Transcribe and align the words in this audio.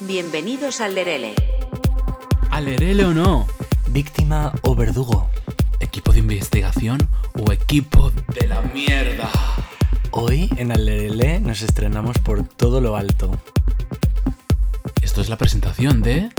Bienvenidos 0.00 0.80
al 0.80 0.94
Lerele. 0.94 1.34
¿Alerele 2.50 3.04
o 3.04 3.14
no? 3.14 3.46
¿Víctima 3.88 4.52
o 4.62 4.74
verdugo? 4.74 5.30
¿Equipo 5.80 6.12
de 6.12 6.18
investigación 6.20 7.08
o 7.34 7.52
equipo 7.52 8.10
de 8.10 8.46
la 8.48 8.60
mierda? 8.62 9.30
Hoy 10.10 10.50
en 10.56 10.72
Alerele 10.72 11.40
nos 11.40 11.62
estrenamos 11.62 12.18
por 12.18 12.46
todo 12.46 12.80
lo 12.80 12.96
alto. 12.96 13.30
Esto 15.02 15.20
es 15.20 15.28
la 15.28 15.36
presentación 15.36 16.02
de... 16.02 16.30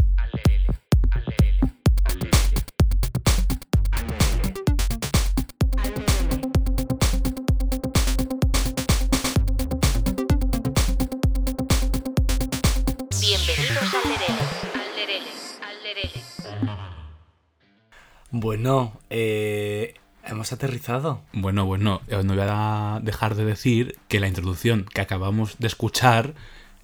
aterrizado. 20.53 21.21
Bueno, 21.33 21.65
bueno, 21.65 22.01
eh, 22.07 22.21
no 22.23 22.35
voy 22.35 22.43
a 22.47 22.99
dejar 23.03 23.35
de 23.35 23.45
decir 23.45 23.97
que 24.07 24.19
la 24.19 24.27
introducción 24.27 24.85
que 24.93 25.01
acabamos 25.01 25.57
de 25.59 25.67
escuchar 25.67 26.33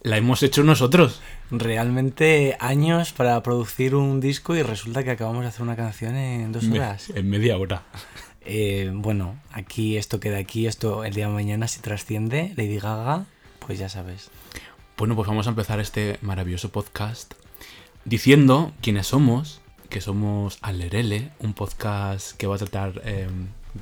la 0.01 0.17
hemos 0.17 0.43
hecho 0.43 0.63
nosotros. 0.63 1.21
Realmente 1.49 2.57
años 2.59 3.13
para 3.13 3.41
producir 3.41 3.95
un 3.95 4.19
disco 4.19 4.55
y 4.55 4.61
resulta 4.61 5.03
que 5.03 5.11
acabamos 5.11 5.43
de 5.43 5.47
hacer 5.47 5.61
una 5.61 5.75
canción 5.75 6.15
en 6.15 6.51
dos 6.51 6.67
horas. 6.67 7.09
En 7.15 7.29
media 7.29 7.57
hora. 7.57 7.83
Eh, 8.45 8.91
bueno, 8.93 9.39
aquí 9.51 9.97
esto 9.97 10.19
queda 10.19 10.37
aquí, 10.37 10.67
esto 10.67 11.05
el 11.05 11.13
día 11.13 11.27
de 11.27 11.33
mañana 11.33 11.67
si 11.69 11.79
trasciende, 11.79 12.53
Lady 12.57 12.77
Gaga, 12.77 13.25
pues 13.65 13.79
ya 13.79 13.87
sabes. 13.87 14.29
Bueno, 14.97 15.15
pues 15.15 15.27
vamos 15.27 15.47
a 15.47 15.51
empezar 15.51 15.79
este 15.79 16.17
maravilloso 16.21 16.69
podcast 16.69 17.33
diciendo 18.05 18.73
quiénes 18.81 19.07
somos, 19.07 19.61
que 19.89 20.01
somos 20.01 20.57
Alerele, 20.61 21.31
un 21.39 21.53
podcast 21.53 22.35
que 22.37 22.47
va 22.47 22.55
a 22.55 22.57
tratar 22.57 23.01
eh, 23.05 23.27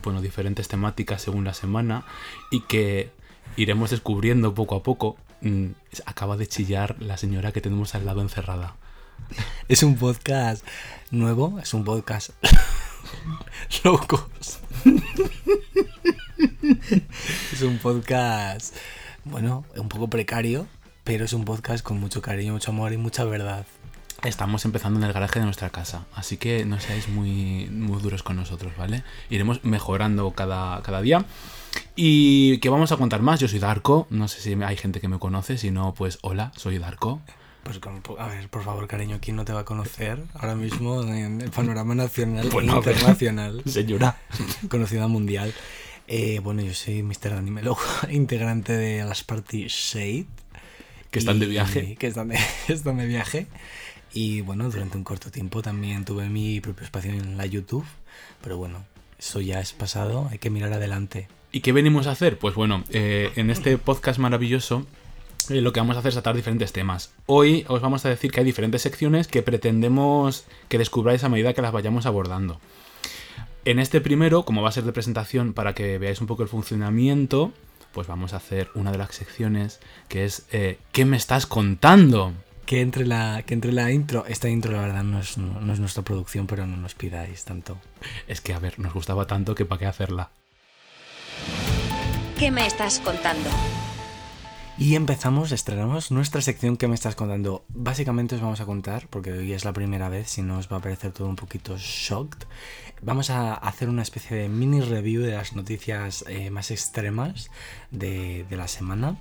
bueno, 0.03 0.21
diferentes 0.21 0.67
temáticas 0.67 1.21
según 1.21 1.43
la 1.43 1.53
semana 1.53 2.05
y 2.49 2.61
que 2.61 3.11
iremos 3.57 3.89
descubriendo 3.89 4.53
poco 4.53 4.75
a 4.75 4.83
poco. 4.83 5.17
Mm, 5.41 5.71
acaba 6.05 6.37
de 6.37 6.47
chillar 6.47 6.95
la 7.01 7.17
señora 7.17 7.51
que 7.51 7.61
tenemos 7.61 7.95
al 7.95 8.05
lado 8.05 8.21
encerrada. 8.21 8.75
Es 9.67 9.83
un 9.83 9.95
podcast 9.95 10.65
nuevo, 11.11 11.59
es 11.59 11.73
un 11.73 11.83
podcast 11.83 12.31
locos. 13.83 14.59
es 17.53 17.61
un 17.61 17.77
podcast, 17.77 18.75
bueno, 19.23 19.63
un 19.77 19.87
poco 19.87 20.09
precario, 20.09 20.67
pero 21.03 21.25
es 21.25 21.33
un 21.33 21.45
podcast 21.45 21.83
con 21.83 21.99
mucho 21.99 22.21
cariño, 22.21 22.53
mucho 22.53 22.71
amor 22.71 22.91
y 22.93 22.97
mucha 22.97 23.23
verdad. 23.23 23.65
Estamos 24.23 24.65
empezando 24.65 24.99
en 24.99 25.05
el 25.05 25.13
garaje 25.13 25.39
de 25.39 25.45
nuestra 25.45 25.71
casa, 25.71 26.05
así 26.15 26.37
que 26.37 26.63
no 26.63 26.79
seáis 26.79 27.07
muy, 27.07 27.67
muy 27.71 27.99
duros 28.01 28.21
con 28.21 28.35
nosotros, 28.35 28.71
¿vale? 28.77 29.03
Iremos 29.31 29.63
mejorando 29.63 30.29
cada, 30.31 30.81
cada 30.83 31.01
día. 31.01 31.25
Y 31.95 32.59
que 32.59 32.69
vamos 32.69 32.91
a 32.91 32.97
contar 32.97 33.21
más, 33.23 33.39
yo 33.39 33.47
soy 33.47 33.57
Darko, 33.59 34.05
no 34.11 34.27
sé 34.27 34.39
si 34.41 34.53
hay 34.61 34.77
gente 34.77 34.99
que 34.99 35.07
me 35.07 35.17
conoce, 35.17 35.57
si 35.57 35.71
no, 35.71 35.95
pues 35.95 36.19
hola, 36.21 36.51
soy 36.55 36.77
Darko. 36.77 37.19
Pues 37.63 37.79
a 38.19 38.27
ver, 38.27 38.47
por 38.49 38.63
favor, 38.63 38.87
cariño, 38.87 39.17
¿quién 39.21 39.35
no 39.37 39.45
te 39.45 39.53
va 39.53 39.61
a 39.61 39.65
conocer 39.65 40.23
ahora 40.35 40.55
mismo 40.55 41.01
en 41.03 41.41
el 41.41 41.49
panorama 41.49 41.95
nacional 41.95 42.49
Bueno, 42.51 42.73
e 42.73 42.77
internacional? 42.77 43.63
Señora. 43.65 44.17
conocida 44.69 45.07
mundial. 45.07 45.51
Eh, 46.07 46.39
bueno, 46.43 46.61
yo 46.61 46.73
soy 46.75 47.01
Mr. 47.01 47.33
Animelo, 47.33 47.75
integrante 48.11 48.73
de 48.73 49.03
las 49.03 49.23
Party 49.23 49.65
Shade. 49.67 50.25
Que 51.09 51.19
están 51.19 51.39
de 51.39 51.45
Y- 51.47 51.49
viaje. 51.49 51.95
Que 51.95 52.07
están 52.07 52.27
de, 52.29 52.39
están 52.67 52.97
de 52.97 53.05
viaje. 53.07 53.47
Y 54.13 54.41
bueno, 54.41 54.69
durante 54.69 54.97
un 54.97 55.03
corto 55.03 55.31
tiempo 55.31 55.61
también 55.61 56.05
tuve 56.05 56.27
mi 56.29 56.59
propio 56.59 56.83
espacio 56.83 57.11
en 57.11 57.37
la 57.37 57.45
YouTube. 57.45 57.85
Pero 58.41 58.57
bueno, 58.57 58.83
eso 59.17 59.39
ya 59.41 59.59
es 59.59 59.73
pasado, 59.73 60.27
hay 60.31 60.39
que 60.39 60.49
mirar 60.49 60.73
adelante. 60.73 61.27
¿Y 61.51 61.61
qué 61.61 61.71
venimos 61.71 62.07
a 62.07 62.11
hacer? 62.11 62.37
Pues 62.37 62.55
bueno, 62.55 62.83
eh, 62.89 63.31
en 63.35 63.49
este 63.49 63.77
podcast 63.77 64.19
maravilloso 64.19 64.85
eh, 65.49 65.61
lo 65.61 65.73
que 65.73 65.79
vamos 65.79 65.95
a 65.95 65.99
hacer 65.99 66.09
es 66.09 66.15
tratar 66.15 66.35
diferentes 66.35 66.71
temas. 66.71 67.13
Hoy 67.25 67.65
os 67.67 67.81
vamos 67.81 68.05
a 68.05 68.09
decir 68.09 68.31
que 68.31 68.39
hay 68.39 68.45
diferentes 68.45 68.81
secciones 68.81 69.27
que 69.27 69.41
pretendemos 69.41 70.45
que 70.69 70.77
descubráis 70.77 71.23
a 71.23 71.29
medida 71.29 71.53
que 71.53 71.61
las 71.61 71.71
vayamos 71.71 72.05
abordando. 72.05 72.59
En 73.65 73.79
este 73.79 74.01
primero, 74.01 74.43
como 74.43 74.61
va 74.61 74.69
a 74.69 74.71
ser 74.71 74.85
de 74.85 74.93
presentación 74.93 75.53
para 75.53 75.73
que 75.73 75.97
veáis 75.97 76.21
un 76.21 76.27
poco 76.27 76.43
el 76.43 76.49
funcionamiento, 76.49 77.51
pues 77.91 78.07
vamos 78.07 78.33
a 78.33 78.37
hacer 78.37 78.69
una 78.73 78.91
de 78.91 78.97
las 78.97 79.13
secciones 79.13 79.79
que 80.07 80.25
es 80.25 80.45
eh, 80.51 80.79
¿Qué 80.91 81.05
me 81.05 81.17
estás 81.17 81.45
contando? 81.45 82.33
Que 82.65 82.81
entre 82.81 83.05
la, 83.05 83.43
que 83.45 83.53
entre 83.53 83.71
la 83.71 83.91
intro, 83.91 84.25
esta 84.27 84.47
intro 84.47 84.71
la 84.71 84.81
verdad 84.81 85.03
no 85.03 85.19
es, 85.19 85.37
no, 85.37 85.59
no 85.59 85.73
es 85.73 85.79
nuestra 85.79 86.03
producción, 86.03 86.47
pero 86.47 86.65
no 86.65 86.77
nos 86.77 86.95
pidáis 86.95 87.43
tanto. 87.43 87.77
Es 88.27 88.39
que, 88.39 88.53
a 88.53 88.59
ver, 88.59 88.79
nos 88.79 88.93
gustaba 88.93 89.27
tanto 89.27 89.55
que 89.55 89.65
para 89.65 89.79
qué 89.79 89.85
hacerla. 89.87 90.31
¿Qué 92.37 92.49
me 92.49 92.65
estás 92.65 92.99
contando? 92.99 93.49
Y 94.77 94.95
empezamos, 94.95 95.51
estrenamos 95.51 96.09
nuestra 96.09 96.41
sección 96.41 96.75
que 96.75 96.87
me 96.87 96.95
estás 96.95 97.13
contando. 97.13 97.63
Básicamente 97.69 98.33
os 98.33 98.41
vamos 98.41 98.61
a 98.61 98.65
contar, 98.65 99.07
porque 99.09 99.31
hoy 99.31 99.53
es 99.53 99.63
la 99.63 99.73
primera 99.73 100.09
vez, 100.09 100.29
si 100.31 100.41
no 100.41 100.57
os 100.57 100.71
va 100.71 100.77
a 100.77 100.81
parecer 100.81 101.11
todo 101.11 101.27
un 101.27 101.35
poquito 101.35 101.75
shocked. 101.77 102.47
Vamos 103.03 103.29
a 103.29 103.53
hacer 103.53 103.89
una 103.89 104.01
especie 104.01 104.37
de 104.37 104.49
mini 104.49 104.81
review 104.81 105.21
de 105.21 105.33
las 105.33 105.55
noticias 105.55 106.25
eh, 106.27 106.49
más 106.49 106.71
extremas 106.71 107.51
de, 107.91 108.43
de 108.49 108.57
la 108.57 108.67
semana. 108.67 109.17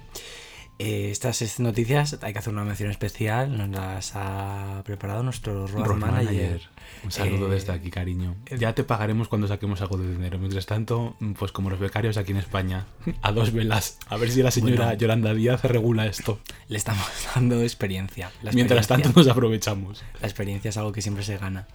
Eh, 0.83 1.11
estas 1.11 1.61
noticias 1.61 2.17
hay 2.23 2.33
que 2.33 2.39
hacer 2.39 2.55
una 2.55 2.65
mención 2.65 2.91
especial, 2.91 3.55
nos 3.59 3.69
las 3.69 4.13
ha 4.15 4.81
preparado 4.87 5.23
nuestro 5.23 5.67
road, 5.67 5.85
Road 5.85 5.99
manager. 5.99 6.25
Manager. 6.33 6.61
Un 7.05 7.13
saludo 7.13 7.49
Eh, 7.49 7.55
desde 7.55 7.73
aquí, 7.73 7.91
cariño. 7.91 8.35
Ya 8.59 8.75
te 8.75 8.83
pagaremos 8.83 9.29
cuando 9.29 9.47
saquemos 9.47 9.83
algo 9.83 9.99
de 9.99 10.11
dinero. 10.11 10.39
Mientras 10.39 10.65
tanto, 10.65 11.17
pues 11.39 11.53
como 11.53 11.69
los 11.69 11.79
becarios 11.79 12.17
aquí 12.17 12.33
en 12.33 12.39
España, 12.39 12.87
a 13.21 13.31
dos 13.31 13.53
velas. 13.53 13.99
A 14.09 14.17
ver 14.17 14.31
si 14.31 14.43
la 14.43 14.51
señora 14.51 14.87
Bueno. 14.87 14.99
Yolanda 14.99 15.35
Díaz 15.35 15.63
regula 15.65 16.07
esto. 16.07 16.41
Le 16.69 16.79
estamos 16.79 17.07
dando 17.35 17.61
experiencia. 17.61 18.31
La 18.43 18.51
Mientras 18.53 18.79
experiencia. 18.79 19.05
tanto, 19.13 19.21
nos 19.21 19.29
aprovechamos. 19.29 20.03
La 20.23 20.29
experiencia 20.29 20.71
es 20.71 20.79
algo 20.79 20.93
que 20.93 21.03
siempre 21.03 21.25
se 21.25 21.37
gana. 21.37 21.67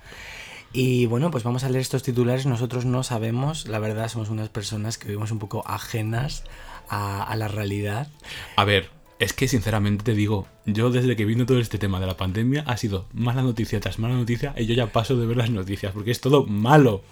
Y 0.78 1.06
bueno, 1.06 1.31
pues 1.31 1.46
vamos 1.46 1.63
a 1.63 1.69
leer 1.69 1.81
estos 1.81 2.03
titulares. 2.03 2.46
Nosotros 2.46 2.84
no 2.84 3.02
sabemos, 3.02 3.66
la 3.66 3.80
verdad, 3.80 4.09
somos 4.09 4.30
unas 4.30 4.50
personas 4.50 4.97
que 4.97 5.08
vivimos 5.08 5.31
un 5.31 5.40
poco 5.40 5.63
ajenas 5.66 6.44
a, 6.90 7.24
a 7.24 7.36
la 7.38 7.47
realidad. 7.47 8.09
A 8.58 8.66
ver, 8.66 8.90
es 9.18 9.31
que 9.31 9.47
sinceramente 9.47 10.03
te 10.03 10.14
digo, 10.14 10.47
yo 10.66 10.90
desde 10.90 11.16
que 11.16 11.24
vino 11.24 11.46
todo 11.46 11.59
este 11.59 11.78
tema 11.78 12.02
de 12.02 12.08
la 12.08 12.18
pandemia 12.18 12.66
ha 12.68 12.75
sido 12.75 13.08
mala 13.14 13.41
noticia 13.41 13.80
tras 13.80 14.00
mala 14.00 14.16
noticia 14.16 14.53
y 14.58 14.66
yo 14.66 14.75
ya 14.75 14.91
paso 14.91 15.16
de 15.16 15.25
ver 15.25 15.38
las 15.38 15.50
noticias 15.50 15.94
porque 15.94 16.12
es 16.12 16.19
todo 16.19 16.46
malo. 16.46 17.03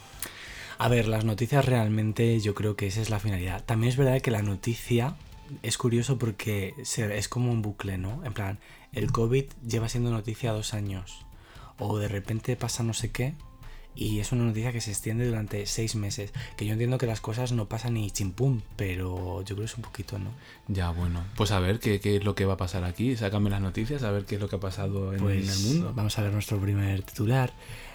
A 0.77 0.89
ver, 0.89 1.07
las 1.07 1.23
noticias 1.23 1.63
realmente 1.63 2.41
yo 2.41 2.55
creo 2.55 2.75
que 2.75 2.87
esa 2.87 2.99
es 2.99 3.09
la 3.09 3.21
finalidad. 3.21 3.63
También 3.63 3.91
es 3.91 3.97
verdad 3.97 4.19
que 4.19 4.31
la 4.31 4.41
noticia 4.41 5.15
es 5.61 5.77
curioso 5.77 6.17
porque 6.17 6.73
es 6.77 7.29
como 7.29 7.49
un 7.49 7.61
bucle, 7.61 7.97
¿no? 7.97 8.25
En 8.25 8.33
plan, 8.33 8.59
el 8.91 9.13
COVID 9.13 9.45
lleva 9.65 9.87
siendo 9.87 10.11
noticia 10.11 10.51
dos 10.51 10.73
años. 10.73 11.25
O 11.77 11.97
de 11.97 12.09
repente 12.09 12.57
pasa 12.57 12.83
no 12.83 12.93
sé 12.93 13.11
qué. 13.11 13.35
Y 13.95 14.19
es 14.19 14.31
una 14.31 14.43
noticia 14.45 14.71
que 14.71 14.81
se 14.81 14.89
extiende 14.91 15.25
durante 15.27 15.65
seis 15.65 15.95
meses. 15.95 16.33
Que 16.57 16.65
yo 16.65 16.73
entiendo 16.73 16.97
que 16.97 17.05
las 17.05 17.21
cosas 17.21 17.51
no 17.51 17.67
pasan 17.67 17.93
ni 17.93 18.09
chimpum, 18.09 18.61
pero 18.75 19.41
yo 19.41 19.55
creo 19.55 19.57
que 19.59 19.65
es 19.65 19.75
un 19.75 19.83
poquito, 19.83 20.17
¿no? 20.19 20.31
Ya, 20.67 20.89
bueno, 20.89 21.23
pues 21.35 21.51
a 21.51 21.59
ver 21.59 21.79
qué, 21.79 21.99
qué 21.99 22.15
es 22.17 22.23
lo 22.23 22.33
que 22.35 22.45
va 22.45 22.53
a 22.53 22.57
pasar 22.57 22.83
aquí. 22.83 23.15
Sácame 23.15 23.49
las 23.49 23.61
noticias, 23.61 24.01
a 24.03 24.11
ver 24.11 24.25
qué 24.25 24.35
es 24.35 24.41
lo 24.41 24.49
que 24.49 24.55
ha 24.55 24.59
pasado 24.59 25.13
en, 25.13 25.19
Pues 25.19 25.43
en 25.45 25.49
el 25.53 25.59
mundo. 25.75 25.93
vamos 25.95 26.17
a 26.17 26.23
ver 26.23 26.33
nuestro 26.33 26.59
primer 26.59 27.03
titular. 27.03 27.53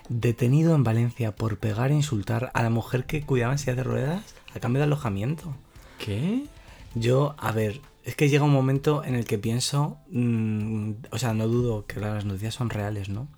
Detenido 0.09 0.75
en 0.75 0.85
Valencia 0.85 1.35
por 1.35 1.59
pegar 1.59 1.91
e 1.91 1.95
insultar 1.95 2.51
a 2.55 2.63
la 2.63 2.71
mujer 2.71 3.05
que 3.05 3.23
cuidaba 3.23 3.53
en 3.53 3.59
silla 3.59 3.75
de 3.75 3.83
ruedas 3.83 4.35
a 4.55 4.61
cambio 4.61 4.79
de 4.81 4.85
alojamiento. 4.85 5.55
¿Qué? 5.99 6.45
Yo, 6.95 7.35
a 7.39 7.53
ver, 7.53 7.81
es 8.05 8.15
que 8.17 8.31
llega 8.31 8.45
un 8.45 8.53
momento 8.53 9.05
en 9.05 9.15
el 9.15 9.27
que 9.27 9.37
pienso, 9.37 9.99
mm, 10.11 10.93
o 11.11 11.19
sea, 11.19 11.35
no 11.35 11.47
dudo 11.49 11.85
que 11.87 12.01
las 12.01 12.25
noticias 12.25 12.55
son 12.55 12.71
reales, 12.71 13.11
¿no? 13.11 13.29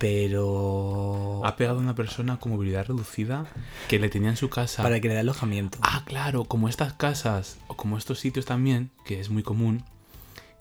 Pero... 0.00 1.42
Ha 1.44 1.56
pegado 1.56 1.78
a 1.78 1.82
una 1.82 1.94
persona 1.94 2.38
con 2.38 2.52
movilidad 2.52 2.86
reducida 2.86 3.46
que 3.88 3.98
le 3.98 4.08
tenía 4.08 4.30
en 4.30 4.36
su 4.36 4.48
casa. 4.50 4.82
Para 4.82 5.00
que 5.00 5.08
le 5.08 5.14
dé 5.14 5.20
alojamiento. 5.20 5.78
Ah, 5.82 6.02
claro, 6.06 6.44
como 6.44 6.68
estas 6.68 6.92
casas 6.94 7.58
o 7.68 7.76
como 7.76 7.96
estos 7.98 8.18
sitios 8.18 8.44
también, 8.46 8.90
que 9.04 9.20
es 9.20 9.30
muy 9.30 9.42
común, 9.42 9.84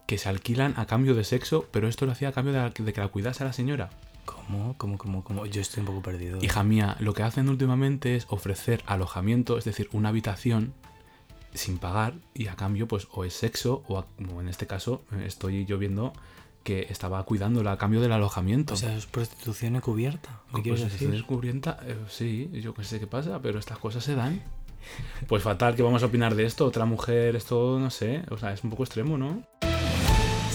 que 0.08 0.18
se 0.18 0.30
alquilan 0.30 0.74
a 0.78 0.86
cambio 0.86 1.16
de 1.16 1.24
sexo, 1.24 1.66
pero 1.72 1.88
esto 1.88 2.06
lo 2.06 2.12
hacía 2.12 2.30
a 2.30 2.32
cambio 2.32 2.54
de, 2.54 2.60
la- 2.60 2.70
de 2.70 2.94
que 2.94 3.02
la 3.02 3.08
cuidase 3.10 3.44
a 3.44 3.48
la 3.48 3.54
señora. 3.54 3.90
¿Cómo? 4.26 4.76
¿Cómo? 4.78 4.98
¿Cómo? 4.98 5.24
¿Cómo? 5.24 5.46
Yo 5.46 5.62
estoy 5.62 5.82
un 5.82 5.88
poco 5.88 6.02
perdido. 6.02 6.40
Hija 6.42 6.64
mía, 6.64 6.96
lo 7.00 7.14
que 7.14 7.24
hacen 7.24 7.50
últimamente 7.50 8.16
es 8.16 8.26
ofrecer 8.30 8.84
alojamiento, 8.86 9.58
es 9.58 9.66
decir, 9.66 9.90
una 9.94 10.10
habitación 10.10 10.74
sin 11.54 11.80
pagar 11.80 12.14
y 12.36 12.46
a 12.48 12.56
cambio 12.56 12.88
pues 12.88 13.08
o 13.12 13.26
es 13.26 13.34
sexo 13.34 13.84
o 13.88 13.98
a- 13.98 14.06
como 14.18 14.40
en 14.42 14.50
este 14.50 14.68
caso 14.68 15.02
eh, 15.14 15.24
estoy 15.26 15.66
yo 15.66 15.80
viendo 15.80 16.14
que 16.70 16.86
estaba 16.92 17.24
cuidándola 17.24 17.72
a 17.72 17.78
cambio 17.80 18.00
del 18.00 18.12
alojamiento. 18.12 18.76
O 18.76 18.78
sea, 18.78 18.96
es 18.96 19.08
prostitución 19.08 19.76
encubierta. 19.76 20.42
¿Me 20.48 20.52
Pues 20.52 20.64
quieres 20.64 20.80
si 20.82 20.86
decir? 20.86 21.00
tienes 21.08 21.24
cubrienta, 21.24 21.80
eh, 21.88 21.98
sí, 22.10 22.50
yo 22.62 22.76
qué 22.76 22.84
sé 22.84 23.00
qué 23.00 23.08
pasa, 23.08 23.40
pero 23.42 23.58
estas 23.58 23.80
cosas 23.80 24.04
se 24.04 24.14
dan. 24.14 24.44
Pues 25.28 25.42
fatal, 25.42 25.76
¿qué 25.76 25.82
vamos 25.82 26.04
a 26.04 26.06
opinar 26.06 26.36
de 26.36 26.46
esto? 26.46 26.66
Otra 26.66 26.86
mujer, 26.86 27.36
esto 27.36 27.80
no 27.80 27.90
sé, 27.90 28.22
o 28.30 28.38
sea, 28.38 28.54
es 28.54 28.64
un 28.64 28.70
poco 28.70 28.84
extremo, 28.84 29.18
¿no? 29.18 29.42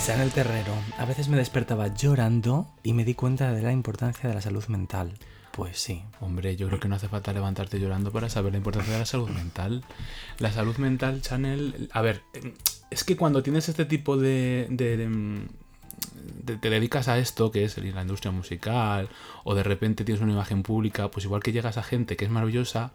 Chanel 0.06 0.30
Terrero. 0.30 0.72
A 0.98 1.04
veces 1.04 1.28
me 1.28 1.36
despertaba 1.36 1.88
llorando 1.94 2.68
y 2.84 2.92
me 2.92 3.04
di 3.04 3.14
cuenta 3.14 3.52
de 3.52 3.62
la 3.62 3.72
importancia 3.72 4.28
de 4.28 4.34
la 4.36 4.40
salud 4.40 4.64
mental. 4.68 5.14
Pues 5.50 5.78
sí. 5.78 6.02
Hombre, 6.20 6.56
yo 6.56 6.66
creo 6.68 6.78
que 6.80 6.88
no 6.88 6.96
hace 6.96 7.08
falta 7.08 7.32
levantarte 7.32 7.80
llorando 7.80 8.12
para 8.12 8.28
saber 8.28 8.52
la 8.52 8.58
importancia 8.58 8.92
de 8.92 8.98
la 9.00 9.06
salud 9.06 9.30
mental. 9.30 9.82
La 10.38 10.52
salud 10.52 10.76
mental, 10.76 11.22
Chanel. 11.22 11.88
A 11.92 12.02
ver, 12.02 12.22
es 12.90 13.02
que 13.04 13.16
cuando 13.16 13.42
tienes 13.42 13.68
este 13.68 13.84
tipo 13.84 14.16
de. 14.16 14.66
de- 14.70 14.96
de- 14.96 15.48
te 16.44 16.70
dedicas 16.70 17.08
a 17.08 17.18
esto, 17.18 17.50
que 17.50 17.64
es 17.64 17.76
la 17.78 18.02
industria 18.02 18.32
musical, 18.32 19.08
o 19.44 19.54
de 19.54 19.62
repente 19.62 20.04
tienes 20.04 20.22
una 20.22 20.32
imagen 20.32 20.62
pública, 20.62 21.10
pues 21.10 21.24
igual 21.24 21.42
que 21.42 21.52
llegas 21.52 21.76
a 21.76 21.82
gente 21.82 22.16
que 22.16 22.24
es 22.24 22.30
maravillosa, 22.30 22.92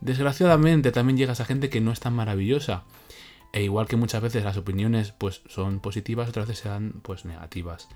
desgraciadamente 0.00 0.92
también 0.92 1.16
llegas 1.16 1.40
a 1.40 1.44
gente 1.44 1.70
que 1.70 1.80
no 1.80 1.92
es 1.92 2.00
tan 2.00 2.14
maravillosa. 2.14 2.84
E 3.52 3.62
igual 3.62 3.86
que 3.86 3.96
muchas 3.96 4.20
veces 4.20 4.42
las 4.42 4.56
opiniones 4.56 5.12
pues 5.12 5.42
son 5.48 5.78
positivas, 5.78 6.28
otras 6.28 6.48
veces 6.48 6.64
sean 6.64 6.94
pues 7.02 7.24
negativas. 7.24 7.88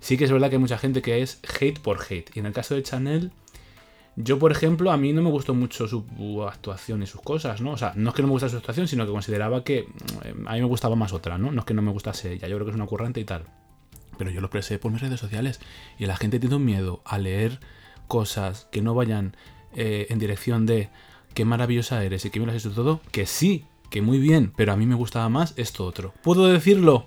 Sí 0.00 0.18
que 0.18 0.24
es 0.24 0.32
verdad 0.32 0.50
que 0.50 0.56
hay 0.56 0.60
mucha 0.60 0.78
gente 0.78 1.02
que 1.02 1.22
es 1.22 1.40
hate 1.60 1.78
por 1.78 2.00
hate. 2.02 2.30
Y 2.34 2.40
en 2.40 2.46
el 2.46 2.52
caso 2.52 2.74
de 2.74 2.82
Chanel, 2.82 3.30
yo, 4.16 4.38
por 4.38 4.52
ejemplo, 4.52 4.92
a 4.92 4.96
mí 4.96 5.12
no 5.12 5.22
me 5.22 5.30
gustó 5.30 5.54
mucho 5.54 5.88
su 5.88 6.04
actuación 6.48 7.02
y 7.02 7.06
sus 7.06 7.20
cosas, 7.20 7.60
¿no? 7.60 7.72
O 7.72 7.76
sea, 7.76 7.92
no 7.96 8.10
es 8.10 8.14
que 8.14 8.22
no 8.22 8.28
me 8.28 8.32
gustase 8.32 8.52
su 8.52 8.58
actuación, 8.58 8.86
sino 8.86 9.06
que 9.06 9.12
consideraba 9.12 9.64
que 9.64 9.88
mm, 9.88 10.46
a 10.46 10.52
mí 10.52 10.60
me 10.60 10.66
gustaba 10.66 10.94
más 10.94 11.12
otra, 11.12 11.36
¿no? 11.38 11.50
No 11.50 11.60
es 11.60 11.66
que 11.66 11.74
no 11.74 11.82
me 11.82 11.90
gustase 11.90 12.32
ella, 12.32 12.46
yo 12.46 12.56
creo 12.56 12.66
que 12.66 12.70
es 12.70 12.76
una 12.76 12.86
currante 12.86 13.20
y 13.20 13.24
tal. 13.24 13.44
Pero 14.18 14.30
yo 14.30 14.40
lo 14.40 14.46
expresé 14.46 14.78
por 14.78 14.92
mis 14.92 15.00
redes 15.00 15.20
sociales 15.20 15.60
y 15.98 16.06
la 16.06 16.16
gente 16.16 16.38
tiene 16.40 16.56
un 16.56 16.64
miedo 16.64 17.02
a 17.04 17.18
leer 17.18 17.60
cosas 18.08 18.68
que 18.70 18.82
no 18.82 18.94
vayan 18.94 19.36
eh, 19.74 20.06
en 20.10 20.18
dirección 20.18 20.66
de 20.66 20.90
qué 21.34 21.44
maravillosa 21.44 22.02
eres 22.04 22.24
y 22.24 22.30
qué 22.30 22.38
bien 22.38 22.46
lo 22.48 22.52
has 22.54 22.64
hecho 22.64 22.74
todo, 22.74 23.00
que 23.10 23.26
sí, 23.26 23.64
que 23.90 24.02
muy 24.02 24.18
bien, 24.18 24.52
pero 24.56 24.72
a 24.72 24.76
mí 24.76 24.86
me 24.86 24.94
gustaba 24.94 25.28
más 25.28 25.54
esto 25.56 25.84
otro. 25.86 26.14
¿Puedo 26.22 26.46
decirlo? 26.46 27.06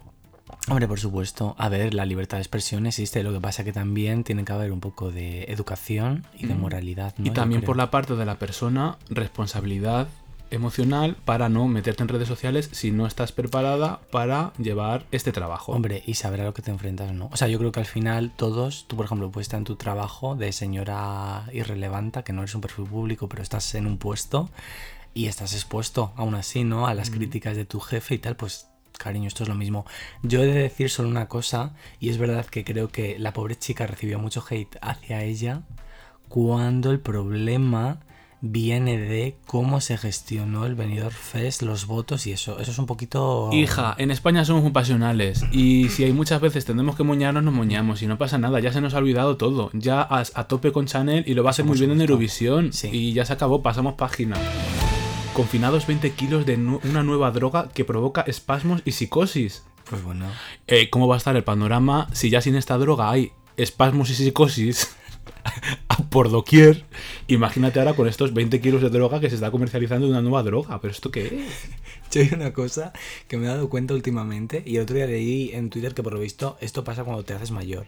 Hombre, 0.69 0.88
por 0.88 1.00
supuesto. 1.00 1.56
A 1.57 1.69
ver, 1.69 1.94
la 1.94 2.06
libertad 2.06 2.38
de 2.38 2.42
expresión 2.42 2.86
existe. 2.88 3.24
Lo 3.24 3.31
que 3.33 3.39
pasa 3.39 3.63
que 3.63 3.71
también 3.74 4.24
tiene 4.24 4.44
que 4.45 4.51
haber 4.54 4.71
un 4.71 4.80
poco 4.81 5.12
de 5.12 5.44
educación 5.45 6.25
y 6.38 6.45
de 6.48 6.56
Mm. 6.56 6.59
moralidad. 6.59 7.13
¿no? 7.18 7.27
Y 7.27 7.30
también 7.31 7.62
por 7.62 7.77
la 7.77 7.89
parte 7.92 8.15
de 8.15 8.25
la 8.25 8.38
persona, 8.39 8.98
responsabilidad 9.09 10.07
emocional 10.51 11.17
para 11.25 11.49
no 11.49 11.67
meterte 11.67 12.03
en 12.03 12.09
redes 12.09 12.27
sociales 12.27 12.69
si 12.71 12.91
no 12.91 13.05
estás 13.07 13.31
preparada 13.31 14.01
para 14.11 14.53
llevar 14.57 15.05
este 15.11 15.31
trabajo. 15.31 15.73
Hombre, 15.73 16.03
y 16.05 16.15
saber 16.15 16.41
a 16.41 16.45
lo 16.45 16.53
que 16.53 16.61
te 16.61 16.71
enfrentas 16.71 17.11
no. 17.13 17.29
O 17.31 17.38
sea, 17.38 17.47
yo 17.47 17.59
creo 17.59 17.71
que 17.71 17.79
al 17.79 17.85
final 17.85 18.31
todos, 18.35 18.85
tú 18.88 18.95
por 18.95 19.05
ejemplo, 19.05 19.31
puedes 19.31 19.47
estar 19.47 19.57
en 19.57 19.63
tu 19.63 19.75
trabajo 19.75 20.35
de 20.35 20.51
señora 20.51 21.45
irrelevante, 21.53 22.23
que 22.23 22.33
no 22.33 22.41
eres 22.41 22.55
un 22.55 22.61
perfil 22.61 22.85
público, 22.85 23.27
pero 23.27 23.44
estás 23.44 23.75
en 23.75 23.88
un 23.88 23.97
puesto 23.97 24.49
y 25.13 25.25
estás 25.25 25.53
expuesto 25.53 26.13
aún 26.15 26.35
así, 26.35 26.63
¿no? 26.63 26.88
A 26.88 26.94
las 26.94 27.09
críticas 27.09 27.55
de 27.55 27.65
tu 27.65 27.79
jefe 27.79 28.15
y 28.15 28.19
tal, 28.19 28.35
pues 28.35 28.67
cariño, 28.97 29.27
esto 29.27 29.44
es 29.44 29.49
lo 29.49 29.55
mismo. 29.55 29.85
Yo 30.23 30.41
he 30.41 30.45
de 30.45 30.53
decir 30.53 30.89
solo 30.89 31.09
una 31.09 31.27
cosa, 31.27 31.73
y 31.99 32.09
es 32.09 32.17
verdad 32.17 32.45
que 32.45 32.63
creo 32.63 32.89
que 32.89 33.17
la 33.19 33.33
pobre 33.33 33.55
chica 33.55 33.88
recibió 33.88 34.19
mucho 34.19 34.44
hate 34.47 34.77
hacia 34.81 35.23
ella 35.23 35.61
cuando 36.29 36.91
el 36.91 36.99
problema 36.99 38.01
viene 38.42 38.98
de 39.00 39.36
cómo 39.48 39.81
se 39.81 39.98
gestionó 39.98 40.66
el 40.66 40.75
Benidorm 40.75 41.13
Fest, 41.16 41.62
los 41.63 41.88
votos 41.88 42.28
y 42.28 42.31
eso. 42.34 42.60
Eso 42.60 42.72
es 42.72 42.78
un 42.78 42.86
poquito... 42.86 43.50
Hija, 43.51 43.95
en 43.98 44.12
España 44.12 44.45
somos 44.45 44.62
muy 44.63 44.72
pasionales 44.72 45.44
y 45.51 45.89
si 45.89 46.04
hay 46.04 46.13
muchas 46.13 46.39
veces 46.39 46.63
tenemos 46.66 46.95
que 46.95 47.04
moñarnos, 47.04 47.44
nos 47.44 47.54
moñamos 47.54 48.01
y 48.04 48.07
no 48.07 48.18
pasa 48.18 48.38
nada, 48.38 48.60
ya 48.60 48.72
se 48.72 48.80
nos 48.81 48.94
ha 48.94 49.00
olvidado 49.00 49.38
todo. 49.38 49.69
Ya 49.74 50.01
a, 50.01 50.24
a 50.34 50.44
tope 50.48 50.72
con 50.72 50.86
Chanel 50.86 51.24
y 51.28 51.34
lo 51.34 51.44
va 51.44 51.50
a 51.50 51.51
hacer 51.51 51.66
muy 51.66 51.78
bien 51.78 51.92
en. 51.92 52.01
Eurovisión 52.01 52.74
Sí. 52.74 52.89
y 52.92 53.13
ya 53.13 53.25
se 53.25 53.34
acabó, 53.34 53.62
pasamos 53.63 53.95
página. 53.95 54.36
Confinados 55.33 55.86
20 55.86 56.12
kilos 56.12 56.45
de 56.45 56.57
nu- 56.57 56.80
una 56.83 57.04
nueva 57.04 57.31
droga 57.31 57.69
que 57.74 57.86
provoca 57.86 58.22
espasmos 58.22 58.81
y 58.86 58.92
psicosis. 58.92 59.63
Pues 59.90 60.04
bueno. 60.04 60.25
Eh, 60.68 60.90
¿Cómo 60.90 61.07
va 61.07 61.16
a 61.16 61.18
estar 61.18 61.36
el 61.36 61.44
panorama 61.44 62.07
si 62.12 62.30
ya 62.30 62.42
sin 62.42 62.56
esta 62.56 62.78
droga 62.78 63.10
hay 63.12 63.31
espasmos 63.56 64.10
y 64.10 64.16
psicosis 64.16 64.95
por 66.09 66.29
doquier? 66.29 66.85
Imagínate 67.27 67.79
ahora 67.79 67.94
con 67.94 68.07
estos 68.07 68.33
20 68.33 68.59
kilos 68.62 68.81
de 68.81 68.89
droga 68.89 69.19
que 69.19 69.29
se 69.29 69.35
está 69.35 69.51
comercializando 69.51 70.07
una 70.07 70.21
nueva 70.21 70.44
droga. 70.44 70.79
¿Pero 70.81 70.91
esto 70.91 71.12
qué 71.12 71.25
es? 71.25 72.12
Yo 72.12 72.21
hay 72.21 72.29
una 72.33 72.53
cosa 72.53 72.94
que 73.27 73.38
me 73.38 73.45
he 73.45 73.50
dado 73.50 73.69
cuenta 73.69 73.94
últimamente 73.94 74.63
y 74.65 74.77
el 74.77 74.83
otro 74.83 74.95
día 74.95 75.07
leí 75.07 75.51
en 75.53 75.69
Twitter 75.69 75.94
que 75.94 76.03
por 76.03 76.13
lo 76.13 76.19
visto 76.19 76.57
esto 76.62 76.83
pasa 76.83 77.03
cuando 77.03 77.24
te 77.24 77.33
haces 77.33 77.51
mayor. 77.51 77.88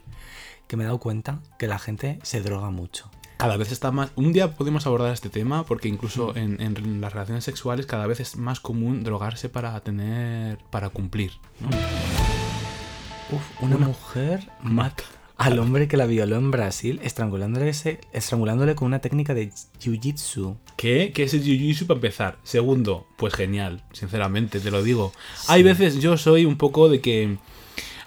Que 0.67 0.77
me 0.77 0.83
he 0.83 0.85
dado 0.85 0.99
cuenta 0.99 1.39
que 1.57 1.67
la 1.67 1.79
gente 1.79 2.19
se 2.23 2.41
droga 2.41 2.69
mucho. 2.69 3.09
Cada 3.37 3.55
vez 3.55 3.71
está 3.71 3.91
más... 3.91 4.11
Un 4.15 4.33
día 4.33 4.55
podemos 4.55 4.85
abordar 4.85 5.13
este 5.13 5.29
tema 5.29 5.65
porque 5.65 5.87
incluso 5.87 6.35
en, 6.35 6.61
en 6.61 6.99
las 6.99 7.13
relaciones 7.13 7.45
sexuales 7.45 7.85
cada 7.85 8.05
vez 8.05 8.19
es 8.19 8.35
más 8.35 8.59
común 8.59 9.03
drogarse 9.03 9.47
para 9.47 9.79
tener... 9.79 10.57
para 10.69 10.89
cumplir. 10.89 11.31
¿no? 11.61 11.69
Uf, 13.31 13.61
una, 13.61 13.77
mujer 13.77 14.49
mata 14.61 15.03
al 15.39 15.57
hombre 15.57 15.87
que 15.87 15.95
la 15.95 16.05
violó 16.05 16.35
en 16.35 16.51
Brasil 16.51 16.99
estrangulándole, 17.01 17.71
estrangulándole 18.11 18.75
con 18.75 18.87
una 18.87 18.99
técnica 18.99 19.33
de 19.33 19.51
jiu-jitsu. 19.81 20.57
¿Qué? 20.75 21.11
¿Qué 21.15 21.23
es 21.23 21.33
el 21.33 21.43
jiu-jitsu 21.43 21.87
para 21.87 21.97
empezar? 21.97 22.37
Segundo, 22.43 23.07
pues 23.17 23.33
genial, 23.33 23.81
sinceramente, 23.93 24.59
te 24.59 24.69
lo 24.69 24.83
digo. 24.83 25.13
Hay 25.47 25.63
veces, 25.63 26.01
yo 26.01 26.17
soy 26.17 26.43
un 26.43 26.57
poco 26.57 26.89
de 26.89 26.99
que... 26.99 27.37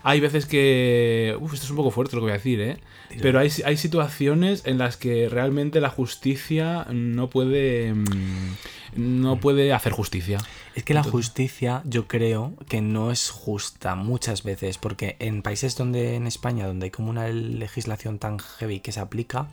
Hay 0.03 0.21
veces 0.21 0.45
que... 0.45 1.35
Uf, 1.41 1.55
esto 1.55 1.65
es 1.65 1.71
un 1.71 1.77
poco 1.77 1.91
fuerte 1.91 2.17
lo 2.17 2.21
que 2.21 2.25
voy 2.25 2.33
a 2.33 2.35
decir, 2.35 2.61
¿eh? 2.61 2.77
Dilo. 3.09 3.23
Pero 3.23 3.39
hay, 3.39 3.51
hay 3.65 3.77
situaciones 3.79 4.67
en 4.67 4.77
las 4.77 4.99
que 4.99 5.29
realmente 5.31 5.81
la 5.81 5.89
justicia 5.91 6.87
no 6.91 7.31
puede... 7.31 7.95
mm, 7.95 8.57
No 8.97 9.41
puede 9.41 9.73
hacer 9.73 9.93
justicia. 9.93 10.39
Es 10.75 10.85
que 10.85 10.95
la 10.95 11.03
justicia 11.03 11.83
yo 11.85 12.09
creo 12.09 12.55
que 12.69 12.81
no 12.81 13.11
es 13.11 13.31
justa 13.31 13.95
muchas 13.95 14.43
veces 14.43 14.79
porque 14.79 15.17
en 15.19 15.43
países 15.43 15.77
donde 15.77 16.17
en 16.17 16.27
España 16.27 16.67
donde 16.67 16.85
hay 16.85 16.91
como 16.91 17.11
una 17.11 17.29
legislación 17.29 18.19
tan 18.19 18.39
heavy 18.39 18.81
que 18.81 18.93
se 18.93 19.01
aplica 19.01 19.49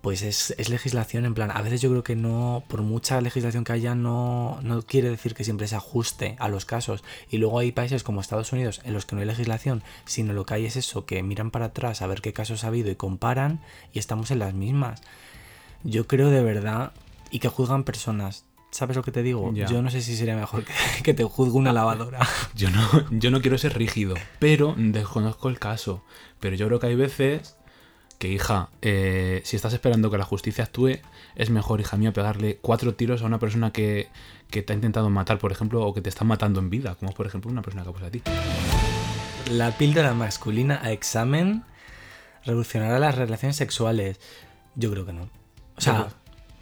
pues 0.00 0.22
es, 0.22 0.54
es 0.56 0.70
legislación 0.70 1.26
en 1.26 1.34
plan 1.34 1.50
a 1.50 1.60
veces 1.60 1.82
yo 1.82 1.90
creo 1.90 2.04
que 2.04 2.16
no 2.16 2.64
por 2.68 2.80
mucha 2.80 3.20
legislación 3.20 3.64
que 3.64 3.72
haya 3.72 3.94
no, 3.94 4.58
no 4.62 4.80
quiere 4.80 5.10
decir 5.10 5.34
que 5.34 5.44
siempre 5.44 5.68
se 5.68 5.76
ajuste 5.76 6.36
a 6.38 6.48
los 6.48 6.64
casos. 6.64 7.04
Y 7.30 7.36
luego 7.36 7.58
hay 7.58 7.72
países 7.72 8.02
como 8.02 8.22
Estados 8.22 8.52
Unidos 8.52 8.80
en 8.84 8.94
los 8.94 9.04
que 9.04 9.14
no 9.14 9.20
hay 9.20 9.26
legislación 9.26 9.82
sino 10.06 10.32
lo 10.32 10.46
que 10.46 10.54
hay 10.54 10.64
es 10.64 10.76
eso 10.76 11.04
que 11.04 11.22
miran 11.22 11.50
para 11.50 11.66
atrás 11.66 12.00
a 12.00 12.06
ver 12.06 12.22
qué 12.22 12.32
casos 12.32 12.64
ha 12.64 12.68
habido 12.68 12.90
y 12.90 12.96
comparan 12.96 13.60
y 13.92 13.98
estamos 13.98 14.30
en 14.30 14.38
las 14.38 14.54
mismas. 14.54 15.02
Yo 15.84 16.06
creo 16.06 16.30
de 16.30 16.42
verdad 16.42 16.92
y 17.30 17.40
que 17.40 17.48
juzgan 17.48 17.84
personas 17.84 18.47
¿Sabes 18.70 18.96
lo 18.96 19.02
que 19.02 19.12
te 19.12 19.22
digo? 19.22 19.52
Ya. 19.54 19.66
Yo 19.66 19.82
no 19.82 19.90
sé 19.90 20.02
si 20.02 20.16
sería 20.16 20.36
mejor 20.36 20.64
que, 20.64 20.72
que 21.02 21.14
te 21.14 21.24
juzgue 21.24 21.56
una 21.56 21.72
lavadora. 21.72 22.20
Yo 22.54 22.70
no, 22.70 22.80
yo 23.10 23.30
no 23.30 23.40
quiero 23.40 23.56
ser 23.56 23.78
rígido, 23.78 24.14
pero 24.38 24.74
desconozco 24.76 25.48
el 25.48 25.58
caso. 25.58 26.02
Pero 26.40 26.56
yo 26.56 26.66
creo 26.66 26.80
que 26.80 26.88
hay 26.88 26.96
veces 26.96 27.56
que, 28.18 28.28
hija, 28.28 28.70
eh, 28.82 29.40
si 29.44 29.56
estás 29.56 29.72
esperando 29.72 30.10
que 30.10 30.18
la 30.18 30.24
justicia 30.24 30.64
actúe, 30.64 30.98
es 31.36 31.50
mejor, 31.50 31.80
hija 31.80 31.96
mía, 31.96 32.12
pegarle 32.12 32.58
cuatro 32.60 32.94
tiros 32.94 33.22
a 33.22 33.26
una 33.26 33.38
persona 33.38 33.72
que, 33.72 34.08
que 34.50 34.62
te 34.62 34.72
ha 34.72 34.76
intentado 34.76 35.08
matar, 35.08 35.38
por 35.38 35.52
ejemplo, 35.52 35.82
o 35.86 35.94
que 35.94 36.00
te 36.00 36.08
está 36.08 36.24
matando 36.24 36.60
en 36.60 36.68
vida, 36.68 36.96
como 36.96 37.12
por 37.12 37.26
ejemplo 37.26 37.50
una 37.50 37.62
persona 37.62 37.84
que 37.84 37.88
ha 37.88 37.92
puesto 37.92 38.08
a 38.08 38.10
ti. 38.10 38.22
La 39.52 39.70
píldora 39.78 40.14
masculina 40.14 40.80
a 40.82 40.92
examen 40.92 41.64
revolucionará 42.44 42.98
las 42.98 43.14
relaciones 43.14 43.56
sexuales. 43.56 44.20
Yo 44.74 44.90
creo 44.90 45.06
que 45.06 45.12
no. 45.12 45.30
O 45.76 45.80
sea, 45.80 46.08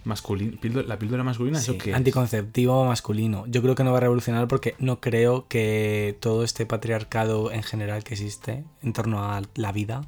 Masculin- 0.07 0.59
píldora- 0.61 0.87
la 0.87 0.99
píldora 0.99 1.25
masculina, 1.25 1.59
sí, 1.59 1.73
¿eso 1.73 1.79
qué 1.79 1.91
es? 1.91 1.97
anticonceptivo 1.97 2.85
masculino. 2.87 3.45
Yo 3.49 3.61
creo 3.61 3.75
que 3.75 3.83
no 3.85 3.91
va 3.91 3.99
a 3.99 4.01
revolucionar 4.01 4.47
porque 4.49 4.75
no 4.79 5.01
creo 5.01 5.47
que 5.49 6.17
todo 6.21 6.45
este 6.45 6.65
patriarcado 6.65 7.51
en 7.51 7.63
general 7.65 8.05
que 8.05 8.15
existe 8.15 8.65
en 8.83 8.93
torno 8.93 9.25
a 9.33 9.43
la 9.57 9.73
vida. 9.73 10.03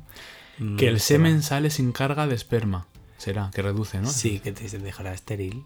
mm, 0.59 0.77
Que 0.77 0.89
el 0.89 0.95
va- 0.97 1.01
semen 1.01 1.43
sale 1.43 1.71
sin 1.71 1.93
carga 1.93 2.27
de 2.27 2.35
esperma. 2.35 2.87
Será, 3.17 3.51
que 3.53 3.63
reduce, 3.63 4.01
¿no? 4.01 4.09
Sí, 4.09 4.39
que 4.39 4.53
te 4.53 4.79
dejará 4.79 5.13
estéril. 5.13 5.65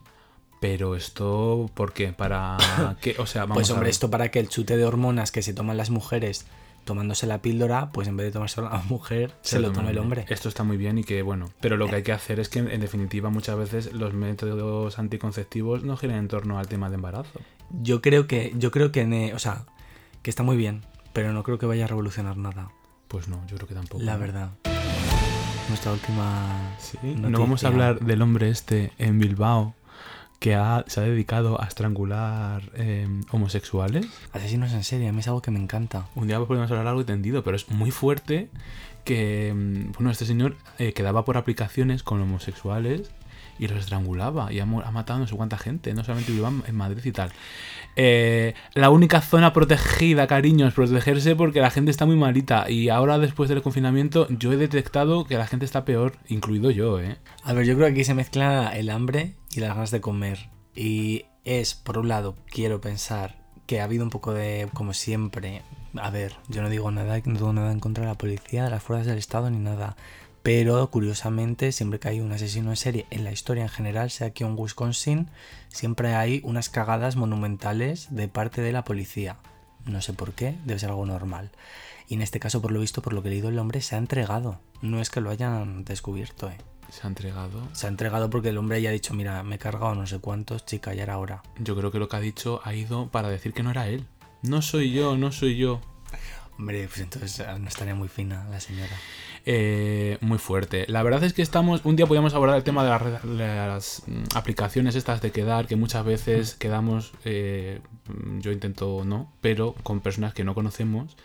Pero 0.61 0.97
esto, 0.97 1.69
¿por 1.75 1.93
qué? 1.93 2.13
¿Para 2.13 2.57
qué? 3.03 3.17
O 3.19 3.27
sea, 3.27 3.43
vamos 3.43 3.57
Pues 3.57 3.71
a 3.71 3.73
hombre, 3.75 3.87
ver. 3.87 3.91
esto 3.91 4.11
para 4.11 4.31
que 4.31 4.39
el 4.41 4.49
chute 4.49 4.77
de 4.77 4.85
hormonas 4.85 5.33
que 5.33 5.43
se 5.43 5.53
toman 5.53 5.77
las 5.77 5.91
mujeres 5.91 6.47
tomándose 6.85 7.27
la 7.27 7.41
píldora, 7.43 7.91
pues 7.93 8.09
en 8.09 8.17
vez 8.17 8.27
de 8.27 8.33
tomarse 8.33 8.61
la 8.61 8.83
mujer, 8.89 9.33
se, 9.43 9.61
lo 9.61 9.73
toma 9.73 9.91
el 9.91 9.99
hombre. 9.99 10.25
Esto 10.29 10.49
está 10.49 10.65
muy 10.65 10.77
bien 10.77 10.99
y 10.99 11.05
que, 11.05 11.23
bueno, 11.23 11.51
pero 11.61 11.77
lo 11.77 11.87
que 11.89 11.97
hay 11.97 12.03
que 12.03 12.13
hacer 12.13 12.41
es 12.41 12.49
que, 12.49 12.59
en 12.61 12.81
definitiva, 12.81 13.31
muchas 13.31 13.57
veces 13.57 13.93
los 13.93 14.13
métodos 14.15 14.99
anticonceptivos 14.99 15.85
no 15.85 15.97
giran 15.97 16.17
en 16.19 16.29
torno 16.29 16.59
al 16.59 16.69
tema 16.69 16.89
de 16.89 16.97
embarazo. 16.97 17.41
Yo 17.71 18.03
creo 18.03 18.27
que, 18.27 18.53
yo 18.57 18.71
creo 18.71 18.93
que, 18.93 19.07
ne- 19.07 19.35
o 19.35 19.39
sea, 19.39 19.65
que 20.23 20.31
está 20.31 20.43
muy 20.43 20.57
bien, 20.57 20.83
pero 21.13 21.33
no 21.33 21.43
creo 21.43 21.59
que 21.59 21.67
vaya 21.67 21.85
a 21.85 21.89
revolucionar 21.89 22.37
nada. 22.37 22.71
Pues 23.09 23.29
no, 23.29 23.41
yo 23.47 23.57
creo 23.57 23.69
que 23.69 23.75
tampoco. 23.75 24.03
La 24.03 24.17
verdad. 24.17 24.51
Nuestra 25.69 25.93
última. 25.93 26.75
Sí, 26.79 26.99
no 27.03 27.39
vamos 27.39 27.65
a 27.65 27.69
hablar 27.69 28.01
del 28.01 28.21
hombre 28.23 28.51
este 28.51 28.93
en 28.99 29.19
Bilbao 29.19 29.75
que 30.43 30.55
ha- 30.57 30.85
se 30.89 30.99
ha 31.01 31.05
dedicado 31.05 31.61
a 31.63 31.67
estrangular 31.67 32.63
eh, 32.75 33.07
homosexuales. 33.31 34.07
Asesinos 34.33 34.73
en 34.73 34.83
serie, 34.83 35.09
a 35.09 35.13
mí 35.13 35.21
es 35.21 35.29
algo 35.29 35.41
que 35.41 35.51
me 35.53 35.61
encanta. 35.61 36.09
Un 36.17 36.27
día 36.27 36.41
podemos 36.41 36.69
hablar 36.71 36.85
largo 36.87 37.01
y 37.01 37.05
tendido, 37.05 37.45
pero 37.45 37.57
es 37.57 37.71
muy 37.71 37.93
fuerte 37.93 38.49
que, 39.05 39.53
mm, 39.55 39.93
bueno, 39.93 40.11
este 40.11 40.27
señor 40.27 40.57
eh, 40.79 40.93
quedaba 40.93 41.25
por 41.25 41.37
aplicaciones 41.37 42.03
con 42.03 42.21
homosexuales 42.21 43.11
y 43.59 43.69
los 43.69 43.79
estrangulaba 43.79 44.53
y 44.53 44.59
ha, 44.59 44.65
ha 44.65 44.91
matado 44.91 45.21
no 45.21 45.27
sé 45.29 45.37
cuánta 45.37 45.59
gente, 45.59 45.95
no 45.95 46.03
solamente 46.03 46.33
vivía 46.33 46.51
en 46.67 46.75
Madrid 46.75 47.05
y 47.05 47.13
tal. 47.13 47.31
Eh, 47.95 48.55
la 48.75 48.91
única 48.91 49.21
zona 49.21 49.53
protegida, 49.53 50.27
cariño, 50.27 50.67
es 50.67 50.75
protegerse 50.75 51.37
porque 51.37 51.61
la 51.61 51.71
gente 51.71 51.91
está 51.93 52.05
muy 52.07 52.17
malita 52.17 52.69
y 52.69 52.89
ahora 52.89 53.19
después 53.19 53.49
del 53.49 53.63
confinamiento 53.63 54.27
yo 54.31 54.53
he 54.53 54.57
detectado 54.57 55.25
que 55.25 55.37
la 55.37 55.47
gente 55.47 55.67
está 55.67 55.85
peor, 55.85 56.15
incluido 56.29 56.71
yo, 56.73 56.99
¿eh? 56.99 57.19
A 57.45 57.53
ver, 57.53 57.65
yo 57.67 57.75
creo 57.75 57.87
que 57.87 57.93
aquí 57.93 58.05
se 58.05 58.15
mezcla 58.15 58.71
el 58.77 58.89
hambre 58.91 59.35
y 59.55 59.61
las 59.61 59.71
ganas 59.71 59.91
de 59.91 60.01
comer. 60.01 60.51
Y 60.75 61.27
es, 61.45 61.75
por 61.75 61.99
un 61.99 62.09
lado, 62.09 62.37
quiero 62.47 62.81
pensar 62.81 63.37
que 63.67 63.81
ha 63.81 63.85
habido 63.85 64.05
un 64.05 64.11
poco 64.11 64.33
de, 64.33 64.69
como 64.75 64.93
siempre, 64.93 65.63
a 65.95 66.11
ver, 66.11 66.37
yo 66.49 66.63
no 66.63 66.69
digo 66.69 66.91
nada, 66.91 67.17
no 67.17 67.23
tengo 67.23 67.53
nada 67.53 67.73
en 67.73 67.81
contra 67.81 68.05
de 68.05 68.11
la 68.11 68.19
policía, 68.19 68.65
de 68.65 68.71
las 68.71 68.83
fuerzas 68.83 69.07
del 69.07 69.19
Estado 69.19 69.51
ni 69.51 69.59
nada. 69.59 69.97
Pero 70.43 70.91
curiosamente, 70.91 71.71
siempre 71.71 72.01
que 72.01 72.09
hay 72.09 72.21
un 72.21 72.33
asesino 72.33 72.71
en 72.71 72.77
serie 72.77 73.07
en 73.11 73.23
la 73.23 73.31
historia 73.31 73.63
en 73.63 73.69
general, 73.69 74.11
sea 74.11 74.29
aquí 74.29 74.43
en 74.43 74.59
Wisconsin, 74.59 75.29
siempre 75.69 76.15
hay 76.15 76.41
unas 76.45 76.69
cagadas 76.69 77.15
monumentales 77.15 78.09
de 78.11 78.27
parte 78.27 78.61
de 78.61 78.73
la 78.73 78.83
policía. 78.83 79.37
No 79.85 80.01
sé 80.03 80.13
por 80.13 80.33
qué, 80.33 80.57
debe 80.65 80.81
ser 80.81 80.91
algo 80.91 81.07
normal. 81.07 81.53
Y 82.09 82.15
en 82.15 82.23
este 82.23 82.41
caso, 82.41 82.61
por 82.61 82.73
lo 82.73 82.81
visto, 82.81 83.03
por 83.03 83.13
lo 83.13 83.23
que 83.23 83.29
he 83.29 83.33
leído, 83.33 83.51
el 83.51 83.59
hombre 83.59 83.81
se 83.81 83.95
ha 83.95 83.99
entregado. 83.99 84.59
No 84.81 85.01
es 85.01 85.11
que 85.11 85.21
lo 85.21 85.31
hayan 85.31 85.85
descubierto, 85.85 86.51
eh. 86.51 86.59
Se 86.93 87.07
ha 87.07 87.09
entregado. 87.09 87.67
Se 87.73 87.87
ha 87.87 87.89
entregado 87.89 88.29
porque 88.29 88.51
el 88.51 88.59
hombre 88.59 88.83
ya 88.83 88.91
ha 88.91 88.93
dicho, 88.93 89.15
mira, 89.15 89.43
me 89.43 89.55
he 89.55 89.59
cargado 89.59 89.95
no 89.95 90.07
sé 90.07 90.19
cuántos, 90.19 90.67
chica, 90.67 90.93
ya 90.93 91.05
era 91.05 91.17
hora. 91.17 91.43
Yo 91.59 91.75
creo 91.75 91.91
que 91.91 91.99
lo 91.99 92.07
que 92.07 92.17
ha 92.17 92.21
dicho 92.21 92.61
ha 92.65 92.75
ido 92.75 93.09
para 93.09 93.31
decir 93.31 93.55
que 93.55 93.63
no 93.63 93.71
era 93.71 93.89
él. 93.89 94.05
No 94.43 94.61
soy 94.61 94.93
yo, 94.93 95.17
no 95.17 95.33
soy 95.33 95.57
yo. 95.57 95.81
Hombre, 96.59 96.87
pues 96.89 97.01
entonces 97.01 97.41
ah, 97.41 97.59
no 97.59 97.67
estaría 97.67 97.95
muy 97.95 98.09
fina 98.09 98.47
la 98.51 98.61
señora. 98.61 98.95
Eh, 99.47 100.19
muy 100.21 100.37
fuerte. 100.37 100.85
La 100.87 101.03
verdad 101.03 101.25
es 101.25 101.33
que 101.33 101.41
estamos. 101.41 101.81
Un 101.85 101.97
día 101.97 102.07
podíamos 102.07 102.35
abordar 102.35 102.59
el 102.59 102.63
tema 102.63 102.85
de 102.85 102.91
las, 102.91 104.03
mm, 104.07 104.37
aplicaciones 104.37 104.95
estas 104.95 105.23
de 105.23 105.33
quedar, 105.33 105.67
que 105.67 105.77
muchas 105.77 106.05
veces 106.05 106.57
quedamos. 106.57 107.13
eh, 107.25 107.81
yo 108.39 108.53
intento 108.53 109.03
no, 109.07 109.33
pero 109.41 109.75
con 109.83 110.01
personas 110.01 110.35
que 110.35 110.45
no 110.45 110.55
conocemos. 110.55 111.17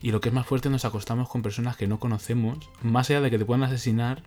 Y 0.00 0.12
lo 0.12 0.20
que 0.20 0.28
es 0.28 0.34
más 0.34 0.46
fuerte, 0.46 0.70
nos 0.70 0.84
acostamos 0.84 1.28
con 1.28 1.42
personas 1.42 1.76
que 1.76 1.88
no 1.88 1.98
conocemos. 1.98 2.70
Más 2.82 3.10
allá 3.10 3.20
de 3.20 3.30
que 3.30 3.38
te 3.38 3.44
puedan 3.44 3.64
asesinar, 3.64 4.22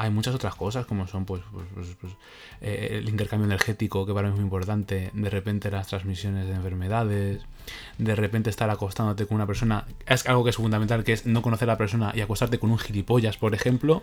hay 0.00 0.08
muchas 0.08 0.34
otras 0.34 0.54
cosas, 0.54 0.86
como 0.86 1.06
son 1.06 1.26
pues, 1.26 1.42
pues, 1.52 1.66
pues, 1.74 1.88
pues, 2.00 2.12
eh, 2.62 2.88
el 2.92 3.08
intercambio 3.10 3.44
energético, 3.44 4.06
que 4.06 4.14
para 4.14 4.28
mí 4.28 4.32
es 4.32 4.36
muy 4.36 4.44
importante. 4.44 5.10
De 5.12 5.28
repente 5.28 5.70
las 5.70 5.88
transmisiones 5.88 6.48
de 6.48 6.54
enfermedades. 6.54 7.42
De 7.98 8.16
repente 8.16 8.48
estar 8.48 8.70
acostándote 8.70 9.26
con 9.26 9.34
una 9.34 9.46
persona. 9.46 9.84
Es 10.06 10.26
algo 10.26 10.42
que 10.42 10.50
es 10.50 10.56
fundamental, 10.56 11.04
que 11.04 11.12
es 11.12 11.26
no 11.26 11.42
conocer 11.42 11.68
a 11.68 11.74
la 11.74 11.78
persona 11.78 12.12
y 12.14 12.22
acostarte 12.22 12.58
con 12.58 12.70
un 12.70 12.78
gilipollas, 12.78 13.36
por 13.36 13.54
ejemplo. 13.54 14.02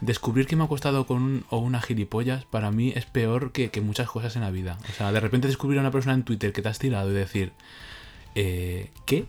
Descubrir 0.00 0.46
que 0.46 0.56
me 0.56 0.62
he 0.62 0.64
acostado 0.64 1.06
con 1.06 1.22
un 1.22 1.44
o 1.50 1.58
una 1.58 1.82
gilipollas, 1.82 2.46
para 2.46 2.70
mí 2.70 2.94
es 2.96 3.04
peor 3.04 3.52
que, 3.52 3.68
que 3.68 3.82
muchas 3.82 4.08
cosas 4.08 4.34
en 4.36 4.42
la 4.42 4.50
vida. 4.50 4.78
O 4.88 4.92
sea, 4.94 5.12
de 5.12 5.20
repente 5.20 5.46
descubrir 5.46 5.78
a 5.78 5.82
una 5.82 5.90
persona 5.90 6.14
en 6.14 6.22
Twitter 6.22 6.54
que 6.54 6.62
te 6.62 6.70
has 6.70 6.78
tirado 6.78 7.10
y 7.10 7.14
decir, 7.14 7.52
eh, 8.34 8.90
¿qué? 9.04 9.26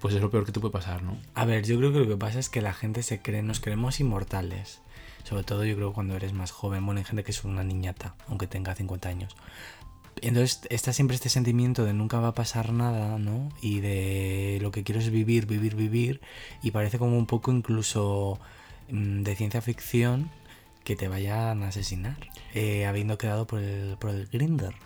Pues 0.00 0.16
es 0.16 0.20
lo 0.20 0.32
peor 0.32 0.44
que 0.44 0.50
te 0.50 0.58
puede 0.58 0.72
pasar, 0.72 1.04
¿no? 1.04 1.16
A 1.34 1.44
ver, 1.44 1.64
yo 1.64 1.78
creo 1.78 1.92
que 1.92 2.00
lo 2.00 2.08
que 2.08 2.16
pasa 2.16 2.40
es 2.40 2.48
que 2.48 2.60
la 2.60 2.72
gente 2.72 3.04
se 3.04 3.22
cree, 3.22 3.42
nos 3.42 3.60
creemos 3.60 4.00
inmortales. 4.00 4.82
Sobre 5.24 5.44
todo 5.44 5.64
yo 5.64 5.76
creo 5.76 5.92
cuando 5.92 6.16
eres 6.16 6.32
más 6.32 6.50
joven. 6.50 6.84
Bueno, 6.84 6.98
hay 6.98 7.04
gente 7.04 7.24
que 7.24 7.30
es 7.30 7.44
una 7.44 7.64
niñata, 7.64 8.14
aunque 8.28 8.46
tenga 8.46 8.74
50 8.74 9.08
años. 9.08 9.36
Entonces 10.20 10.60
está 10.70 10.92
siempre 10.92 11.14
este 11.16 11.28
sentimiento 11.30 11.84
de 11.84 11.94
nunca 11.94 12.20
va 12.20 12.28
a 12.28 12.34
pasar 12.34 12.72
nada, 12.72 13.18
¿no? 13.18 13.48
Y 13.62 13.80
de 13.80 14.58
lo 14.60 14.70
que 14.70 14.82
quiero 14.84 15.00
es 15.00 15.10
vivir, 15.10 15.46
vivir, 15.46 15.74
vivir. 15.74 16.20
Y 16.62 16.70
parece 16.70 16.98
como 16.98 17.16
un 17.18 17.26
poco 17.26 17.50
incluso 17.50 18.38
mm, 18.90 19.22
de 19.22 19.36
ciencia 19.36 19.62
ficción 19.62 20.30
que 20.84 20.96
te 20.96 21.08
vayan 21.08 21.62
a 21.62 21.68
asesinar. 21.68 22.16
eh, 22.54 22.86
habiendo 22.86 23.16
quedado 23.18 23.46
por 23.46 23.60
el, 23.60 23.96
por 23.98 24.10
el 24.10 24.26
Grinder. 24.26 24.74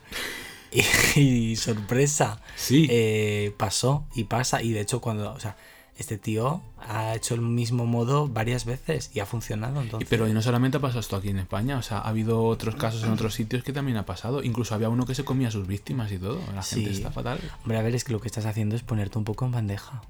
Y, 0.72 1.20
y 1.52 1.56
sorpresa. 1.56 2.42
Sí. 2.56 2.86
eh, 2.90 3.54
pasó 3.56 4.06
y 4.14 4.24
pasa. 4.24 4.62
Y 4.62 4.72
de 4.72 4.80
hecho, 4.80 5.00
cuando. 5.00 5.32
O 5.32 5.40
sea, 5.40 5.56
este 5.98 6.18
tío 6.18 6.60
ha 6.78 7.14
hecho 7.14 7.34
el 7.34 7.40
mismo 7.40 7.86
modo 7.86 8.28
varias 8.28 8.64
veces 8.64 9.10
y 9.14 9.20
ha 9.20 9.26
funcionado. 9.26 9.80
Entonces, 9.80 10.08
Pero 10.08 10.26
no 10.28 10.42
solamente 10.42 10.76
ha 10.76 10.80
pasado 10.80 11.00
esto 11.00 11.16
aquí 11.16 11.30
en 11.30 11.38
España, 11.38 11.78
o 11.78 11.82
sea, 11.82 11.98
ha 11.98 12.08
habido 12.08 12.44
otros 12.44 12.76
casos 12.76 13.02
en 13.04 13.10
otros 13.10 13.34
sitios 13.34 13.62
que 13.64 13.72
también 13.72 13.96
ha 13.96 14.06
pasado. 14.06 14.42
Incluso 14.42 14.74
había 14.74 14.88
uno 14.88 15.06
que 15.06 15.14
se 15.14 15.24
comía 15.24 15.48
a 15.48 15.50
sus 15.50 15.66
víctimas 15.66 16.12
y 16.12 16.18
todo. 16.18 16.40
La 16.54 16.62
gente 16.62 16.90
está 16.90 17.10
fatal. 17.10 17.38
hombre, 17.62 17.78
a 17.78 17.82
ver, 17.82 17.94
es 17.94 18.04
que 18.04 18.12
lo 18.12 18.20
que 18.20 18.28
estás 18.28 18.46
haciendo 18.46 18.76
es 18.76 18.82
ponerte 18.82 19.18
un 19.18 19.24
poco 19.24 19.46
en 19.46 19.52
bandeja. 19.52 20.02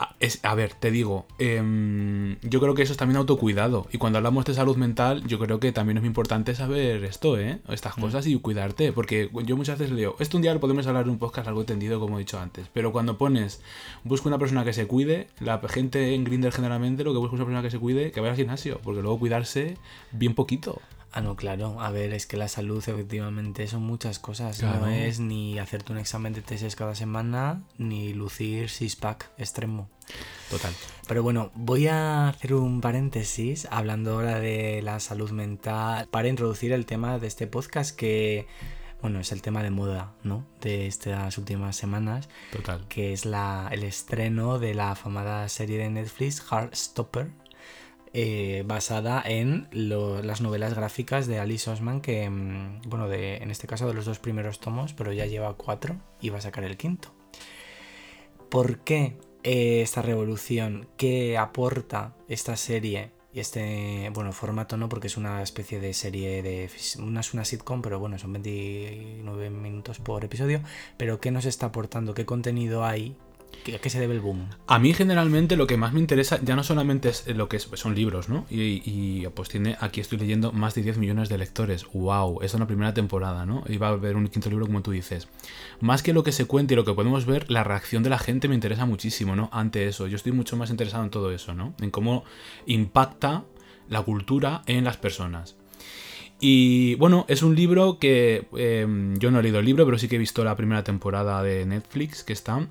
A, 0.00 0.14
es- 0.20 0.38
a 0.44 0.54
ver, 0.54 0.74
te 0.74 0.92
digo, 0.92 1.26
em, 1.40 2.36
yo 2.42 2.60
creo 2.60 2.74
que 2.74 2.82
eso 2.82 2.92
es 2.92 2.96
también 2.98 3.16
autocuidado. 3.16 3.86
Y 3.92 3.98
cuando 3.98 4.18
hablamos 4.18 4.44
de 4.44 4.54
salud 4.54 4.76
mental, 4.76 5.24
yo 5.26 5.40
creo 5.40 5.58
que 5.58 5.72
también 5.72 5.96
es 5.96 6.02
muy 6.02 6.06
importante 6.08 6.54
saber 6.54 7.02
esto, 7.04 7.36
¿eh? 7.36 7.58
Estas 7.68 7.94
cosas 7.94 8.24
y 8.28 8.38
cuidarte. 8.38 8.92
Porque 8.92 9.28
yo 9.44 9.56
muchas 9.56 9.78
veces 9.78 9.92
leo, 9.94 10.14
esto 10.20 10.36
un 10.36 10.42
día 10.42 10.54
lo 10.54 10.60
podemos 10.60 10.86
hablar 10.86 11.04
en 11.04 11.10
un 11.10 11.18
podcast 11.18 11.48
algo 11.48 11.64
tendido, 11.64 11.98
como 11.98 12.16
he 12.16 12.20
dicho 12.20 12.38
antes. 12.38 12.68
Pero 12.72 12.92
cuando 12.92 13.18
pones, 13.18 13.60
busca 14.04 14.28
una 14.28 14.38
persona 14.38 14.64
que 14.64 14.72
se 14.72 14.86
cuide, 14.86 15.26
la 15.40 15.60
gente 15.68 16.14
en 16.14 16.22
Grindr 16.22 16.52
generalmente 16.52 17.02
lo 17.02 17.12
que 17.12 17.18
busca 17.18 17.34
es 17.34 17.40
una 17.40 17.46
persona 17.46 17.62
que 17.62 17.70
se 17.70 17.78
cuide, 17.80 18.12
que 18.12 18.20
vaya 18.20 18.30
al 18.32 18.36
gimnasio. 18.36 18.80
Porque 18.84 19.02
luego 19.02 19.18
cuidarse 19.18 19.78
bien 20.12 20.34
poquito. 20.34 20.80
Ah, 21.18 21.20
no, 21.20 21.34
claro. 21.34 21.80
A 21.80 21.90
ver, 21.90 22.14
es 22.14 22.26
que 22.26 22.36
la 22.36 22.46
salud 22.46 22.78
efectivamente 22.78 23.66
son 23.66 23.82
muchas 23.82 24.20
cosas. 24.20 24.62
No 24.62 24.86
es 24.86 25.18
ni 25.18 25.58
hacerte 25.58 25.90
un 25.92 25.98
examen 25.98 26.32
de 26.32 26.42
tesis 26.42 26.76
cada 26.76 26.94
semana, 26.94 27.64
ni 27.76 28.14
lucir 28.14 28.70
six-pack 28.70 29.32
extremo. 29.36 29.90
Total. 30.48 30.72
Pero 31.08 31.24
bueno, 31.24 31.50
voy 31.56 31.88
a 31.88 32.28
hacer 32.28 32.54
un 32.54 32.80
paréntesis 32.80 33.66
hablando 33.72 34.12
ahora 34.12 34.38
de 34.38 34.80
la 34.80 35.00
salud 35.00 35.32
mental 35.32 36.06
para 36.08 36.28
introducir 36.28 36.72
el 36.72 36.86
tema 36.86 37.18
de 37.18 37.26
este 37.26 37.48
podcast 37.48 37.96
que, 37.96 38.46
bueno, 39.02 39.18
es 39.18 39.32
el 39.32 39.42
tema 39.42 39.64
de 39.64 39.70
moda, 39.70 40.12
¿no? 40.22 40.46
De 40.60 40.86
estas 40.86 41.36
últimas 41.36 41.74
semanas, 41.74 42.28
Total. 42.52 42.86
que 42.88 43.12
es 43.12 43.24
la, 43.24 43.68
el 43.72 43.82
estreno 43.82 44.60
de 44.60 44.74
la 44.74 44.94
famada 44.94 45.48
serie 45.48 45.78
de 45.78 45.90
Netflix 45.90 46.40
Heartstopper, 46.48 47.32
eh, 48.12 48.64
basada 48.66 49.22
en 49.24 49.68
las 49.72 50.40
novelas 50.40 50.74
gráficas 50.74 51.26
de 51.26 51.38
Alice 51.38 51.70
Osman, 51.70 52.00
que, 52.00 52.28
mm, 52.28 52.82
bueno, 52.86 53.08
de, 53.08 53.36
en 53.36 53.50
este 53.50 53.66
caso 53.66 53.86
de 53.86 53.94
los 53.94 54.04
dos 54.04 54.18
primeros 54.18 54.60
tomos, 54.60 54.92
pero 54.94 55.12
ya 55.12 55.26
lleva 55.26 55.54
cuatro 55.54 55.96
y 56.20 56.30
va 56.30 56.38
a 56.38 56.42
sacar 56.42 56.64
el 56.64 56.76
quinto. 56.76 57.12
¿Por 58.48 58.80
qué 58.80 59.16
eh, 59.42 59.82
esta 59.82 60.02
revolución? 60.02 60.88
¿Qué 60.96 61.36
aporta 61.36 62.16
esta 62.28 62.56
serie? 62.56 63.12
Y 63.32 63.40
este, 63.40 64.10
bueno, 64.14 64.32
formato 64.32 64.76
no, 64.78 64.88
porque 64.88 65.06
es 65.08 65.16
una 65.18 65.42
especie 65.42 65.80
de 65.80 65.92
serie 65.92 66.42
de... 66.42 66.70
No 66.98 67.20
es 67.20 67.34
una 67.34 67.44
sitcom, 67.44 67.82
pero 67.82 68.00
bueno, 68.00 68.18
son 68.18 68.32
29 68.32 69.50
minutos 69.50 69.98
por 69.98 70.24
episodio. 70.24 70.62
Pero 70.96 71.20
¿qué 71.20 71.30
nos 71.30 71.44
está 71.44 71.66
aportando? 71.66 72.14
¿Qué 72.14 72.24
contenido 72.24 72.84
hay? 72.84 73.16
¿Qué- 73.64 73.74
¿A 73.76 73.78
qué 73.80 73.90
se 73.90 74.00
debe 74.00 74.14
el 74.14 74.20
boom? 74.20 74.48
A 74.66 74.78
mí 74.78 74.94
generalmente 74.94 75.56
lo 75.56 75.66
que 75.66 75.76
más 75.76 75.92
me 75.92 76.00
interesa 76.00 76.38
ya 76.42 76.56
no 76.56 76.62
solamente 76.62 77.08
es 77.10 77.26
lo 77.28 77.48
que 77.48 77.56
es- 77.58 77.68
son 77.74 77.94
libros, 77.94 78.28
¿no? 78.28 78.46
Y, 78.50 79.26
pues 79.34 79.48
tiene, 79.48 79.76
aquí 79.80 80.00
estoy 80.00 80.18
leyendo 80.18 80.52
más 80.52 80.74
de 80.74 80.82
10 80.82 80.96
millones 80.98 81.28
de 81.28 81.38
lectores. 81.38 81.84
¡Wow! 81.92 82.38
Esa 82.42 82.56
es 82.56 82.60
la 82.60 82.66
primera 82.66 82.94
temporada, 82.94 83.44
¿no? 83.46 83.64
Y 83.68 83.76
va 83.76 83.88
a 83.88 83.90
haber 83.90 84.16
un 84.16 84.28
quinto 84.28 84.48
libro 84.48 84.66
como 84.66 84.80
tú 84.82 84.90
dices. 84.92 85.28
Más 85.80 86.02
que 86.02 86.12
lo 86.12 86.22
que 86.22 86.32
se 86.32 86.46
cuente 86.46 86.74
y 86.74 86.76
lo 86.76 86.84
que 86.84 86.94
podemos 86.94 87.26
ver, 87.26 87.50
la 87.50 87.64
reacción 87.64 88.02
de 88.02 88.10
la 88.10 88.18
gente 88.18 88.48
me 88.48 88.54
interesa 88.54 88.86
muchísimo, 88.86 89.36
¿no? 89.36 89.50
Ante 89.52 89.86
eso. 89.88 90.06
Yo 90.06 90.16
estoy 90.16 90.32
mucho 90.32 90.56
más 90.56 90.70
interesado 90.70 91.04
en 91.04 91.10
todo 91.10 91.30
eso, 91.32 91.54
¿no? 91.54 91.74
En 91.80 91.90
cómo 91.90 92.24
impacta 92.66 93.44
la 93.88 94.02
cultura 94.02 94.62
en 94.66 94.84
las 94.84 94.96
personas. 94.96 95.56
Y 96.40 96.94
bueno, 96.96 97.24
es 97.28 97.42
un 97.42 97.56
libro 97.56 97.98
que 97.98 98.46
eh, 98.56 98.86
yo 99.18 99.30
no 99.30 99.40
he 99.40 99.42
leído 99.42 99.58
el 99.58 99.64
libro, 99.64 99.84
pero 99.84 99.98
sí 99.98 100.06
que 100.08 100.16
he 100.16 100.18
visto 100.20 100.44
la 100.44 100.54
primera 100.56 100.84
temporada 100.84 101.42
de 101.42 101.66
Netflix 101.66 102.22
que 102.22 102.32
está. 102.32 102.68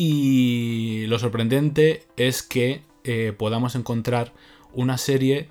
Y 0.00 1.06
lo 1.08 1.18
sorprendente 1.18 2.04
es 2.16 2.44
que 2.44 2.82
eh, 3.02 3.34
podamos 3.36 3.74
encontrar 3.74 4.32
una 4.72 4.96
serie 4.96 5.48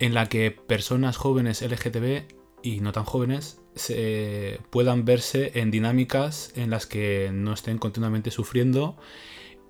en 0.00 0.12
la 0.12 0.28
que 0.28 0.50
personas 0.50 1.16
jóvenes 1.16 1.62
LGTB 1.62 2.24
y 2.64 2.80
no 2.80 2.90
tan 2.90 3.04
jóvenes 3.04 3.60
se 3.76 4.58
puedan 4.70 5.04
verse 5.04 5.52
en 5.54 5.70
dinámicas 5.70 6.52
en 6.56 6.70
las 6.70 6.86
que 6.86 7.30
no 7.32 7.52
estén 7.52 7.78
continuamente 7.78 8.32
sufriendo, 8.32 8.96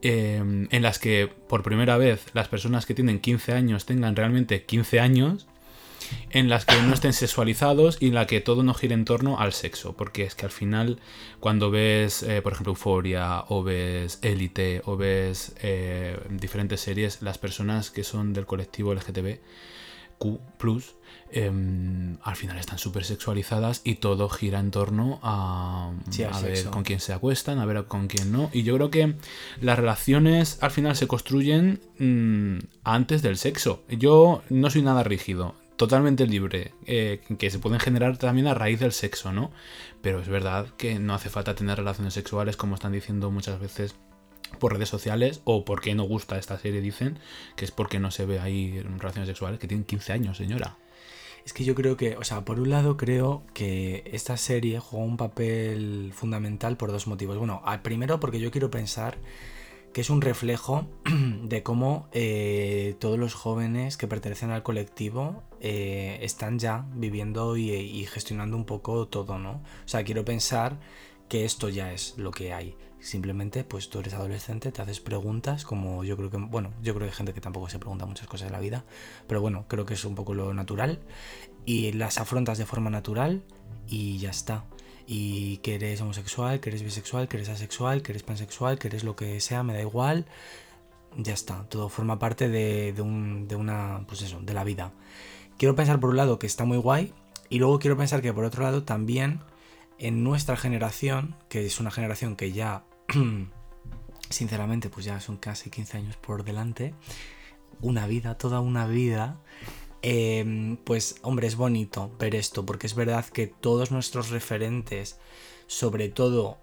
eh, 0.00 0.36
en 0.36 0.82
las 0.82 0.98
que 0.98 1.28
por 1.46 1.62
primera 1.62 1.98
vez 1.98 2.24
las 2.32 2.48
personas 2.48 2.86
que 2.86 2.94
tienen 2.94 3.20
15 3.20 3.52
años 3.52 3.84
tengan 3.84 4.16
realmente 4.16 4.64
15 4.64 4.98
años, 4.98 5.46
en 6.30 6.48
las 6.48 6.64
que 6.64 6.80
no 6.82 6.94
estén 6.94 7.12
sexualizados 7.12 7.98
y 8.00 8.08
en 8.08 8.14
la 8.14 8.26
que 8.26 8.40
todo 8.40 8.62
no 8.62 8.74
gire 8.74 8.94
en 8.94 9.04
torno 9.04 9.38
al 9.38 9.52
sexo, 9.52 9.94
porque 9.96 10.24
es 10.24 10.34
que 10.34 10.46
al 10.46 10.52
final 10.52 10.98
cuando 11.40 11.70
ves, 11.70 12.22
eh, 12.22 12.42
por 12.42 12.52
ejemplo, 12.52 12.72
Euphoria 12.72 13.44
o 13.48 13.62
ves 13.62 14.18
Élite 14.22 14.82
o 14.84 14.96
ves 14.96 15.54
eh, 15.62 16.18
diferentes 16.30 16.80
series, 16.80 17.22
las 17.22 17.38
personas 17.38 17.90
que 17.90 18.04
son 18.04 18.32
del 18.32 18.46
colectivo 18.46 18.92
LGTB 18.92 19.40
Q+, 20.18 20.40
em, 21.30 22.16
al 22.22 22.36
final 22.36 22.56
están 22.58 22.78
súper 22.78 23.04
sexualizadas 23.04 23.82
y 23.84 23.96
todo 23.96 24.28
gira 24.28 24.60
en 24.60 24.70
torno 24.70 25.18
a, 25.22 25.92
Sí, 26.10 26.22
a 26.22 26.30
ver 26.40 26.56
sexo. 26.56 26.70
con 26.70 26.84
quién 26.84 27.00
se 27.00 27.12
acuestan, 27.12 27.58
a 27.58 27.66
ver 27.66 27.84
con 27.84 28.06
quién 28.06 28.32
no. 28.32 28.48
Y 28.52 28.62
yo 28.62 28.74
creo 28.76 28.90
que 28.90 29.14
las 29.60 29.78
relaciones 29.78 30.58
al 30.62 30.70
final 30.70 30.96
se 30.96 31.06
construyen 31.06 31.80
mm, 31.98 32.66
antes 32.84 33.22
del 33.22 33.36
sexo. 33.36 33.82
Yo 33.88 34.42
no 34.48 34.70
soy 34.70 34.82
nada 34.82 35.02
rígido. 35.02 35.54
Totalmente 35.76 36.26
libre, 36.26 36.72
eh, 36.86 37.20
que 37.38 37.50
se 37.50 37.58
pueden 37.58 37.80
generar 37.80 38.16
también 38.16 38.46
a 38.46 38.54
raíz 38.54 38.80
del 38.80 38.92
sexo, 38.92 39.32
¿no? 39.32 39.50
Pero 40.02 40.20
es 40.20 40.28
verdad 40.28 40.68
que 40.76 40.98
no 40.98 41.14
hace 41.14 41.28
falta 41.28 41.54
tener 41.54 41.78
relaciones 41.78 42.14
sexuales, 42.14 42.56
como 42.56 42.74
están 42.74 42.92
diciendo 42.92 43.30
muchas 43.30 43.60
veces 43.60 43.94
por 44.58 44.72
redes 44.72 44.88
sociales, 44.88 45.42
o 45.44 45.64
porque 45.64 45.94
no 45.94 46.04
gusta 46.04 46.38
esta 46.38 46.58
serie, 46.58 46.80
dicen, 46.80 47.18
que 47.56 47.64
es 47.64 47.70
porque 47.70 47.98
no 47.98 48.10
se 48.10 48.26
ve 48.26 48.40
ahí 48.40 48.80
relaciones 48.80 49.28
sexuales, 49.28 49.60
que 49.60 49.68
tienen 49.68 49.84
15 49.84 50.12
años, 50.12 50.36
señora. 50.38 50.78
Es 51.44 51.52
que 51.52 51.64
yo 51.64 51.76
creo 51.76 51.96
que, 51.96 52.16
o 52.16 52.24
sea, 52.24 52.44
por 52.44 52.58
un 52.58 52.70
lado 52.70 52.96
creo 52.96 53.44
que 53.54 54.02
esta 54.12 54.36
serie 54.36 54.80
juega 54.80 55.04
un 55.04 55.16
papel 55.16 56.10
fundamental 56.12 56.76
por 56.76 56.90
dos 56.90 57.06
motivos. 57.06 57.38
Bueno, 57.38 57.62
primero 57.84 58.18
porque 58.18 58.40
yo 58.40 58.50
quiero 58.50 58.68
pensar 58.68 59.18
que 59.96 60.02
es 60.02 60.10
un 60.10 60.20
reflejo 60.20 60.86
de 61.42 61.62
cómo 61.62 62.10
eh, 62.12 62.96
todos 62.98 63.18
los 63.18 63.32
jóvenes 63.32 63.96
que 63.96 64.06
pertenecen 64.06 64.50
al 64.50 64.62
colectivo 64.62 65.42
eh, 65.62 66.18
están 66.20 66.58
ya 66.58 66.84
viviendo 66.92 67.56
y, 67.56 67.70
y 67.70 68.04
gestionando 68.04 68.58
un 68.58 68.66
poco 68.66 69.08
todo, 69.08 69.38
¿no? 69.38 69.52
O 69.52 69.88
sea, 69.88 70.04
quiero 70.04 70.22
pensar 70.22 70.78
que 71.30 71.46
esto 71.46 71.70
ya 71.70 71.94
es 71.94 72.12
lo 72.18 72.30
que 72.30 72.52
hay. 72.52 72.76
Simplemente, 73.00 73.64
pues 73.64 73.88
tú 73.88 74.00
eres 74.00 74.12
adolescente, 74.12 74.70
te 74.70 74.82
haces 74.82 75.00
preguntas, 75.00 75.64
como 75.64 76.04
yo 76.04 76.14
creo 76.18 76.28
que, 76.28 76.36
bueno, 76.36 76.74
yo 76.82 76.92
creo 76.92 77.06
que 77.06 77.12
hay 77.12 77.16
gente 77.16 77.32
que 77.32 77.40
tampoco 77.40 77.70
se 77.70 77.78
pregunta 77.78 78.04
muchas 78.04 78.26
cosas 78.26 78.48
de 78.48 78.52
la 78.52 78.60
vida, 78.60 78.84
pero 79.26 79.40
bueno, 79.40 79.64
creo 79.66 79.86
que 79.86 79.94
es 79.94 80.04
un 80.04 80.14
poco 80.14 80.34
lo 80.34 80.52
natural 80.52 81.00
y 81.64 81.92
las 81.92 82.18
afrontas 82.18 82.58
de 82.58 82.66
forma 82.66 82.90
natural 82.90 83.44
y 83.88 84.18
ya 84.18 84.28
está. 84.28 84.66
Y 85.06 85.58
que 85.58 85.76
eres 85.76 86.00
homosexual, 86.00 86.60
que 86.60 86.70
eres 86.70 86.82
bisexual, 86.82 87.28
que 87.28 87.36
eres 87.36 87.48
asexual, 87.48 88.02
que 88.02 88.12
eres 88.12 88.22
pansexual, 88.22 88.78
que 88.78 88.88
eres 88.88 89.04
lo 89.04 89.14
que 89.14 89.40
sea, 89.40 89.62
me 89.62 89.72
da 89.72 89.80
igual. 89.80 90.26
Ya 91.16 91.32
está, 91.32 91.64
todo 91.68 91.88
forma 91.88 92.18
parte 92.18 92.48
de, 92.48 92.94
un, 93.00 93.48
de 93.48 93.56
una, 93.56 94.04
pues 94.08 94.22
eso, 94.22 94.40
de 94.40 94.52
la 94.52 94.64
vida. 94.64 94.92
Quiero 95.58 95.74
pensar 95.74 96.00
por 96.00 96.10
un 96.10 96.16
lado 96.16 96.38
que 96.38 96.46
está 96.46 96.64
muy 96.64 96.76
guay 96.76 97.14
y 97.48 97.58
luego 97.58 97.78
quiero 97.78 97.96
pensar 97.96 98.20
que 98.20 98.32
por 98.32 98.44
otro 98.44 98.64
lado 98.64 98.82
también 98.82 99.40
en 99.98 100.24
nuestra 100.24 100.56
generación, 100.56 101.36
que 101.48 101.64
es 101.64 101.80
una 101.80 101.90
generación 101.90 102.36
que 102.36 102.52
ya 102.52 102.84
sinceramente, 104.30 104.90
pues 104.90 105.06
ya 105.06 105.20
son 105.20 105.36
casi 105.36 105.70
15 105.70 105.98
años 105.98 106.16
por 106.16 106.44
delante, 106.44 106.94
una 107.80 108.06
vida, 108.06 108.36
toda 108.36 108.60
una 108.60 108.86
vida, 108.86 109.38
eh, 110.02 110.76
pues 110.84 111.16
hombre, 111.22 111.46
es 111.46 111.56
bonito 111.56 112.10
ver 112.18 112.34
esto, 112.34 112.64
porque 112.64 112.86
es 112.86 112.94
verdad 112.94 113.24
que 113.26 113.46
todos 113.46 113.90
nuestros 113.90 114.30
referentes, 114.30 115.18
sobre 115.66 116.08
todo, 116.08 116.58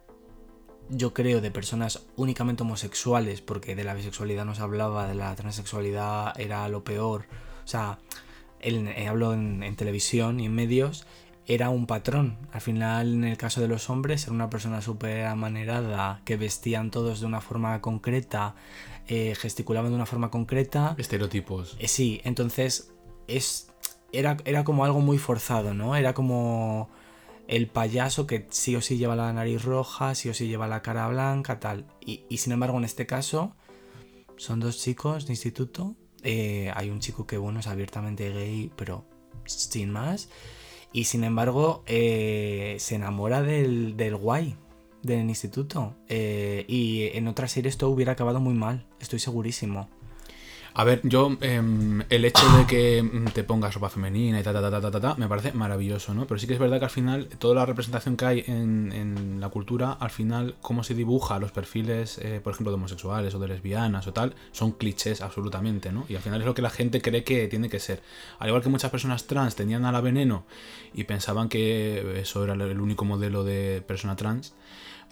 yo 0.90 1.14
creo, 1.14 1.42
de 1.42 1.52
personas 1.52 2.06
únicamente 2.16 2.64
homosexuales, 2.64 3.42
porque 3.42 3.76
de 3.76 3.84
la 3.84 3.94
bisexualidad 3.94 4.46
no 4.46 4.56
se 4.56 4.62
hablaba, 4.62 5.08
de 5.08 5.16
la 5.16 5.36
transexualidad 5.36 6.40
era 6.40 6.68
lo 6.70 6.84
peor, 6.84 7.26
o 7.64 7.68
sea, 7.68 8.00
eh, 8.60 9.08
hablo 9.08 9.34
en, 9.34 9.64
en 9.64 9.76
televisión 9.76 10.40
y 10.40 10.46
en 10.46 10.56
medios, 10.56 11.06
era 11.46 11.70
un 11.70 11.88
patrón. 11.88 12.38
Al 12.52 12.62
final, 12.62 13.14
en 13.14 13.24
el 13.26 13.38
caso 13.38 13.62
de 13.62 13.68
los 13.68 13.90
hombres, 13.90 14.24
era 14.24 14.34
una 14.34 14.50
persona 14.50 14.82
súper 14.82 15.26
amanerada, 15.26 16.22
que 16.26 16.38
vestían 16.38 16.92
todos 16.92 17.20
de 17.20 17.26
una 17.26 17.42
forma 17.42 17.82
concreta, 17.82 18.56
eh, 19.08 19.36
gesticulaban 19.36 19.92
de 19.92 19.96
una 19.96 20.06
forma 20.06 20.32
concreta. 20.32 20.96
Estereotipos. 20.98 21.76
Eh, 21.80 21.88
sí, 21.88 22.22
entonces 22.24 22.93
es, 23.28 23.72
era, 24.12 24.38
era 24.46 24.64
como 24.64 24.86
algo 24.86 25.00
muy 25.00 25.18
forzado, 25.18 25.74
¿no? 25.74 25.96
Era 25.96 26.14
como 26.14 26.90
el 27.48 27.68
payaso 27.68 28.28
que 28.28 28.48
sí 28.50 28.76
o 28.76 28.82
sí 28.82 28.98
lleva 28.98 29.16
la 29.16 29.32
nariz 29.34 29.64
roja, 29.64 30.16
sí 30.16 30.30
o 30.30 30.34
sí 30.34 30.48
lleva 30.48 30.68
la 30.68 30.82
cara 30.82 31.08
blanca, 31.08 31.60
tal. 31.60 31.86
Y, 32.02 32.38
sin 32.38 32.54
embargo, 32.54 32.78
en 32.78 32.86
este 32.86 33.06
caso, 33.06 33.56
son 34.38 34.60
dos 34.60 34.80
chicos 34.80 35.26
de 35.28 35.34
instituto. 35.34 35.96
Eh, 36.24 36.72
hay 36.76 36.90
un 36.90 37.00
chico 37.00 37.28
que, 37.28 37.38
bueno, 37.38 37.60
es 37.60 37.68
abiertamente 37.68 38.32
gay, 38.32 38.72
pero 38.76 39.06
sin 39.46 39.92
más. 39.92 40.30
Y 40.94 41.06
sin 41.06 41.24
embargo, 41.24 41.84
eh, 41.86 42.78
se 42.80 42.96
enamora 42.96 43.42
del, 43.42 43.98
del 43.98 44.16
guay 44.16 44.56
del 45.04 45.30
instituto. 45.30 45.96
Eh, 46.08 46.66
y 46.68 47.10
en 47.14 47.28
otra 47.28 47.48
serie 47.48 47.70
esto 47.70 47.90
hubiera 47.90 48.14
acabado 48.14 48.40
muy 48.40 48.56
mal, 48.56 48.88
estoy 49.00 49.20
segurísimo. 49.20 49.90
A 50.76 50.84
ver, 50.86 51.02
yo, 51.04 51.38
em, 51.42 52.02
el 52.10 52.26
hecho 52.26 52.44
de 52.58 52.66
que 52.66 53.04
mm, 53.04 53.26
te 53.28 53.44
pongas 53.44 53.76
ropa 53.76 53.90
femenina 53.90 54.40
y 54.40 54.44
ta, 54.44 54.52
ta, 54.52 54.60
ta, 54.60 54.82
ta, 54.82 54.90
ta, 54.90 55.00
ta, 55.00 55.16
me 55.18 55.28
parece 55.28 55.54
maravilloso, 55.54 56.16
¿no? 56.16 56.26
Pero 56.26 56.40
sí 56.40 56.48
que 56.48 56.54
es 56.54 56.60
verdad 56.60 56.80
que 56.80 56.86
al 56.86 56.92
final, 56.92 57.28
toda 57.38 57.54
la 57.54 57.66
representación 57.68 58.18
que 58.18 58.26
hay 58.26 58.44
en, 58.48 58.92
en 58.92 59.40
la 59.40 59.50
cultura, 59.50 59.92
al 59.92 60.10
final, 60.10 60.56
cómo 60.62 60.84
se 60.84 60.96
dibuja 60.96 61.38
los 61.38 61.52
perfiles, 61.52 62.18
eh, 62.18 62.42
por 62.44 62.54
ejemplo, 62.54 62.72
de 62.72 62.76
homosexuales 62.76 63.36
o 63.36 63.40
de 63.40 63.50
lesbianas 63.50 64.08
o 64.08 64.14
tal, 64.14 64.34
son 64.52 64.72
clichés 64.72 65.22
absolutamente, 65.22 65.92
¿no? 65.92 66.06
Y 66.10 66.16
al 66.16 66.24
final 66.24 66.42
es 66.42 66.48
lo 66.48 66.56
que 66.56 66.64
la 66.64 66.72
gente 66.72 67.04
cree 67.04 67.24
que 67.24 67.48
tiene 67.48 67.70
que 67.70 67.80
ser. 67.80 68.02
Al 68.40 68.48
igual 68.48 68.64
que 68.64 68.70
muchas 68.70 68.90
personas 68.90 69.26
trans 69.28 69.56
tenían 69.56 69.86
a 69.86 69.92
la 69.92 70.02
veneno 70.02 70.46
y 70.96 71.04
pensaban 71.04 71.50
que 71.50 72.20
eso 72.20 72.44
era 72.44 72.54
el 72.54 72.82
único 72.82 73.06
modelo 73.06 73.44
de 73.44 73.84
persona 73.86 74.16
trans, 74.16 74.56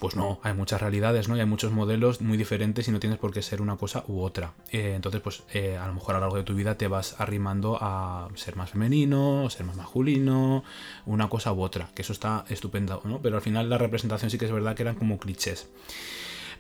pues 0.02 0.18
no, 0.18 0.40
hay 0.44 0.54
muchas 0.54 0.82
realidades, 0.82 1.30
¿no? 1.30 1.38
Y 1.38 1.40
hay 1.40 1.46
muchos 1.46 1.72
modelos 1.72 2.20
muy 2.20 2.38
diferentes 2.38 2.88
y 2.88 2.92
no 2.92 3.00
tienes 3.00 3.20
por 3.20 3.32
qué 3.32 3.42
ser 3.42 3.62
una 3.62 3.78
cosa 3.78 4.04
u 4.08 4.22
otra. 4.22 4.54
Eh, 4.72 4.94
entonces, 4.96 5.22
pues 5.22 5.44
eh, 5.54 5.78
a 5.78 5.88
lo 5.88 5.94
mejor 5.94 6.16
a 6.16 6.18
lo 6.18 6.26
largo 6.26 6.38
de 6.38 6.44
tu 6.44 6.56
vida 6.56 6.76
te 6.76 6.88
vas 6.88 7.16
arrimando 7.20 7.78
a 7.80 8.28
ser 8.36 8.56
más 8.56 8.72
femenino, 8.72 9.48
ser 9.50 9.66
más 9.66 9.76
masculino, 9.76 10.64
una 11.06 11.30
cosa 11.30 11.54
u 11.54 11.62
otra, 11.62 11.90
que 11.94 12.02
eso 12.02 12.14
está 12.14 12.46
estupendo, 12.50 13.02
¿no? 13.06 13.22
Pero 13.22 13.36
al 13.36 13.42
final 13.44 13.70
la 13.70 13.78
representación 13.78 14.32
sí 14.32 14.38
que 14.38 14.46
es 14.46 14.52
verdad 14.52 14.76
que 14.76 14.82
eran 14.82 14.96
como 14.96 15.20
clichés. 15.20 15.70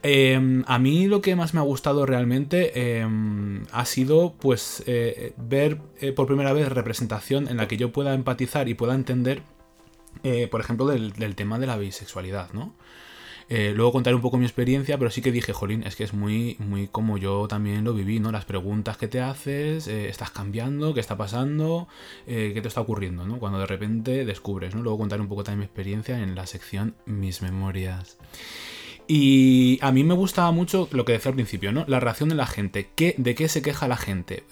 Eh, 0.03 0.63
a 0.65 0.79
mí 0.79 1.07
lo 1.07 1.21
que 1.21 1.35
más 1.35 1.53
me 1.53 1.59
ha 1.59 1.63
gustado 1.63 2.05
realmente 2.05 2.71
eh, 2.75 3.07
ha 3.71 3.85
sido 3.85 4.33
pues 4.39 4.83
eh, 4.87 5.33
ver 5.37 5.77
por 6.15 6.25
primera 6.25 6.53
vez 6.53 6.69
representación 6.69 7.47
en 7.47 7.57
la 7.57 7.67
que 7.67 7.77
yo 7.77 7.91
pueda 7.91 8.13
empatizar 8.13 8.67
y 8.67 8.73
pueda 8.73 8.95
entender, 8.95 9.43
por 10.49 10.61
ejemplo, 10.61 10.87
del 10.87 11.35
tema 11.35 11.59
de 11.59 11.67
la 11.67 11.77
bisexualidad, 11.77 12.51
¿no? 12.53 12.73
Eh, 13.53 13.73
luego 13.75 13.91
contaré 13.91 14.15
un 14.15 14.21
poco 14.21 14.37
mi 14.37 14.45
experiencia, 14.45 14.97
pero 14.97 15.11
sí 15.11 15.21
que 15.21 15.29
dije, 15.29 15.51
jolín, 15.51 15.83
es 15.83 15.97
que 15.97 16.05
es 16.05 16.13
muy, 16.13 16.55
muy 16.59 16.87
como 16.87 17.17
yo 17.17 17.49
también 17.49 17.83
lo 17.83 17.93
viví, 17.93 18.21
¿no? 18.21 18.31
Las 18.31 18.45
preguntas 18.45 18.95
que 18.95 19.09
te 19.09 19.19
haces, 19.19 19.89
eh, 19.89 20.07
estás 20.07 20.31
cambiando, 20.31 20.93
qué 20.93 21.01
está 21.01 21.17
pasando, 21.17 21.89
eh, 22.27 22.51
qué 22.53 22.61
te 22.61 22.69
está 22.69 22.79
ocurriendo, 22.79 23.25
¿no? 23.25 23.39
Cuando 23.39 23.59
de 23.59 23.65
repente 23.65 24.23
descubres, 24.23 24.73
¿no? 24.73 24.81
Luego 24.81 24.99
contaré 24.99 25.21
un 25.21 25.27
poco 25.27 25.43
también 25.43 25.59
mi 25.59 25.65
experiencia 25.65 26.23
en 26.23 26.33
la 26.33 26.47
sección 26.47 26.95
Mis 27.05 27.41
Memorias. 27.41 28.17
Y 29.05 29.79
a 29.81 29.91
mí 29.91 30.05
me 30.05 30.13
gustaba 30.13 30.51
mucho 30.51 30.87
lo 30.91 31.03
que 31.03 31.11
decía 31.11 31.31
al 31.31 31.35
principio, 31.35 31.73
¿no? 31.73 31.83
La 31.89 31.99
reacción 31.99 32.29
de 32.29 32.35
la 32.35 32.47
gente. 32.47 32.91
¿Qué, 32.95 33.15
¿De 33.17 33.35
qué 33.35 33.49
se 33.49 33.61
queja 33.61 33.89
la 33.89 33.97
gente 33.97 34.45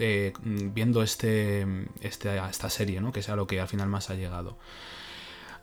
viendo 0.44 1.04
este, 1.04 1.66
este, 2.02 2.38
esta 2.38 2.70
serie, 2.70 3.00
¿no? 3.00 3.14
Que 3.14 3.22
es 3.22 3.30
a 3.30 3.38
lo 3.38 3.48
que 3.48 3.62
al 3.62 3.70
final 3.70 3.88
más 3.88 4.10
ha 4.10 4.16
llegado. 4.16 4.58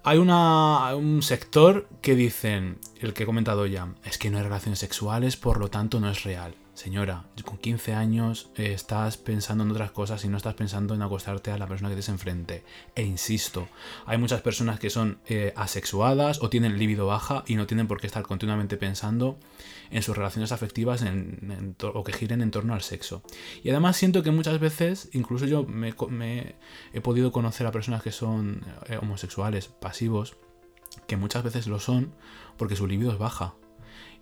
Hay 0.09 0.19
una, 0.19 0.95
un 0.95 1.21
sector 1.21 1.89
que 2.01 2.15
dicen, 2.15 2.79
el 3.01 3.13
que 3.13 3.25
he 3.25 3.27
comentado 3.27 3.67
ya, 3.67 3.89
es 4.05 4.19
que 4.19 4.31
no 4.31 4.39
hay 4.39 4.45
relaciones 4.45 4.79
sexuales, 4.79 5.37
por 5.37 5.59
lo 5.59 5.69
tanto 5.69 5.99
no 5.99 6.09
es 6.09 6.23
real. 6.23 6.55
Señora, 6.77 7.25
con 7.43 7.57
15 7.57 7.95
años 7.95 8.51
eh, 8.55 8.75
estás 8.75 9.17
pensando 9.17 9.65
en 9.65 9.71
otras 9.71 9.93
cosas 9.93 10.23
y 10.27 10.29
no 10.29 10.37
estás 10.37 10.53
pensando 10.53 10.95
en 10.95 11.01
acostarte 11.01 11.51
a 11.51 11.57
la 11.57 11.67
persona 11.67 11.89
que 11.89 11.95
tienes 11.95 12.11
enfrente. 12.11 12.65
E 12.95 13.03
insisto, 13.03 13.67
hay 14.05 14.19
muchas 14.19 14.43
personas 14.43 14.79
que 14.79 14.91
son 14.91 15.19
eh, 15.27 15.55
asexuadas 15.57 16.43
o 16.43 16.51
tienen 16.51 16.79
libido 16.79 17.07
baja 17.07 17.45
y 17.47 17.55
no 17.55 17.67
tienen 17.67 17.89
por 17.89 17.99
qué 17.99 18.07
estar 18.07 18.25
continuamente 18.25 18.77
pensando 18.77 19.39
en 19.91 20.03
sus 20.03 20.19
relaciones 20.19 20.53
afectivas 20.53 21.03
o 21.83 22.05
que 22.05 22.13
giren 22.13 22.43
en 22.43 22.51
torno 22.51 22.75
al 22.75 22.83
sexo. 22.83 23.23
Y 23.65 23.71
además 23.71 23.97
siento 23.97 24.23
que 24.23 24.31
muchas 24.31 24.61
veces, 24.61 25.09
incluso 25.15 25.47
yo 25.47 25.65
me 25.65 25.95
he 26.93 27.01
podido 27.01 27.33
conocer 27.33 27.67
a 27.67 27.73
personas 27.73 28.03
que 28.03 28.13
son 28.13 28.67
eh, 28.87 28.99
homosexuales, 29.01 29.69
pasivos, 29.69 30.37
que 31.07 31.17
muchas 31.17 31.43
veces 31.43 31.69
lo 31.69 31.81
son 31.81 32.13
porque 32.59 32.77
su 32.77 32.87
libido 32.87 33.13
es 33.13 33.19
baja. 33.19 33.55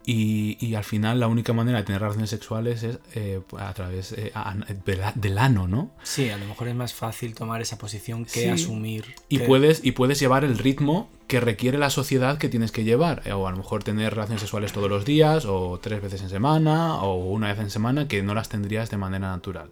Y, 0.07 0.59
y 0.61 0.75
al 0.75 0.85
final 0.85 1.19
la 1.19 1.29
única 1.29 1.53
manera 1.55 1.79
de 1.79 1.85
tener 1.85 2.01
relaciones 2.03 2.29
sexuales 2.31 2.83
es 2.83 2.99
eh, 3.15 3.41
a 3.59 3.73
través 3.73 4.13
eh, 4.13 4.33
a- 4.35 4.55
del 4.85 5.01
del 5.15 5.39
ano, 5.39 5.67
¿no? 5.67 5.91
Sí, 6.03 6.29
a 6.29 6.37
lo 6.37 6.45
mejor 6.47 6.69
es 6.69 6.75
más 6.75 6.93
fácil 6.93 7.35
tomar 7.35 7.63
esa 7.63 7.79
posición 7.79 8.25
que 8.27 8.43
Sí. 8.43 8.49
asumir. 8.49 9.15
Y 9.31 9.39
que- 9.39 9.45
puedes, 9.45 9.85
y 9.85 9.93
puedes 9.93 10.19
llevar 10.21 10.45
el 10.45 10.59
ritmo 10.59 11.09
que 11.27 11.41
requiere 11.41 11.79
la 11.79 11.91
sociedad 11.91 12.39
que 12.39 12.49
tienes 12.49 12.71
que 12.73 12.85
llevar. 12.85 13.23
eh, 13.25 13.33
O 13.33 13.47
a 13.47 13.51
lo 13.51 13.57
mejor 13.57 13.83
tener 13.83 14.13
relaciones 14.15 14.41
sexuales 14.41 14.73
todos 14.73 14.91
los 14.91 15.05
días, 15.05 15.45
o 15.47 15.79
tres 15.81 16.03
veces 16.03 16.23
en 16.23 16.29
semana, 16.29 16.97
o 17.03 17.15
una 17.15 17.49
vez 17.49 17.59
en 17.59 17.71
semana, 17.71 18.07
que 18.09 18.23
no 18.23 18.35
las 18.35 18.49
tendrías 18.49 18.91
de 18.91 18.97
manera 18.97 19.29
natural. 19.29 19.71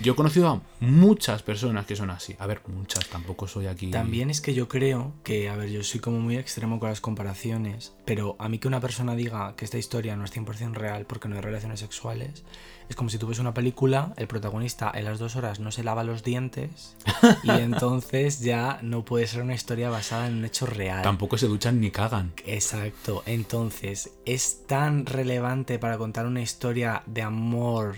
Yo 0.00 0.12
he 0.12 0.16
conocido 0.16 0.48
a 0.48 0.60
muchas 0.80 1.42
personas 1.42 1.84
que 1.84 1.96
son 1.96 2.10
así. 2.10 2.36
A 2.38 2.46
ver, 2.46 2.60
muchas, 2.68 3.08
tampoco 3.08 3.48
soy 3.48 3.66
aquí. 3.66 3.90
También 3.90 4.30
es 4.30 4.40
que 4.40 4.54
yo 4.54 4.68
creo 4.68 5.12
que, 5.24 5.48
a 5.48 5.56
ver, 5.56 5.70
yo 5.70 5.82
soy 5.82 5.98
como 6.00 6.20
muy 6.20 6.36
extremo 6.36 6.78
con 6.78 6.88
las 6.88 7.00
comparaciones, 7.00 7.94
pero 8.04 8.36
a 8.38 8.48
mí 8.48 8.58
que 8.58 8.68
una 8.68 8.80
persona 8.80 9.16
diga 9.16 9.54
que 9.56 9.64
esta 9.64 9.76
historia 9.76 10.14
no 10.16 10.24
es 10.24 10.32
100% 10.34 10.74
real 10.74 11.04
porque 11.04 11.28
no 11.28 11.34
hay 11.34 11.42
relaciones 11.42 11.80
sexuales, 11.80 12.44
es 12.88 12.96
como 12.96 13.10
si 13.10 13.18
tuviese 13.18 13.40
una 13.40 13.54
película, 13.54 14.14
el 14.16 14.26
protagonista 14.26 14.90
en 14.94 15.04
las 15.04 15.18
dos 15.18 15.36
horas 15.36 15.60
no 15.60 15.70
se 15.70 15.84
lava 15.84 16.04
los 16.04 16.22
dientes 16.22 16.96
y 17.42 17.50
entonces 17.50 18.40
ya 18.40 18.78
no 18.82 19.04
puede 19.04 19.26
ser 19.26 19.42
una 19.42 19.54
historia 19.54 19.90
basada 19.90 20.26
en 20.26 20.38
un 20.38 20.44
hecho 20.44 20.66
real. 20.66 21.02
Tampoco 21.02 21.36
se 21.36 21.46
duchan 21.46 21.80
ni 21.80 21.90
cagan. 21.90 22.32
Exacto, 22.46 23.22
entonces 23.26 24.12
es 24.24 24.66
tan 24.66 25.04
relevante 25.06 25.78
para 25.78 25.98
contar 25.98 26.26
una 26.26 26.40
historia 26.40 27.02
de 27.06 27.22
amor 27.22 27.96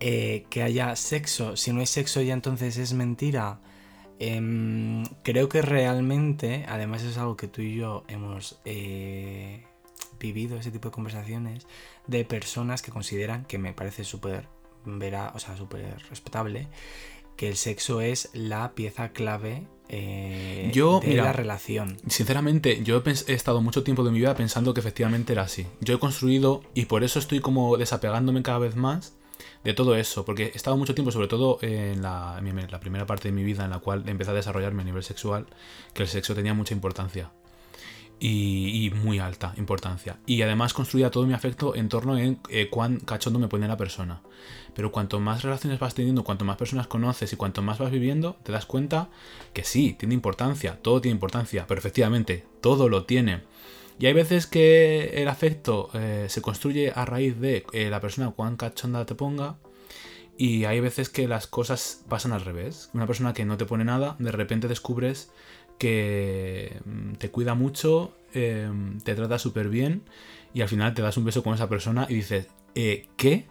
eh, 0.00 0.46
que 0.48 0.62
haya 0.62 0.96
sexo. 0.96 1.56
Si 1.56 1.72
no 1.72 1.80
hay 1.80 1.86
sexo 1.86 2.22
ya 2.22 2.32
entonces 2.32 2.76
es 2.78 2.94
mentira. 2.94 3.60
Em, 4.20 5.04
creo 5.22 5.48
que 5.48 5.62
realmente, 5.62 6.64
además 6.68 7.02
es 7.04 7.18
algo 7.18 7.36
que 7.36 7.46
tú 7.46 7.62
y 7.62 7.76
yo 7.76 8.04
hemos 8.08 8.60
eh, 8.64 9.67
vivido, 10.18 10.56
ese 10.58 10.70
tipo 10.70 10.88
de 10.88 10.94
conversaciones, 10.94 11.66
de 12.06 12.24
personas 12.24 12.82
que 12.82 12.90
consideran, 12.90 13.44
que 13.44 13.58
me 13.58 13.72
parece 13.72 14.04
súper 14.04 14.46
vera, 14.84 15.32
o 15.34 15.38
sea, 15.38 15.56
súper 15.56 15.98
respetable, 16.08 16.68
que 17.36 17.48
el 17.48 17.56
sexo 17.56 18.00
es 18.00 18.30
la 18.32 18.72
pieza 18.74 19.10
clave 19.10 19.66
eh, 19.88 20.70
Yo, 20.74 21.00
de 21.00 21.08
mira, 21.08 21.24
la 21.24 21.32
relación. 21.32 21.96
Sinceramente, 22.08 22.82
yo 22.82 23.02
he, 23.04 23.10
he 23.10 23.34
estado 23.34 23.60
mucho 23.62 23.82
tiempo 23.84 24.02
de 24.04 24.10
mi 24.10 24.18
vida 24.18 24.34
pensando 24.34 24.74
que 24.74 24.80
efectivamente 24.80 25.32
era 25.32 25.42
así. 25.42 25.66
Yo 25.80 25.94
he 25.94 25.98
construido 25.98 26.62
y 26.74 26.86
por 26.86 27.04
eso 27.04 27.18
estoy 27.18 27.40
como 27.40 27.76
desapegándome 27.76 28.42
cada 28.42 28.58
vez 28.58 28.76
más 28.76 29.14
de 29.64 29.72
todo 29.72 29.94
eso, 29.96 30.24
porque 30.24 30.44
he 30.46 30.56
estado 30.56 30.76
mucho 30.76 30.94
tiempo, 30.94 31.10
sobre 31.12 31.28
todo 31.28 31.58
en 31.62 32.02
la, 32.02 32.36
en 32.38 32.54
mi- 32.54 32.66
la 32.66 32.80
primera 32.80 33.06
parte 33.06 33.28
de 33.28 33.32
mi 33.32 33.44
vida 33.44 33.64
en 33.64 33.70
la 33.70 33.78
cual 33.78 34.02
empecé 34.08 34.30
a 34.32 34.34
desarrollarme 34.34 34.82
a 34.82 34.84
nivel 34.84 35.02
sexual, 35.02 35.46
que 35.94 36.02
el 36.02 36.08
sexo 36.08 36.34
tenía 36.34 36.54
mucha 36.54 36.74
importancia. 36.74 37.30
Y, 38.20 38.90
muy 39.02 39.20
alta 39.20 39.54
importancia. 39.58 40.18
Y 40.26 40.42
además 40.42 40.74
construía 40.74 41.10
todo 41.10 41.26
mi 41.26 41.34
afecto 41.34 41.76
en 41.76 41.88
torno 41.88 42.18
en 42.18 42.40
eh, 42.48 42.68
cuán 42.68 42.98
cachondo 42.98 43.38
me 43.38 43.48
pone 43.48 43.68
la 43.68 43.76
persona. 43.76 44.22
Pero 44.74 44.90
cuanto 44.90 45.20
más 45.20 45.42
relaciones 45.42 45.78
vas 45.78 45.94
teniendo, 45.94 46.24
cuanto 46.24 46.44
más 46.44 46.56
personas 46.56 46.88
conoces 46.88 47.32
y 47.32 47.36
cuanto 47.36 47.62
más 47.62 47.78
vas 47.78 47.90
viviendo, 47.90 48.36
te 48.42 48.52
das 48.52 48.66
cuenta 48.66 49.08
que 49.52 49.62
sí, 49.64 49.94
tiene 49.98 50.14
importancia, 50.14 50.78
todo 50.82 51.00
tiene 51.00 51.14
importancia, 51.14 51.66
pero 51.68 51.78
efectivamente, 51.78 52.44
todo 52.60 52.88
lo 52.88 53.04
tiene. 53.04 53.42
Y 53.98 54.06
hay 54.06 54.12
veces 54.12 54.46
que 54.46 55.10
el 55.20 55.28
afecto 55.28 55.90
eh, 55.92 56.26
se 56.28 56.40
construye 56.40 56.92
a 56.94 57.04
raíz 57.04 57.38
de 57.40 57.66
eh, 57.72 57.90
la 57.90 58.00
persona 58.00 58.30
cuán 58.30 58.56
cachonda 58.56 59.04
te 59.04 59.14
ponga. 59.14 59.56
Y 60.36 60.66
hay 60.66 60.78
veces 60.78 61.08
que 61.08 61.26
las 61.26 61.48
cosas 61.48 62.04
pasan 62.08 62.32
al 62.32 62.42
revés. 62.42 62.90
Una 62.94 63.08
persona 63.08 63.32
que 63.32 63.44
no 63.44 63.56
te 63.56 63.64
pone 63.64 63.84
nada, 63.84 64.14
de 64.20 64.30
repente 64.30 64.68
descubres 64.68 65.32
que 65.78 66.80
mm, 66.84 67.14
te 67.14 67.30
cuida 67.30 67.54
mucho, 67.54 68.14
eh, 68.34 68.70
te 69.04 69.14
trata 69.14 69.38
súper 69.38 69.68
bien 69.68 70.02
y 70.54 70.62
al 70.62 70.68
final 70.68 70.94
te 70.94 71.02
das 71.02 71.16
un 71.16 71.24
beso 71.24 71.42
con 71.42 71.54
esa 71.54 71.68
persona 71.68 72.06
y 72.08 72.14
dices, 72.14 72.48
eh, 72.74 73.08
¿qué? 73.16 73.46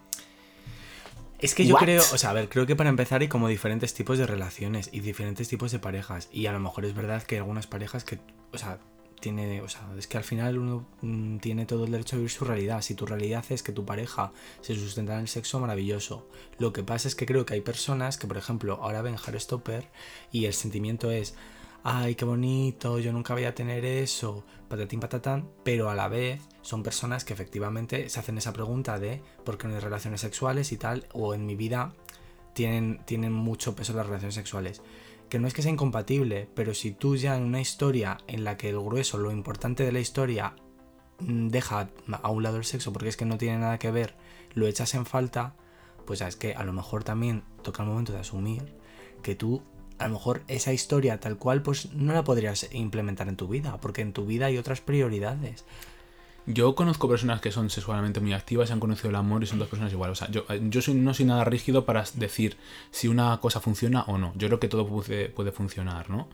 Es 1.38 1.54
que 1.54 1.66
yo 1.66 1.74
What? 1.74 1.82
creo, 1.82 2.02
o 2.12 2.18
sea, 2.18 2.30
a 2.30 2.32
ver, 2.32 2.48
creo 2.48 2.66
que 2.66 2.74
para 2.74 2.90
empezar 2.90 3.20
hay 3.20 3.28
como 3.28 3.48
diferentes 3.48 3.94
tipos 3.94 4.18
de 4.18 4.26
relaciones 4.26 4.90
y 4.92 5.00
diferentes 5.00 5.48
tipos 5.48 5.70
de 5.70 5.78
parejas. 5.78 6.28
Y 6.32 6.46
a 6.46 6.52
lo 6.52 6.58
mejor 6.58 6.84
es 6.84 6.94
verdad 6.94 7.22
que 7.22 7.36
hay 7.36 7.38
algunas 7.38 7.68
parejas 7.68 8.02
que, 8.02 8.18
o 8.52 8.58
sea, 8.58 8.80
tiene, 9.20 9.62
o 9.62 9.68
sea, 9.68 9.82
es 9.96 10.06
que 10.06 10.16
al 10.16 10.24
final 10.24 10.58
uno 10.58 10.86
mm, 11.02 11.38
tiene 11.38 11.66
todo 11.66 11.84
el 11.84 11.92
derecho 11.92 12.16
a 12.16 12.18
vivir 12.18 12.30
su 12.30 12.44
realidad. 12.44 12.82
Si 12.82 12.94
tu 12.94 13.06
realidad 13.06 13.44
es 13.50 13.62
que 13.62 13.72
tu 13.72 13.84
pareja 13.84 14.32
se 14.60 14.74
sustenta 14.74 15.14
en 15.14 15.20
el 15.20 15.28
sexo, 15.28 15.60
maravilloso. 15.60 16.28
Lo 16.58 16.72
que 16.72 16.82
pasa 16.82 17.08
es 17.08 17.14
que 17.14 17.26
creo 17.26 17.46
que 17.46 17.54
hay 17.54 17.60
personas 17.60 18.18
que, 18.18 18.26
por 18.26 18.36
ejemplo, 18.36 18.80
ahora 18.82 19.02
ven 19.02 19.16
Stopper 19.18 19.86
y 20.32 20.46
el 20.46 20.54
sentimiento 20.54 21.10
es, 21.10 21.34
ay, 21.90 22.16
qué 22.16 22.26
bonito, 22.26 22.98
yo 22.98 23.14
nunca 23.14 23.32
voy 23.32 23.44
a 23.44 23.54
tener 23.54 23.86
eso, 23.86 24.44
patatín 24.68 25.00
patatán, 25.00 25.48
pero 25.64 25.88
a 25.88 25.94
la 25.94 26.08
vez 26.08 26.42
son 26.60 26.82
personas 26.82 27.24
que 27.24 27.32
efectivamente 27.32 28.10
se 28.10 28.20
hacen 28.20 28.36
esa 28.36 28.52
pregunta 28.52 28.98
de 28.98 29.22
por 29.42 29.56
qué 29.56 29.68
no 29.68 29.74
hay 29.74 29.80
relaciones 29.80 30.20
sexuales 30.20 30.70
y 30.72 30.76
tal, 30.76 31.06
o 31.14 31.32
en 31.32 31.46
mi 31.46 31.56
vida 31.56 31.94
tienen, 32.52 33.00
tienen 33.06 33.32
mucho 33.32 33.74
peso 33.74 33.94
las 33.94 34.04
relaciones 34.04 34.34
sexuales. 34.34 34.82
Que 35.30 35.38
no 35.38 35.48
es 35.48 35.54
que 35.54 35.62
sea 35.62 35.72
incompatible, 35.72 36.46
pero 36.54 36.74
si 36.74 36.90
tú 36.90 37.16
ya 37.16 37.34
en 37.36 37.44
una 37.44 37.60
historia 37.62 38.18
en 38.26 38.44
la 38.44 38.58
que 38.58 38.68
el 38.68 38.78
grueso, 38.78 39.16
lo 39.16 39.32
importante 39.32 39.82
de 39.82 39.92
la 39.92 40.00
historia, 40.00 40.56
mm, 41.20 41.48
deja 41.48 41.88
a 42.10 42.30
un 42.30 42.42
lado 42.42 42.58
el 42.58 42.64
sexo 42.64 42.92
porque 42.92 43.08
es 43.08 43.16
que 43.16 43.24
no 43.24 43.38
tiene 43.38 43.60
nada 43.60 43.78
que 43.78 43.90
ver, 43.90 44.14
lo 44.52 44.66
echas 44.66 44.92
en 44.92 45.06
falta, 45.06 45.54
pues 46.04 46.20
es 46.20 46.36
que 46.36 46.52
a 46.54 46.64
lo 46.64 46.74
mejor 46.74 47.02
también 47.02 47.44
toca 47.62 47.82
el 47.82 47.88
momento 47.88 48.12
de 48.12 48.18
asumir 48.18 48.74
que 49.22 49.34
tú 49.34 49.62
a 49.98 50.08
lo 50.08 50.14
mejor 50.14 50.42
esa 50.48 50.72
historia 50.72 51.18
tal 51.20 51.36
cual 51.36 51.62
pues 51.62 51.92
no 51.92 52.12
la 52.12 52.24
podrías 52.24 52.68
implementar 52.72 53.28
en 53.28 53.36
tu 53.36 53.48
vida, 53.48 53.78
porque 53.80 54.02
en 54.02 54.12
tu 54.12 54.26
vida 54.26 54.46
hay 54.46 54.58
otras 54.58 54.80
prioridades. 54.80 55.64
Yo 56.46 56.74
conozco 56.74 57.08
personas 57.10 57.42
que 57.42 57.52
son 57.52 57.68
sexualmente 57.68 58.20
muy 58.20 58.32
activas 58.32 58.70
han 58.70 58.80
conocido 58.80 59.10
el 59.10 59.16
amor 59.16 59.42
y 59.42 59.46
son 59.46 59.58
dos 59.58 59.68
personas 59.68 59.92
iguales. 59.92 60.12
O 60.20 60.24
sea, 60.24 60.30
yo, 60.30 60.44
yo 60.70 60.80
soy- 60.80 60.94
no 60.94 61.12
soy 61.12 61.26
nada 61.26 61.44
rígido 61.44 61.84
para 61.84 62.04
decir 62.14 62.56
si 62.90 63.06
una 63.06 63.38
cosa 63.38 63.60
funciona 63.60 64.02
o 64.04 64.16
no. 64.16 64.32
Yo 64.34 64.48
creo 64.48 64.58
que 64.58 64.68
todo 64.68 64.86
puede, 64.86 65.28
puede 65.28 65.52
funcionar, 65.52 66.08
¿no? 66.08 66.26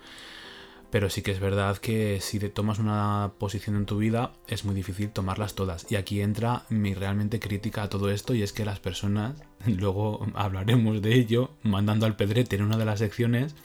Pero 0.94 1.11
sí 1.11 1.22
que 1.22 1.33
es 1.33 1.40
verdad 1.40 1.78
que 1.78 2.20
si 2.20 2.38
te 2.38 2.50
tomas 2.50 2.78
una 2.78 3.33
posición 3.40 3.74
en 3.74 3.85
tu 3.85 3.98
vida 3.98 4.30
es 4.46 4.64
muy 4.64 4.76
difícil 4.76 5.11
tomarlas 5.11 5.57
todas. 5.57 5.90
Y 5.90 5.96
aquí 5.96 6.20
entra 6.20 6.66
mi 6.68 6.94
realmente 6.94 7.40
crítica 7.40 7.83
a 7.83 7.88
todo 7.88 8.12
esto 8.12 8.33
y 8.33 8.44
es 8.44 8.52
que 8.52 8.64
las 8.64 8.78
personas, 8.78 9.42
luego 9.66 10.24
hablaremos 10.35 11.02
de 11.02 11.14
ello, 11.14 11.50
mandando 11.64 12.07
al 12.07 12.14
pedrete 12.14 12.54
en 12.54 12.62
una 12.62 12.76
de 12.76 12.85
las 12.85 13.00
secciones, 13.00 13.57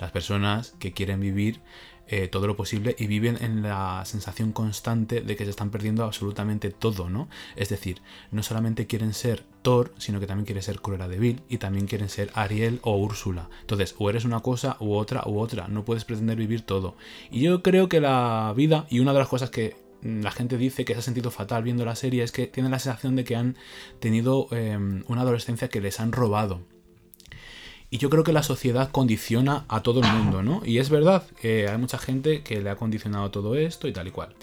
las 0.00 0.10
personas 0.10 0.74
que 0.80 0.90
quieren 0.90 1.20
vivir 1.20 1.60
eh, 2.08 2.28
todo 2.28 2.46
lo 2.46 2.56
posible 2.56 2.94
y 2.98 3.06
viven 3.06 3.38
en 3.40 3.62
la 3.62 4.02
sensación 4.04 4.52
constante 4.52 5.20
de 5.20 5.36
que 5.36 5.44
se 5.44 5.50
están 5.50 5.70
perdiendo 5.70 6.04
absolutamente 6.04 6.70
todo, 6.70 7.08
¿no? 7.08 7.28
Es 7.56 7.68
decir, 7.68 8.02
no 8.30 8.42
solamente 8.42 8.86
quieren 8.86 9.14
ser 9.14 9.44
Thor, 9.62 9.94
sino 9.98 10.20
que 10.20 10.26
también 10.26 10.44
quieren 10.44 10.62
ser 10.62 10.80
Cruella 10.80 11.08
de 11.08 11.18
Vil 11.18 11.42
y 11.48 11.58
también 11.58 11.86
quieren 11.86 12.08
ser 12.08 12.30
Ariel 12.34 12.80
o 12.82 12.96
Úrsula. 12.96 13.48
Entonces, 13.60 13.94
o 13.98 14.10
eres 14.10 14.24
una 14.24 14.40
cosa 14.40 14.76
u 14.80 14.94
otra 14.94 15.22
u 15.26 15.38
otra, 15.38 15.68
no 15.68 15.84
puedes 15.84 16.04
pretender 16.04 16.36
vivir 16.36 16.62
todo. 16.62 16.96
Y 17.30 17.40
yo 17.40 17.62
creo 17.62 17.88
que 17.88 18.00
la 18.00 18.52
vida, 18.56 18.86
y 18.90 19.00
una 19.00 19.12
de 19.12 19.20
las 19.20 19.28
cosas 19.28 19.50
que 19.50 19.76
mm, 20.02 20.22
la 20.22 20.32
gente 20.32 20.58
dice 20.58 20.84
que 20.84 20.94
se 20.94 20.98
ha 20.98 21.02
sentido 21.02 21.30
fatal 21.30 21.62
viendo 21.62 21.84
la 21.84 21.96
serie 21.96 22.24
es 22.24 22.32
que 22.32 22.46
tienen 22.46 22.72
la 22.72 22.78
sensación 22.78 23.16
de 23.16 23.24
que 23.24 23.36
han 23.36 23.56
tenido 24.00 24.48
eh, 24.50 24.76
una 25.06 25.22
adolescencia 25.22 25.68
que 25.68 25.80
les 25.80 26.00
han 26.00 26.12
robado. 26.12 26.60
Y 27.92 27.98
yo 27.98 28.08
creo 28.08 28.24
que 28.24 28.32
la 28.32 28.42
sociedad 28.42 28.90
condiciona 28.90 29.66
a 29.68 29.82
todo 29.82 30.00
el 30.00 30.10
mundo, 30.10 30.42
¿no? 30.42 30.62
Y 30.64 30.78
es 30.78 30.88
verdad 30.88 31.24
que 31.38 31.68
hay 31.68 31.76
mucha 31.76 31.98
gente 31.98 32.42
que 32.42 32.62
le 32.62 32.70
ha 32.70 32.76
condicionado 32.76 33.30
todo 33.30 33.54
esto 33.54 33.86
y 33.86 33.92
tal 33.92 34.08
y 34.08 34.10
cual. 34.10 34.34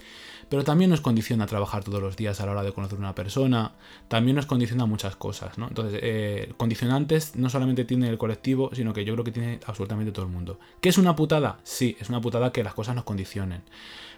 Pero 0.48 0.62
también 0.62 0.88
nos 0.88 1.00
condiciona 1.00 1.42
a 1.42 1.46
trabajar 1.48 1.82
todos 1.82 2.00
los 2.00 2.16
días 2.16 2.40
a 2.40 2.46
la 2.46 2.52
hora 2.52 2.62
de 2.62 2.72
conocer 2.72 2.96
una 3.00 3.16
persona. 3.16 3.72
También 4.06 4.36
nos 4.36 4.46
condiciona 4.46 4.86
muchas 4.86 5.16
cosas, 5.16 5.58
¿no? 5.58 5.66
Entonces, 5.66 5.98
eh, 6.00 6.52
condicionantes 6.58 7.34
no 7.34 7.50
solamente 7.50 7.84
tiene 7.84 8.08
el 8.08 8.18
colectivo, 8.18 8.70
sino 8.72 8.92
que 8.92 9.04
yo 9.04 9.14
creo 9.14 9.24
que 9.24 9.32
tiene 9.32 9.58
absolutamente 9.66 10.12
todo 10.12 10.26
el 10.26 10.30
mundo. 10.30 10.60
¿Qué 10.80 10.88
es 10.88 10.96
una 10.96 11.16
putada? 11.16 11.58
Sí, 11.64 11.96
es 11.98 12.08
una 12.08 12.20
putada 12.20 12.52
que 12.52 12.62
las 12.62 12.74
cosas 12.74 12.94
nos 12.94 13.02
condicionen. 13.02 13.62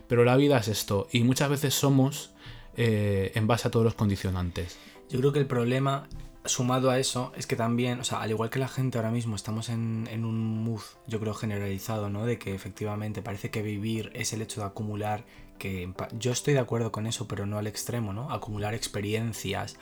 Pero 0.09 0.25
la 0.27 0.37
vida 0.37 0.59
es 0.59 0.69
esto. 0.69 1.09
Y 1.11 1.23
muchas 1.23 1.49
veces 1.49 1.73
somos 1.73 2.35
eh, 2.77 3.33
en 3.35 3.47
base 3.47 3.67
a 3.67 3.71
todos 3.71 3.85
los 3.85 3.95
condicionantes. 3.95 4.77
Yo 5.09 5.21
creo 5.21 5.33
que 5.33 5.39
el 5.39 5.47
problema, 5.47 6.07
sumado 6.45 6.91
a 6.91 6.99
eso, 6.99 7.33
es 7.37 7.47
que 7.47 7.57
también, 7.57 8.01
o 8.01 8.05
sea, 8.05 8.21
al 8.21 8.31
igual 8.31 8.51
que 8.51 8.59
la 8.59 8.69
gente 8.69 8.99
ahora 8.99 9.11
mismo 9.11 9.37
estamos 9.37 9.69
en, 9.69 10.07
un 10.25 10.65
mood, 10.65 10.83
yo 11.07 11.21
creo, 11.21 11.35
generalizado, 11.35 12.11
¿no? 12.11 12.27
De 12.27 12.39
que 12.39 12.55
efectivamente 12.55 13.23
parece 13.23 13.51
que 13.51 13.63
vivir 13.63 14.11
es 14.15 14.33
el 14.33 14.43
hecho 14.43 14.61
de 14.61 14.67
acumular, 14.67 15.25
que 15.59 15.93
yo 16.19 16.33
estoy 16.33 16.55
de 16.55 16.61
acuerdo 16.61 16.91
con 16.91 17.07
eso, 17.07 17.29
pero 17.29 17.47
no 17.47 17.59
al 17.59 17.67
extremo, 17.67 18.13
¿no? 18.13 18.33
Acumular 18.33 18.75
experiencias 18.75 19.77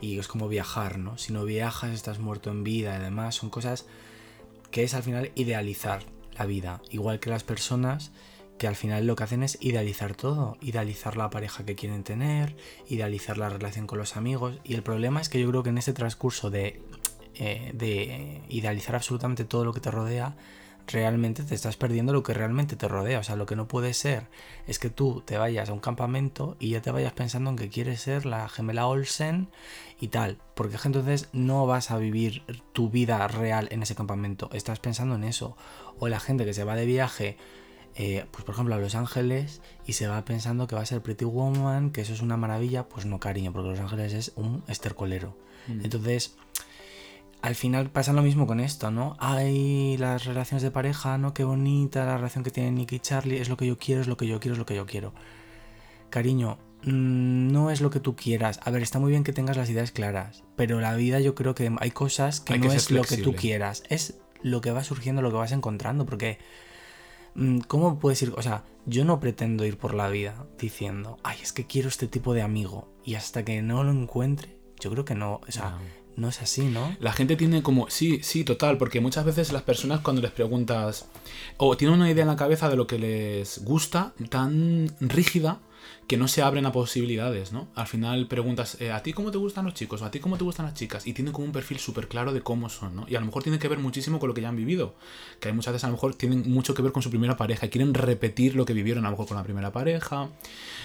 y 0.00 0.18
es 0.18 0.28
como 0.28 0.48
viajar, 0.48 0.98
¿no? 0.98 1.18
Si 1.18 1.32
no 1.32 1.44
viajas 1.44 1.92
estás 1.92 2.18
muerto 2.18 2.50
en 2.50 2.62
vida 2.62 2.96
y 2.96 3.02
demás, 3.02 3.34
son 3.34 3.50
cosas 3.50 3.86
que 4.70 4.84
es 4.84 4.94
al 4.94 5.02
final 5.02 5.32
idealizar 5.34 6.02
la 6.38 6.46
vida, 6.46 6.82
igual 6.90 7.18
que 7.18 7.30
las 7.30 7.42
personas 7.42 8.12
que 8.58 8.66
al 8.66 8.76
final 8.76 9.06
lo 9.06 9.16
que 9.16 9.24
hacen 9.24 9.42
es 9.42 9.58
idealizar 9.60 10.14
todo, 10.14 10.56
idealizar 10.60 11.16
la 11.16 11.30
pareja 11.30 11.64
que 11.64 11.74
quieren 11.74 12.04
tener, 12.04 12.56
idealizar 12.88 13.38
la 13.38 13.48
relación 13.48 13.86
con 13.86 13.98
los 13.98 14.16
amigos. 14.16 14.58
Y 14.64 14.74
el 14.74 14.82
problema 14.82 15.20
es 15.20 15.28
que 15.28 15.40
yo 15.40 15.48
creo 15.48 15.62
que 15.62 15.70
en 15.70 15.78
ese 15.78 15.92
transcurso 15.92 16.50
de, 16.50 16.80
eh, 17.34 17.72
de 17.74 18.42
idealizar 18.48 18.94
absolutamente 18.94 19.44
todo 19.44 19.64
lo 19.64 19.72
que 19.72 19.80
te 19.80 19.90
rodea, 19.90 20.36
realmente 20.86 21.42
te 21.42 21.54
estás 21.54 21.76
perdiendo 21.76 22.12
lo 22.12 22.22
que 22.22 22.32
realmente 22.32 22.76
te 22.76 22.88
rodea. 22.88 23.18
O 23.18 23.22
sea, 23.22 23.36
lo 23.36 23.46
que 23.46 23.56
no 23.56 23.68
puede 23.68 23.92
ser 23.92 24.28
es 24.66 24.78
que 24.78 24.90
tú 24.90 25.22
te 25.24 25.36
vayas 25.36 25.68
a 25.68 25.72
un 25.72 25.80
campamento 25.80 26.56
y 26.58 26.70
ya 26.70 26.82
te 26.82 26.90
vayas 26.90 27.12
pensando 27.12 27.50
en 27.50 27.56
que 27.56 27.68
quieres 27.68 28.00
ser 28.00 28.26
la 28.26 28.48
gemela 28.48 28.86
Olsen 28.86 29.48
y 30.00 30.08
tal. 30.08 30.38
Porque 30.54 30.76
es 30.76 30.82
que 30.82 30.88
entonces 30.88 31.28
no 31.32 31.66
vas 31.66 31.90
a 31.90 31.98
vivir 31.98 32.42
tu 32.72 32.90
vida 32.90 33.26
real 33.28 33.68
en 33.70 33.82
ese 33.82 33.94
campamento. 33.94 34.48
Estás 34.52 34.78
pensando 34.78 35.14
en 35.16 35.24
eso. 35.24 35.56
O 35.98 36.08
la 36.08 36.20
gente 36.20 36.44
que 36.44 36.54
se 36.54 36.64
va 36.64 36.76
de 36.76 36.86
viaje 36.86 37.36
eh, 37.98 38.26
pues 38.30 38.44
por 38.44 38.54
ejemplo 38.54 38.74
a 38.74 38.78
Los 38.78 38.94
Ángeles 38.94 39.62
y 39.86 39.94
se 39.94 40.06
va 40.06 40.22
pensando 40.24 40.66
que 40.66 40.76
va 40.76 40.82
a 40.82 40.86
ser 40.86 41.02
Pretty 41.02 41.24
Woman, 41.24 41.90
que 41.90 42.02
eso 42.02 42.12
es 42.12 42.20
una 42.20 42.36
maravilla, 42.36 42.88
pues 42.88 43.06
no 43.06 43.18
cariño, 43.18 43.52
porque 43.52 43.70
Los 43.70 43.80
Ángeles 43.80 44.12
es 44.12 44.32
un 44.36 44.62
estercolero. 44.68 45.36
Entonces, 45.68 46.36
al 47.42 47.54
final 47.54 47.90
pasa 47.90 48.12
lo 48.12 48.22
mismo 48.22 48.46
con 48.46 48.60
esto, 48.60 48.90
¿no? 48.90 49.16
Hay 49.18 49.96
las 49.96 50.26
relaciones 50.26 50.62
de 50.62 50.70
pareja, 50.70 51.18
¿no? 51.18 51.34
Qué 51.34 51.42
bonita 51.42 52.04
la 52.04 52.16
relación 52.16 52.44
que 52.44 52.50
tienen 52.50 52.74
Nick 52.74 52.92
y 52.92 53.00
Charlie, 53.00 53.40
es 53.40 53.48
lo 53.48 53.56
que 53.56 53.66
yo 53.66 53.78
quiero, 53.78 54.00
es 54.00 54.08
lo 54.08 54.16
que 54.16 54.26
yo 54.26 54.40
quiero, 54.40 54.52
es 54.52 54.58
lo 54.58 54.66
que 54.66 54.76
yo 54.76 54.86
quiero. 54.86 55.12
Cariño, 56.10 56.58
mm, 56.82 57.50
no 57.50 57.70
es 57.70 57.80
lo 57.80 57.90
que 57.90 57.98
tú 57.98 58.14
quieras. 58.14 58.60
A 58.62 58.70
ver, 58.70 58.82
está 58.82 58.98
muy 58.98 59.10
bien 59.10 59.24
que 59.24 59.32
tengas 59.32 59.56
las 59.56 59.70
ideas 59.70 59.90
claras, 59.90 60.44
pero 60.54 60.80
la 60.80 60.94
vida 60.94 61.18
yo 61.18 61.34
creo 61.34 61.54
que 61.54 61.74
hay 61.80 61.90
cosas 61.90 62.40
que 62.40 62.52
Hay 62.52 62.60
no 62.60 62.68
que 62.68 62.76
es 62.76 62.90
lo 62.90 63.02
que 63.02 63.16
tú 63.16 63.34
quieras, 63.34 63.82
es 63.88 64.18
lo 64.42 64.60
que 64.60 64.70
va 64.70 64.84
surgiendo, 64.84 65.22
lo 65.22 65.30
que 65.30 65.36
vas 65.36 65.52
encontrando, 65.52 66.04
porque 66.06 66.38
mm, 66.38 66.65
¿cómo 67.68 67.98
puedes 67.98 68.22
ir? 68.22 68.32
O 68.36 68.42
sea, 68.42 68.64
yo 68.86 69.04
no 69.04 69.20
pretendo 69.20 69.64
ir 69.64 69.78
por 69.78 69.94
la 69.94 70.08
vida 70.08 70.46
diciendo, 70.58 71.18
ay, 71.22 71.38
es 71.42 71.52
que 71.52 71.66
quiero 71.66 71.88
este 71.88 72.06
tipo 72.06 72.34
de 72.34 72.42
amigo, 72.42 72.88
y 73.04 73.14
hasta 73.14 73.44
que 73.44 73.62
no 73.62 73.84
lo 73.84 73.92
encuentre, 73.92 74.56
yo 74.80 74.90
creo 74.90 75.04
que 75.04 75.14
no, 75.14 75.40
o 75.46 75.52
sea, 75.52 75.78
no 76.16 76.28
es 76.28 76.40
así, 76.40 76.66
¿no? 76.66 76.96
La 76.98 77.12
gente 77.12 77.36
tiene 77.36 77.62
como, 77.62 77.90
sí, 77.90 78.20
sí, 78.22 78.44
total, 78.44 78.78
porque 78.78 79.00
muchas 79.00 79.24
veces 79.24 79.52
las 79.52 79.62
personas 79.62 80.00
cuando 80.00 80.22
les 80.22 80.30
preguntas 80.30 81.06
o 81.58 81.76
tienen 81.76 81.98
una 81.98 82.10
idea 82.10 82.22
en 82.22 82.28
la 82.28 82.36
cabeza 82.36 82.68
de 82.68 82.76
lo 82.76 82.86
que 82.86 82.98
les 82.98 83.62
gusta 83.64 84.14
tan 84.30 84.88
rígida 85.00 85.60
que 86.06 86.16
no 86.16 86.28
se 86.28 86.42
abren 86.42 86.66
a 86.66 86.72
posibilidades, 86.72 87.52
¿no? 87.52 87.68
Al 87.74 87.86
final 87.86 88.28
preguntas, 88.28 88.80
eh, 88.80 88.92
¿a 88.92 89.02
ti 89.02 89.12
cómo 89.12 89.32
te 89.32 89.38
gustan 89.38 89.64
los 89.64 89.74
chicos? 89.74 90.02
¿O 90.02 90.04
a 90.04 90.10
ti 90.10 90.20
cómo 90.20 90.38
te 90.38 90.44
gustan 90.44 90.66
las 90.66 90.74
chicas? 90.74 91.06
Y 91.06 91.12
tienen 91.12 91.32
como 91.32 91.46
un 91.46 91.52
perfil 91.52 91.78
súper 91.78 92.06
claro 92.06 92.32
de 92.32 92.42
cómo 92.42 92.68
son, 92.68 92.94
¿no? 92.94 93.06
Y 93.08 93.16
a 93.16 93.20
lo 93.20 93.26
mejor 93.26 93.42
tiene 93.42 93.58
que 93.58 93.66
ver 93.66 93.78
muchísimo 93.78 94.20
con 94.20 94.28
lo 94.28 94.34
que 94.34 94.40
ya 94.40 94.48
han 94.48 94.56
vivido. 94.56 94.94
Que 95.40 95.48
hay 95.48 95.54
muchas 95.54 95.72
veces 95.72 95.84
a 95.84 95.88
lo 95.88 95.94
mejor 95.94 96.14
tienen 96.14 96.48
mucho 96.50 96.74
que 96.74 96.82
ver 96.82 96.92
con 96.92 97.02
su 97.02 97.10
primera 97.10 97.36
pareja 97.36 97.66
y 97.66 97.70
quieren 97.70 97.92
repetir 97.92 98.54
lo 98.54 98.64
que 98.64 98.72
vivieron 98.72 99.04
a 99.04 99.08
lo 99.08 99.12
mejor 99.12 99.26
con 99.26 99.36
la 99.36 99.42
primera 99.42 99.72
pareja. 99.72 100.28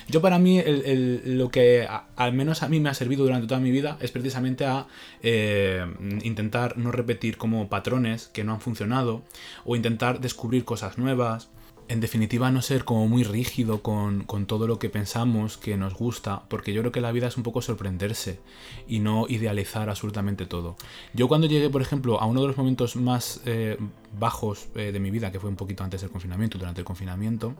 Yo 0.07 0.21
para 0.21 0.39
mí, 0.39 0.61
lo 0.65 1.49
que 1.49 1.87
al 2.15 2.33
menos 2.33 2.63
a 2.63 2.69
mí 2.69 2.79
me 2.79 2.89
ha 2.89 2.93
servido 2.95 3.23
durante 3.23 3.47
toda 3.47 3.59
mi 3.59 3.69
vida 3.69 3.97
es 4.01 4.11
precisamente 4.11 4.65
a 4.65 4.87
eh, 5.21 5.85
intentar 6.23 6.77
no 6.77 6.91
repetir 6.91 7.37
como 7.37 7.69
patrones 7.69 8.27
que 8.33 8.43
no 8.43 8.53
han 8.53 8.61
funcionado 8.61 9.21
o 9.65 9.75
intentar 9.75 10.19
descubrir 10.19 10.65
cosas 10.65 10.97
nuevas 10.97 11.49
en 11.87 11.99
definitiva 11.99 12.51
no 12.51 12.61
ser 12.61 12.85
como 12.85 13.07
muy 13.07 13.23
rígido 13.23 13.81
con, 13.81 14.25
todo 14.45 14.67
lo 14.67 14.79
que 14.79 14.89
pensamos 14.89 15.57
que 15.57 15.77
nos 15.77 15.93
gusta, 15.93 16.43
porque 16.47 16.73
yo 16.73 16.81
creo 16.81 16.91
que 16.91 17.01
la 17.01 17.11
vida 17.11 17.27
es 17.27 17.37
un 17.37 17.43
poco 17.43 17.61
sorprenderse 17.61 18.39
y 18.87 18.99
no 18.99 19.25
idealizar 19.27 19.89
absolutamente 19.89 20.45
todo. 20.45 20.75
Yo 21.13 21.27
cuando 21.27 21.47
llegué, 21.47 21.69
por 21.69 21.81
ejemplo, 21.81 22.21
a 22.21 22.25
uno 22.25 22.41
de 22.41 22.47
los 22.47 22.57
momentos 22.57 22.95
más 22.95 23.41
eh, 23.45 23.77
bajos 24.17 24.67
eh, 24.75 24.91
de 24.91 24.99
mi 24.99 25.11
vida, 25.11 25.31
que 25.31 25.39
fue 25.39 25.49
un 25.49 25.55
poquito 25.55 25.83
antes 25.83 26.01
del 26.01 26.09
confinamiento, 26.09 26.57
durante 26.57 26.81
el 26.81 26.85
confinamiento, 26.85 27.55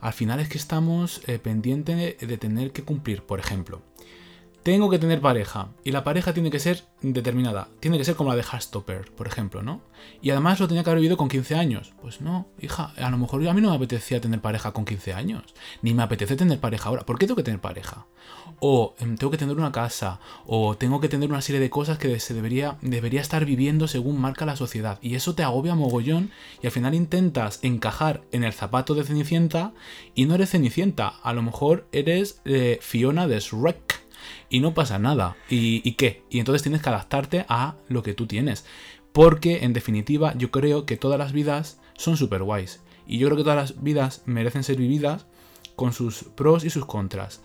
al 0.00 0.12
final 0.12 0.40
es 0.40 0.48
que 0.48 0.58
estamos 0.58 1.22
eh, 1.28 1.38
pendientes 1.38 2.18
de 2.18 2.38
tener 2.38 2.72
que 2.72 2.82
cumplir, 2.82 3.22
por 3.22 3.38
ejemplo, 3.38 3.82
tengo 4.62 4.90
que 4.90 4.98
tener 4.98 5.20
pareja. 5.20 5.68
Y 5.84 5.90
la 5.90 6.04
pareja 6.04 6.32
tiene 6.32 6.50
que 6.50 6.60
ser 6.60 6.84
determinada. 7.00 7.68
Tiene 7.80 7.98
que 7.98 8.04
ser 8.04 8.14
como 8.14 8.30
la 8.30 8.36
de 8.36 8.44
Hastopper, 8.48 9.10
por 9.12 9.26
ejemplo, 9.26 9.62
¿no? 9.62 9.80
Y 10.20 10.30
además 10.30 10.60
lo 10.60 10.68
tenía 10.68 10.84
que 10.84 10.90
haber 10.90 11.00
vivido 11.00 11.16
con 11.16 11.28
15 11.28 11.56
años. 11.56 11.92
Pues 12.00 12.20
no, 12.20 12.46
hija, 12.60 12.92
a 12.96 13.10
lo 13.10 13.18
mejor 13.18 13.46
a 13.46 13.54
mí 13.54 13.60
no 13.60 13.70
me 13.70 13.76
apetecía 13.76 14.20
tener 14.20 14.40
pareja 14.40 14.72
con 14.72 14.84
15 14.84 15.14
años. 15.14 15.42
Ni 15.82 15.94
me 15.94 16.02
apetece 16.02 16.36
tener 16.36 16.60
pareja 16.60 16.88
ahora. 16.88 17.04
¿Por 17.04 17.18
qué 17.18 17.26
tengo 17.26 17.36
que 17.36 17.42
tener 17.42 17.60
pareja? 17.60 18.06
O 18.60 18.94
em, 19.00 19.16
tengo 19.16 19.32
que 19.32 19.38
tener 19.38 19.56
una 19.56 19.72
casa. 19.72 20.20
O 20.46 20.76
tengo 20.76 21.00
que 21.00 21.08
tener 21.08 21.28
una 21.28 21.42
serie 21.42 21.60
de 21.60 21.70
cosas 21.70 21.98
que 21.98 22.20
se 22.20 22.34
debería, 22.34 22.78
debería 22.82 23.20
estar 23.20 23.44
viviendo 23.44 23.88
según 23.88 24.20
marca 24.20 24.46
la 24.46 24.56
sociedad. 24.56 24.98
Y 25.02 25.16
eso 25.16 25.34
te 25.34 25.42
agobia 25.42 25.74
mogollón. 25.74 26.30
Y 26.62 26.66
al 26.66 26.72
final 26.72 26.94
intentas 26.94 27.58
encajar 27.62 28.22
en 28.30 28.44
el 28.44 28.52
zapato 28.52 28.94
de 28.94 29.04
Cenicienta. 29.04 29.72
Y 30.14 30.26
no 30.26 30.36
eres 30.36 30.50
Cenicienta. 30.50 31.08
A 31.08 31.32
lo 31.32 31.42
mejor 31.42 31.88
eres 31.90 32.40
eh, 32.44 32.78
Fiona 32.80 33.26
de 33.26 33.40
Shrek 33.40 34.01
y 34.52 34.60
no 34.60 34.74
pasa 34.74 34.98
nada. 34.98 35.34
¿Y, 35.48 35.92
qué? 35.92 36.24
Y 36.28 36.38
entonces 36.38 36.62
tienes 36.62 36.82
que 36.82 36.90
adaptarte 36.90 37.46
a 37.48 37.76
lo 37.88 38.02
que 38.02 38.12
tú 38.12 38.26
tienes. 38.26 38.66
Porque, 39.12 39.64
en 39.64 39.72
definitiva, 39.72 40.34
yo 40.36 40.50
creo 40.50 40.84
que 40.84 40.98
todas 40.98 41.18
las 41.18 41.32
vidas 41.32 41.80
son 41.94 42.18
super 42.18 42.42
guays. 42.42 42.82
Y 43.06 43.16
yo 43.16 43.28
creo 43.28 43.38
que 43.38 43.44
todas 43.44 43.70
las 43.70 43.82
vidas 43.82 44.22
merecen 44.26 44.62
ser 44.62 44.76
vividas 44.76 45.24
con 45.74 45.94
sus 45.94 46.24
pros 46.24 46.64
y 46.64 46.70
sus 46.70 46.84
contras. 46.84 47.40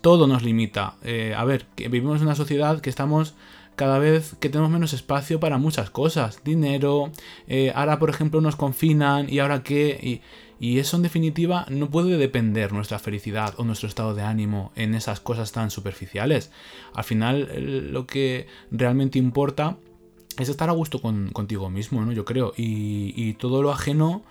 Todo 0.00 0.26
nos 0.26 0.42
limita. 0.42 0.96
Eh, 1.04 1.32
a 1.36 1.44
ver, 1.44 1.66
que 1.76 1.88
vivimos 1.88 2.16
en 2.16 2.26
una 2.26 2.34
sociedad 2.34 2.80
que 2.80 2.90
estamos 2.90 3.34
cada 3.76 4.00
vez 4.00 4.34
que 4.40 4.48
tenemos 4.48 4.72
menos 4.72 4.94
espacio 4.94 5.38
para 5.38 5.58
muchas 5.58 5.90
cosas. 5.90 6.40
Dinero, 6.42 7.12
eh, 7.46 7.70
ahora 7.72 8.00
por 8.00 8.10
ejemplo 8.10 8.40
nos 8.40 8.56
confinan 8.56 9.32
y 9.32 9.38
ahora 9.38 9.62
qué. 9.62 9.96
Y, 10.02 10.22
y 10.58 10.78
eso 10.78 10.96
en 10.96 11.02
definitiva 11.02 11.66
no 11.68 11.90
puede 11.90 12.16
depender 12.16 12.72
nuestra 12.72 12.98
felicidad 12.98 13.54
o 13.58 13.64
nuestro 13.64 13.88
estado 13.88 14.14
de 14.14 14.22
ánimo 14.22 14.72
en 14.74 14.94
esas 14.94 15.20
cosas 15.20 15.52
tan 15.52 15.70
superficiales. 15.70 16.50
Al 16.94 17.04
final 17.04 17.92
lo 17.92 18.06
que 18.06 18.46
realmente 18.70 19.18
importa 19.18 19.76
es 20.38 20.48
estar 20.48 20.68
a 20.68 20.72
gusto 20.72 21.00
contigo 21.00 21.70
mismo, 21.70 22.04
¿no? 22.04 22.12
Yo 22.12 22.24
creo. 22.24 22.52
Y, 22.56 23.34
todo 23.34 23.62
lo 23.62 23.70
ajeno 23.70 24.22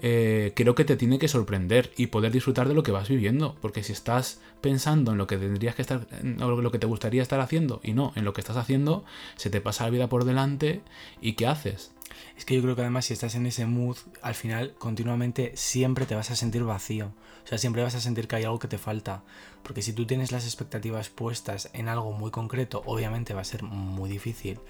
eh, 0.00 0.52
creo 0.54 0.74
que 0.74 0.84
te 0.84 0.96
tiene 0.96 1.18
que 1.18 1.28
sorprender 1.28 1.92
y 1.96 2.08
poder 2.08 2.32
disfrutar 2.32 2.68
de 2.68 2.74
lo 2.74 2.82
que 2.82 2.92
vas 2.92 3.08
viviendo. 3.08 3.56
Porque 3.60 3.82
si 3.82 3.92
estás 3.92 4.40
pensando 4.60 5.12
en 5.12 5.18
lo 5.18 5.26
que 5.26 5.36
tendrías 5.36 5.74
que 5.74 5.82
estar, 5.82 6.06
o 6.40 6.60
lo 6.60 6.70
que 6.70 6.78
te 6.78 6.86
gustaría 6.86 7.22
estar 7.22 7.40
haciendo 7.40 7.80
y 7.82 7.92
no 7.92 8.12
en 8.16 8.24
lo 8.24 8.32
que 8.32 8.40
estás 8.40 8.56
haciendo, 8.56 9.04
se 9.36 9.50
te 9.50 9.60
pasa 9.60 9.84
la 9.84 9.90
vida 9.90 10.08
por 10.08 10.24
delante 10.24 10.82
y 11.20 11.34
¿qué 11.34 11.46
haces? 11.46 11.92
Es 12.36 12.44
que 12.44 12.54
yo 12.54 12.62
creo 12.62 12.74
que 12.74 12.82
además 12.82 13.06
si 13.06 13.12
estás 13.12 13.34
en 13.34 13.46
ese 13.46 13.66
mood, 13.66 13.96
al 14.22 14.34
final 14.34 14.74
continuamente 14.78 15.52
siempre 15.54 16.06
te 16.06 16.14
vas 16.14 16.30
a 16.30 16.36
sentir 16.36 16.64
vacío. 16.64 17.12
O 17.44 17.48
sea, 17.48 17.58
siempre 17.58 17.82
vas 17.82 17.94
a 17.94 18.00
sentir 18.00 18.28
que 18.28 18.36
hay 18.36 18.44
algo 18.44 18.58
que 18.58 18.68
te 18.68 18.78
falta. 18.78 19.22
Porque 19.62 19.82
si 19.82 19.92
tú 19.92 20.06
tienes 20.06 20.32
las 20.32 20.44
expectativas 20.44 21.08
puestas 21.08 21.70
en 21.72 21.88
algo 21.88 22.12
muy 22.12 22.30
concreto, 22.30 22.82
obviamente 22.86 23.34
va 23.34 23.40
a 23.40 23.44
ser 23.44 23.62
muy 23.62 24.08
difícil 24.08 24.60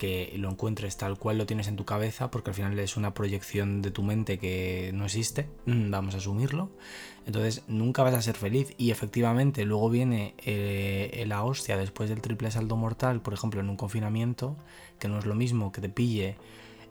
que 0.00 0.32
lo 0.38 0.48
encuentres 0.48 0.96
tal 0.96 1.18
cual 1.18 1.36
lo 1.36 1.44
tienes 1.44 1.68
en 1.68 1.76
tu 1.76 1.84
cabeza, 1.84 2.30
porque 2.30 2.48
al 2.50 2.54
final 2.54 2.78
es 2.78 2.96
una 2.96 3.12
proyección 3.12 3.82
de 3.82 3.90
tu 3.90 4.02
mente 4.02 4.38
que 4.38 4.92
no 4.94 5.04
existe, 5.04 5.50
mm, 5.66 5.90
vamos 5.90 6.14
a 6.14 6.18
asumirlo. 6.18 6.70
Entonces 7.26 7.64
nunca 7.68 8.02
vas 8.02 8.14
a 8.14 8.22
ser 8.22 8.34
feliz 8.34 8.74
y 8.78 8.92
efectivamente 8.92 9.66
luego 9.66 9.90
viene 9.90 10.34
eh, 10.38 11.22
la 11.26 11.44
hostia 11.44 11.76
después 11.76 12.08
del 12.08 12.22
triple 12.22 12.50
salto 12.50 12.76
mortal, 12.76 13.20
por 13.20 13.34
ejemplo 13.34 13.60
en 13.60 13.68
un 13.68 13.76
confinamiento, 13.76 14.56
que 14.98 15.08
no 15.08 15.18
es 15.18 15.26
lo 15.26 15.34
mismo 15.34 15.70
que 15.70 15.82
te 15.82 15.90
pille 15.90 16.36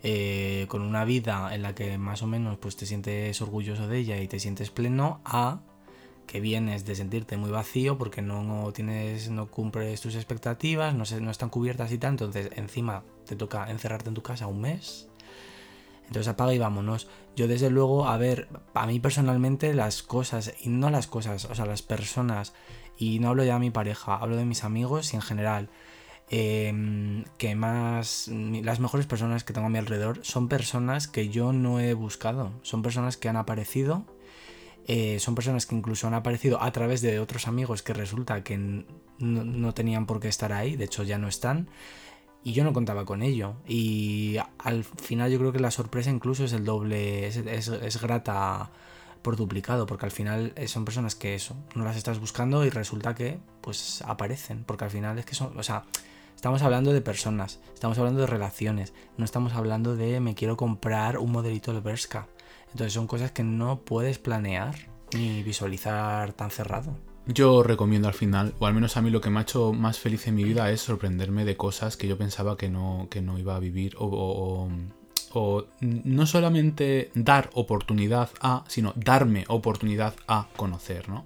eh, 0.03 0.65
con 0.69 0.83
una 0.83 1.03
vida 1.03 1.53
en 1.55 1.63
la 1.63 1.73
que 1.73 1.97
más 1.97 2.21
o 2.21 2.27
menos 2.27 2.59
pues 2.59 2.75
te 2.75 2.85
sientes 2.85 3.41
orgulloso 3.41 3.87
de 3.87 3.97
ella 3.97 4.21
y 4.21 4.27
te 4.27 4.39
sientes 4.39 4.69
pleno 4.69 5.19
a 5.25 5.61
que 6.29 6.39
vienes 6.39 6.85
de 6.85 6.93
sentirte 6.93 7.37
muy 7.37 7.49
vacío 7.49 7.97
porque 7.97 8.21
no, 8.21 8.71
tienes 8.71 9.29
no 9.31 9.49
cumples 9.49 9.99
tus 9.99 10.13
expectativas 10.13 10.93
no, 10.93 11.03
no 11.21 11.31
están 11.31 11.49
cubiertas 11.49 11.91
y 11.91 11.97
tal 11.97 12.11
entonces 12.11 12.51
encima 12.55 13.03
te 13.25 13.35
toca 13.35 13.69
encerrarte 13.71 14.09
en 14.09 14.15
tu 14.15 14.21
casa 14.21 14.45
un 14.47 14.61
mes. 14.61 15.07
Entonces 16.05 16.27
apaga 16.27 16.53
y 16.55 16.57
vámonos. 16.57 17.07
Yo 17.35 17.47
desde 17.47 17.69
luego 17.69 18.07
a 18.07 18.17
ver 18.17 18.47
a 18.73 18.87
mí 18.87 18.99
personalmente 18.99 19.73
las 19.73 20.03
cosas 20.03 20.53
y 20.61 20.69
no 20.69 20.89
las 20.89 21.07
cosas 21.07 21.45
o 21.45 21.55
sea 21.55 21.65
las 21.65 21.81
personas 21.81 22.53
y 22.97 23.19
no 23.19 23.29
hablo 23.29 23.43
ya 23.43 23.55
de 23.55 23.59
mi 23.59 23.71
pareja 23.71 24.15
hablo 24.15 24.35
de 24.35 24.45
mis 24.45 24.63
amigos 24.63 25.13
y 25.13 25.15
en 25.15 25.21
general 25.21 25.69
Em, 26.31 27.23
que 27.39 27.55
más 27.55 28.27
las 28.27 28.79
mejores 28.79 29.07
personas 29.07 29.43
que 29.43 29.51
tengo 29.51 29.65
a 29.65 29.69
mi 29.71 29.79
alrededor 29.79 30.19
son 30.23 30.47
personas 30.47 31.07
que 31.07 31.29
yo 31.29 31.53
no 31.53 31.79
he 31.79 31.95
buscado, 31.95 32.51
son 32.61 32.83
personas 32.83 33.17
que 33.17 33.29
han 33.29 33.35
aparecido, 33.35 34.05
eh, 34.87 35.19
son 35.19 35.35
personas 35.35 35.65
que 35.65 35.75
incluso 35.75 36.07
han 36.07 36.13
aparecido 36.13 36.61
a 36.61 36.71
través 36.71 37.01
de 37.01 37.19
otros 37.19 37.47
amigos 37.47 37.83
que 37.83 37.93
resulta 37.93 38.43
que 38.43 38.85
no, 39.19 39.73
tenían 39.73 40.05
por 40.05 40.19
qué 40.19 40.27
estar 40.27 40.53
ahí, 40.53 40.75
de 40.75 40.85
hecho 40.85 41.03
ya 41.03 41.17
no 41.17 41.27
están, 41.27 41.69
y 42.43 42.53
yo 42.53 42.63
no 42.63 42.73
contaba 42.73 43.05
con 43.05 43.21
ello. 43.21 43.55
Y 43.67 44.37
al 44.57 44.83
final 44.83 45.31
yo 45.31 45.39
creo 45.39 45.51
que 45.51 45.59
la 45.59 45.71
sorpresa 45.71 46.09
incluso 46.09 46.45
es 46.45 46.53
el 46.53 46.65
doble, 46.65 47.27
es, 47.27 47.37
es 47.37 48.01
grata 48.01 48.71
por 49.21 49.35
duplicado, 49.35 49.85
porque 49.85 50.05
al 50.05 50.11
final 50.11 50.53
eh, 50.55 50.67
son 50.67 50.85
personas 50.85 51.15
que 51.15 51.35
eso, 51.35 51.55
no 51.75 51.83
las 51.83 51.97
estás 51.97 52.19
buscando 52.19 52.65
y 52.65 52.69
resulta 52.69 53.15
que 53.15 53.39
pues 53.61 54.01
aparecen, 54.03 54.63
porque 54.63 54.85
al 54.85 54.91
final 54.91 55.19
es 55.19 55.25
que 55.25 55.35
son, 55.35 55.57
o 55.57 55.63
sea, 55.63 55.83
Estamos 56.39 56.61
hablando 56.61 56.93
de 56.93 57.01
personas, 57.01 57.59
estamos 57.73 57.97
hablando 57.97 58.21
de 58.21 58.25
relaciones, 58.25 58.93
no 59.17 59.25
estamos 59.25 59.51
hablando 59.55 59.97
de 59.97 60.21
me 60.21 60.35
quiero 60.35 60.55
comprar 60.55 61.17
un 61.17 61.33
modelito 61.33 61.73
de 61.73 61.81
Berska. 61.81 62.29
Entonces 62.71 62.93
son 62.93 63.07
cosas 63.07 63.31
que 63.31 63.43
no 63.43 63.79
puedes 63.79 64.19
planear 64.19 64.75
ni 65.13 65.43
visualizar 65.43 66.33
tan 66.33 66.51
cerrado. 66.51 66.95
Yo 67.25 67.61
recomiendo 67.63 68.07
al 68.07 68.13
final, 68.13 68.53
o 68.59 68.65
al 68.65 68.73
menos 68.73 68.97
a 68.97 69.01
mí 69.01 69.09
lo 69.11 69.21
que 69.21 69.29
me 69.29 69.39
ha 69.39 69.43
hecho 69.43 69.71
más 69.73 69.99
feliz 69.99 70.27
en 70.27 70.35
mi 70.35 70.43
vida 70.43 70.71
es 70.71 70.81
sorprenderme 70.81 71.45
de 71.45 71.57
cosas 71.57 71.95
que 71.95 72.07
yo 72.07 72.17
pensaba 72.17 72.57
que 72.57 72.69
no, 72.69 73.07
que 73.09 73.21
no 73.21 73.37
iba 73.37 73.55
a 73.55 73.59
vivir 73.59 73.95
o, 73.99 74.67
o 75.33 75.65
no 75.81 76.25
solamente 76.25 77.11
dar 77.13 77.49
oportunidad 77.53 78.29
a, 78.41 78.63
sino 78.67 78.93
darme 78.95 79.45
oportunidad 79.47 80.15
a 80.27 80.47
conocer, 80.55 81.07
¿no? 81.09 81.25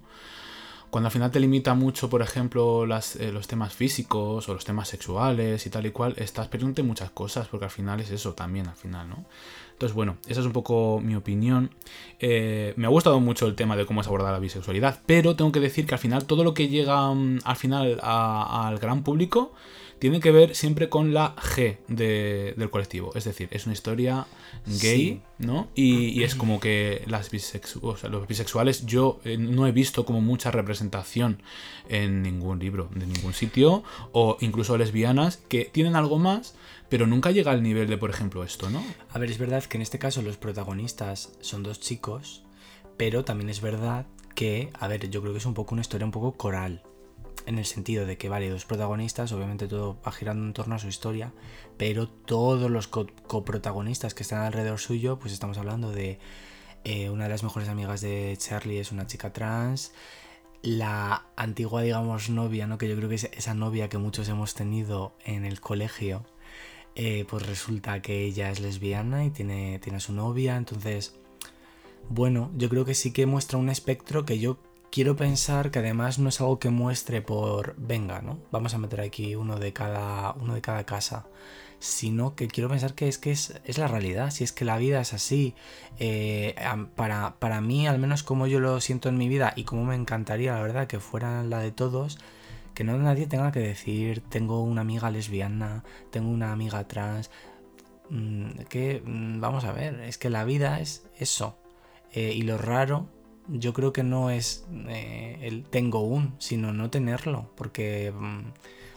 Cuando 0.94 1.08
al 1.08 1.12
final 1.12 1.32
te 1.32 1.40
limita 1.40 1.74
mucho, 1.74 2.08
por 2.08 2.22
ejemplo, 2.22 2.86
eh, 2.86 3.32
los 3.32 3.48
temas 3.48 3.74
físicos 3.74 4.48
o 4.48 4.54
los 4.54 4.64
temas 4.64 4.88
sexuales 4.88 5.66
y 5.66 5.72
tal 5.72 5.88
y 5.88 5.90
cual, 5.90 6.14
estás 6.18 6.50
perdiendo 6.50 6.84
muchas 6.84 7.10
cosas, 7.10 7.48
porque 7.48 7.66
al 7.66 7.72
final 7.72 8.00
es 8.00 8.12
eso 8.12 8.34
también, 8.34 8.68
al 8.68 8.76
final, 8.76 9.10
¿no? 9.10 9.26
Entonces, 9.72 9.96
bueno, 9.96 10.18
esa 10.28 10.42
es 10.42 10.46
un 10.46 10.52
poco 10.52 11.02
mi 11.04 11.16
opinión. 11.16 11.72
Eh, 12.20 12.76
me 12.76 12.86
ha 12.86 12.92
gustado 12.92 13.20
mucho 13.20 13.48
el 13.48 13.56
tema 13.56 13.76
de 13.76 13.88
cómo 13.88 14.02
es 14.02 14.08
abordar 14.08 14.34
la 14.34 14.38
bisexualidad, 14.38 15.02
pero 15.08 15.36
tengo 15.36 15.52
que 15.52 15.60
decir 15.60 15.88
que 15.88 15.96
al 15.96 16.00
final 16.00 16.26
todo 16.26 16.44
lo 16.44 16.54
que 16.54 16.68
llega 16.68 17.12
mm, 17.12 17.40
al 17.44 17.56
final 17.56 18.00
al 18.04 18.78
gran 18.78 19.02
público 19.02 19.52
tiene 20.04 20.20
que 20.20 20.32
ver 20.32 20.54
siempre 20.54 20.90
con 20.90 21.14
la 21.14 21.34
G 21.38 21.78
del 21.88 22.70
colectivo. 22.70 23.14
Es 23.16 23.24
decir, 23.24 23.48
es 23.52 23.68
una 23.68 23.72
historia 23.72 24.28
gay, 24.82 25.22
¿no? 25.38 25.70
Y, 25.76 26.24
es 26.24 26.36
como 26.36 26.60
que 26.60 27.06
las 27.08 27.32
los 27.32 28.28
bisexuales 28.28 28.86
yo 28.86 29.22
eh, 29.24 29.38
no 29.38 29.66
he 29.66 29.72
visto 29.72 30.04
como 30.04 30.20
mucha 30.20 30.52
representación 30.52 31.42
en 31.88 32.22
ningún 32.22 32.60
libro, 32.60 32.90
de 32.94 33.08
ningún 33.08 33.34
sitio, 33.34 33.86
o 34.12 34.36
incluso 34.42 34.78
lesbianas 34.78 35.38
que 35.38 35.70
tienen 35.72 35.96
algo 35.96 36.20
más, 36.20 36.54
pero 36.90 37.08
nunca 37.08 37.32
llega 37.32 37.54
al 37.54 37.64
nivel 37.64 37.88
de, 37.88 37.98
por 37.98 38.10
ejemplo, 38.10 38.44
esto, 38.44 38.70
¿no? 38.70 38.84
A 39.10 39.20
ver, 39.20 39.32
es 39.32 39.38
verdad 39.38 39.64
que 39.64 39.78
en 39.78 39.84
este 39.84 40.00
caso 40.00 40.22
los 40.22 40.36
protagonistas 40.36 41.32
son 41.40 41.64
dos 41.64 41.80
chicos, 41.80 42.44
pero 42.98 43.24
también 43.24 43.50
es 43.50 43.62
verdad 43.62 44.06
que, 44.36 44.70
a 44.78 44.90
ver, 44.90 45.10
yo 45.10 45.22
creo 45.22 45.32
que 45.32 45.40
es 45.40 45.46
un 45.46 45.54
poco 45.54 45.74
una 45.74 45.82
historia 45.82 46.04
un 46.04 46.12
poco 46.12 46.34
coral 46.34 46.84
en 47.46 47.58
el 47.60 47.66
sentido 47.66 48.06
de 48.06 48.18
que, 48.18 48.30
vale, 48.30 48.50
dos 48.50 48.66
protagonistas, 48.66 49.32
obviamente 49.32 49.68
todo 49.68 49.98
va 50.06 50.12
girando 50.12 50.46
en 50.46 50.54
torno 50.54 50.76
a 50.76 50.80
su 50.80 50.88
historia, 50.88 51.34
pero 51.78 52.08
todos 52.08 52.70
los 52.72 52.88
co- 52.88 53.08
coprotagonistas 53.28 54.14
que 54.14 54.24
están 54.24 54.42
alrededor 54.44 54.80
suyo, 54.80 55.20
pues 55.20 55.34
estamos 55.34 55.58
hablando 55.58 55.92
de 55.92 56.20
eh, 56.84 57.10
una 57.10 57.24
de 57.26 57.30
las 57.30 57.44
mejores 57.44 57.70
amigas 57.70 58.02
de 58.02 58.36
Charlie 58.38 58.80
es 58.80 58.92
una 58.92 59.08
chica 59.08 59.34
trans, 59.34 59.94
la 60.62 61.26
antigua, 61.36 61.82
digamos, 61.82 62.30
novia, 62.30 62.68
¿no? 62.68 62.78
Que 62.78 62.88
yo 62.88 62.96
creo 62.96 63.10
que 63.10 63.16
es 63.16 63.30
esa 63.34 63.54
novia 63.54 63.90
que 63.90 63.98
muchos 63.98 64.30
hemos 64.30 64.54
tenido 64.54 65.14
en 65.26 65.46
el 65.46 65.60
colegio, 65.60 66.26
eh, 66.96 67.26
pues 67.30 67.46
resulta 67.46 68.02
que 68.02 68.24
ella 68.24 68.50
es 68.52 68.60
lesbiana 68.60 69.26
y 69.26 69.30
tiene, 69.32 69.80
tiene 69.80 70.00
su 70.00 70.14
novia, 70.14 70.56
entonces, 70.56 71.16
bueno, 72.10 72.52
yo 72.56 72.70
creo 72.70 72.86
que 72.86 72.94
sí 72.96 73.12
que 73.12 73.26
muestra 73.26 73.58
un 73.58 73.70
espectro 73.70 74.26
que 74.26 74.40
yo 74.40 74.58
quiero 74.94 75.16
pensar 75.16 75.72
que 75.72 75.80
además 75.80 76.20
no 76.20 76.30
es 76.30 76.40
algo 76.40 76.60
que 76.60 76.70
muestre 76.70 77.24
por, 77.24 77.74
venga, 77.78 78.22
¿no? 78.22 78.38
Vamos 78.52 78.76
a 78.76 78.78
meter 78.78 79.02
aquí 79.02 79.36
uno 79.36 79.58
de 79.58 79.74
cada, 79.74 80.34
uno 80.34 80.54
de 80.54 80.62
cada 80.62 80.86
casa, 80.86 81.26
sino 81.80 82.36
que 82.36 82.48
quiero 82.48 82.70
pensar 82.70 82.94
que 82.94 83.08
es 83.08 83.18
que 83.18 83.32
es, 83.32 83.60
es 83.66 83.80
la 83.80 83.88
realidad, 83.88 84.30
si 84.30 84.44
es 84.44 84.52
que 84.52 84.66
la 84.66 84.78
vida 84.78 85.02
es 85.02 85.14
así, 85.14 85.56
eh, 85.98 86.54
para, 86.96 87.40
para 87.40 87.60
mí, 87.60 87.88
al 87.88 87.98
menos 87.98 88.22
como 88.22 88.46
yo 88.46 88.60
lo 88.60 88.80
siento 88.82 89.10
en 89.10 89.18
mi 89.18 89.28
vida 89.28 89.54
y 89.56 89.64
como 89.64 89.84
me 89.84 89.96
encantaría, 89.96 90.54
la 90.54 90.62
verdad, 90.62 90.86
que 90.86 91.00
fuera 91.00 91.42
la 91.42 91.58
de 91.58 91.72
todos, 91.72 92.20
que 92.76 92.84
no 92.84 92.96
nadie 93.00 93.26
tenga 93.26 93.52
que 93.52 93.62
decir, 93.62 94.22
tengo 94.30 94.62
una 94.62 94.82
amiga 94.82 95.10
lesbiana, 95.10 95.84
tengo 96.12 96.30
una 96.30 96.52
amiga 96.52 96.88
trans, 96.88 97.32
mm, 98.12 98.50
que 98.70 99.02
mm, 99.04 99.42
vamos 99.42 99.64
a 99.64 99.72
ver, 99.72 100.02
es 100.02 100.20
que 100.20 100.30
la 100.30 100.46
vida 100.46 100.80
es 100.82 101.08
eso. 101.18 101.58
Eh, 102.12 102.32
y 102.36 102.44
lo 102.44 102.60
raro, 102.60 103.08
yo 103.48 103.74
creo 103.74 103.94
que 103.94 104.04
no 104.04 104.30
es 104.30 104.66
eh, 104.88 105.40
el 105.42 105.64
tengo 105.64 106.02
un, 106.02 106.36
sino 106.40 106.74
no 106.74 106.90
tenerlo, 106.90 107.52
porque 107.56 108.14
mm, 108.16 108.42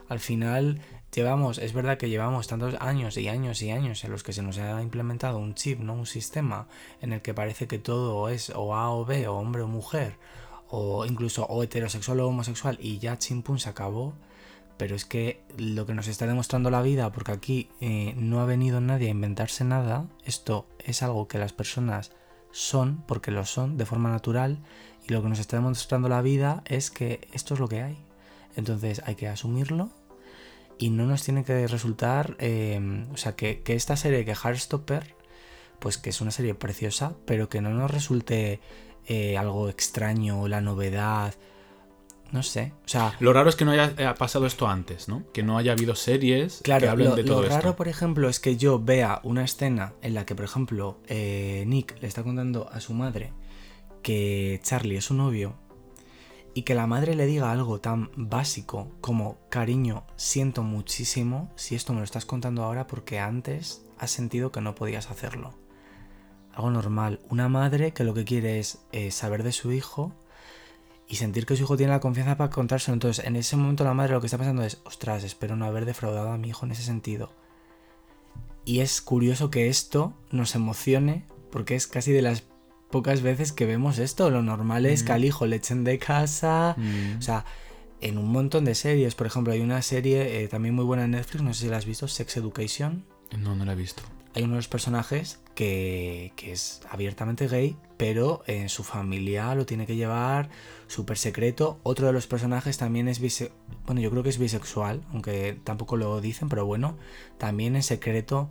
al 0.09 0.21
final 0.21 0.81
llevamos, 1.15 1.59
es 1.59 1.73
verdad 1.73 1.99
que 1.99 2.09
llevamos 2.09 2.47
tantos 2.47 2.75
años 2.81 3.17
y 3.17 3.29
años 3.29 3.63
y 3.63 3.71
años 3.71 4.05
en 4.05 4.11
los 4.11 4.23
que 4.23 4.33
se 4.33 4.43
nos 4.43 4.59
ha 4.59 4.83
implementado 4.83 5.39
un 5.39 5.55
chip, 5.55 5.81
¿no? 5.81 5.95
Un 5.95 6.07
sistema 6.07 6.69
en 7.01 7.13
el 7.13 7.23
que 7.23 7.35
parece 7.35 7.67
que 7.67 7.79
todo 7.79 8.29
es 8.29 8.51
o 8.55 8.75
A 8.75 8.91
o 8.91 9.05
B, 9.05 9.27
o 9.27 9.37
hombre 9.37 9.63
o 9.63 9.69
mujer, 9.69 10.19
o 10.69 11.07
incluso 11.07 11.45
o 11.47 11.63
heterosexual 11.63 12.21
o 12.21 12.29
homosexual, 12.29 12.79
y 12.81 12.99
ya 12.99 13.19
chimpún 13.19 13.59
se 13.59 13.71
acabó. 13.71 14.15
Pero 14.77 14.95
es 14.95 15.07
que 15.07 15.41
lo 15.57 15.87
que 15.87 15.95
nos 15.95 16.07
está 16.07 16.27
demostrando 16.27 16.71
la 16.71 16.83
vida, 16.83 17.11
porque 17.11 17.33
aquí 17.33 17.71
eh, 17.81 18.13
no 18.19 18.41
ha 18.41 18.45
venido 18.45 18.83
nadie 18.83 19.09
a 19.09 19.13
inventarse 19.13 19.65
nada, 19.65 20.07
esto 20.25 20.67
es 20.79 21.03
algo 21.03 21.29
que 21.29 21.39
las 21.39 21.55
personas 21.55 22.13
son, 22.57 23.05
porque 23.07 23.31
lo 23.31 23.45
son, 23.45 23.77
de 23.77 23.85
forma 23.85 24.11
natural, 24.11 24.59
y 25.07 25.13
lo 25.13 25.23
que 25.23 25.29
nos 25.29 25.39
está 25.39 25.59
demostrando 25.59 26.09
la 26.09 26.23
vida 26.23 26.63
es 26.65 26.91
que 26.91 27.29
esto 27.33 27.53
es 27.53 27.61
lo 27.61 27.69
que 27.69 27.83
hay. 27.83 27.99
Entonces 28.57 29.03
hay 29.05 29.15
que 29.15 29.29
asumirlo 29.29 29.91
y 30.79 30.89
no 30.89 31.05
nos 31.05 31.23
tiene 31.23 31.45
que 31.45 31.67
resultar, 31.69 32.35
eh, 32.39 33.05
o 33.13 33.17
sea, 33.19 33.37
que, 33.37 33.61
que 33.61 33.75
esta 33.75 33.97
serie 33.97 34.25
que 34.25 34.35
Heartstopper, 34.35 35.15
pues 35.81 35.99
que 35.99 36.09
es 36.09 36.23
una 36.23 36.31
serie 36.31 36.55
preciosa, 36.55 37.13
pero 37.27 37.51
que 37.51 37.61
no 37.61 37.69
nos 37.69 37.91
resulte 37.91 38.61
eh, 39.07 39.37
algo 39.37 39.69
extraño, 39.69 40.49
la 40.49 40.63
novedad, 40.63 41.35
no 42.33 42.43
sé, 42.43 42.73
o 42.85 42.89
sea, 42.89 43.15
Lo 43.21 43.33
raro 43.33 43.49
es 43.49 43.57
que 43.57 43.65
no 43.65 43.71
haya 43.71 43.93
eh, 43.97 44.13
pasado 44.19 44.47
esto 44.47 44.67
antes, 44.69 45.09
¿no? 45.09 45.25
Que 45.33 45.43
no 45.43 45.59
haya 45.59 45.73
habido 45.73 45.95
series 45.95 46.57
que 46.59 46.63
Claro, 46.65 46.91
hablen 46.91 47.11
lo, 47.11 47.17
de 47.17 47.23
lo 47.23 47.29
todo 47.29 47.43
raro, 47.43 47.57
esto. 47.57 47.77
por 47.77 47.89
ejemplo, 47.89 48.29
es 48.29 48.41
que 48.41 48.57
yo 48.57 48.79
vea 48.81 49.21
una 49.23 49.45
escena 49.45 49.95
en 50.03 50.15
la 50.15 50.27
que, 50.27 50.35
por 50.35 50.45
ejemplo, 50.45 50.99
eh, 51.07 51.65
Nick 51.67 52.01
le 52.01 52.09
está 52.09 52.23
contando 52.23 52.69
a 52.71 52.81
su 52.81 52.95
madre 52.95 53.33
que 54.03 54.61
Charlie 54.63 54.97
es 54.97 55.05
su 55.07 55.15
novio 55.15 55.55
y 56.55 56.63
que 56.63 56.75
la 56.75 56.87
madre 56.87 57.15
le 57.15 57.27
diga 57.27 57.51
algo 57.53 57.81
tan 57.81 58.11
básico 58.17 58.93
como, 59.01 59.39
cariño, 59.51 60.05
siento 60.17 60.63
muchísimo 60.63 61.53
si 61.57 61.75
esto 61.75 61.93
me 61.93 61.99
lo 61.99 62.05
estás 62.05 62.25
contando 62.25 62.63
ahora 62.65 62.87
porque 62.87 63.19
antes 63.19 63.85
has 63.99 64.11
sentido 64.11 64.53
que 64.53 64.61
no 64.61 64.75
podías 64.75 65.11
hacerlo. 65.11 65.55
Algo 66.55 66.71
normal. 66.71 67.21
Una 67.29 67.49
madre 67.49 67.93
que 67.93 68.05
lo 68.05 68.15
que 68.15 68.25
quiere 68.25 68.59
es 68.59 68.79
eh, 68.93 69.11
saber 69.11 69.43
de 69.43 69.53
su 69.53 69.73
hijo 69.73 70.15
y 71.09 71.17
sentir 71.17 71.47
que 71.47 71.57
su 71.57 71.63
hijo 71.63 71.77
tiene 71.77 71.93
la 71.93 72.01
confianza 72.01 72.37
para 72.37 72.51
contárselo. 72.51 72.95
Entonces, 72.95 73.25
en 73.25 73.37
ese 73.37 73.57
momento 73.57 73.85
la 73.85 73.95
madre 73.95 74.15
lo 74.15 74.21
que 74.21 74.27
está 74.27 74.39
pensando 74.39 74.63
es, 74.63 74.79
ostras, 74.85 75.25
espero 75.25 75.57
no 75.57 75.65
haber 75.67 75.85
defraudado 75.85 76.31
a 76.31 76.39
mi 76.39 76.49
hijo 76.49 76.67
en 76.67 76.73
ese 76.73 76.83
sentido. 76.83 77.33
Y 78.65 78.81
es 78.81 79.01
curioso 79.01 79.51
que 79.51 79.69
esto 79.69 80.15
nos 80.31 80.55
emocione, 80.57 81.25
porque 81.53 81.77
es 81.77 81.87
casi 81.87 82.11
de 82.11 82.23
las 82.23 82.43
pocas 82.91 83.23
veces 83.23 83.53
que 83.53 83.67
vemos 83.67 83.99
esto. 83.99 84.31
Lo 84.31 84.43
normal 84.43 84.87
es 84.87 85.05
que 85.05 85.13
al 85.13 85.25
hijo 85.25 85.47
le 85.47 85.57
echen 85.57 85.85
de 85.85 85.99
casa. 86.01 86.75
Mm. 86.77 87.19
O 87.19 87.23
sea, 87.23 87.45
en 88.01 88.19
un 88.19 88.29
montón 88.31 88.65
de 88.65 88.75
series, 88.75 89.15
por 89.15 89.29
ejemplo, 89.29 89.53
hay 89.53 89.61
una 89.61 89.83
serie 89.83 90.43
eh, 90.43 90.49
también 90.49 90.75
muy 90.75 90.85
buena 90.85 91.05
en 91.05 91.13
Netflix, 91.13 91.45
no 91.45 91.55
sé 91.55 91.63
si 91.63 91.69
la 91.69 91.77
has 91.77 91.87
visto, 91.87 92.09
Sex 92.09 92.37
Education. 92.37 93.05
No, 93.39 93.55
no 93.55 93.65
la 93.65 93.73
he 93.73 93.77
visto. 93.77 94.03
Hay 94.37 94.43
uno 94.43 94.53
de 94.53 94.59
los 94.59 94.69
personajes 94.69 95.41
que, 95.55 96.31
es 96.43 96.83
abiertamente 96.91 97.49
gay, 97.49 97.75
pero 97.97 98.43
en 98.47 98.69
su 98.69 98.85
familia 98.85 99.55
lo 99.55 99.65
tiene 99.65 99.87
que 99.87 99.97
llevar 99.97 100.51
súper 100.89 101.17
secreto. 101.17 101.81
Otro 101.85 102.07
de 102.07 102.13
los 102.13 102.27
personajes 102.27 102.77
también 102.77 103.09
es 103.09 103.19
bisexual. 103.19 103.59
Bueno, 103.87 104.03
yo 104.03 104.11
creo 104.11 104.23
que 104.23 104.29
es 104.29 104.37
bisexual, 104.37 105.01
aunque 105.11 105.59
tampoco 105.65 105.97
lo 105.97 106.21
dicen, 106.21 106.51
pero 106.51 106.67
bueno, 106.67 106.99
también 107.39 107.77
en 107.77 107.83
secreto. 107.83 108.51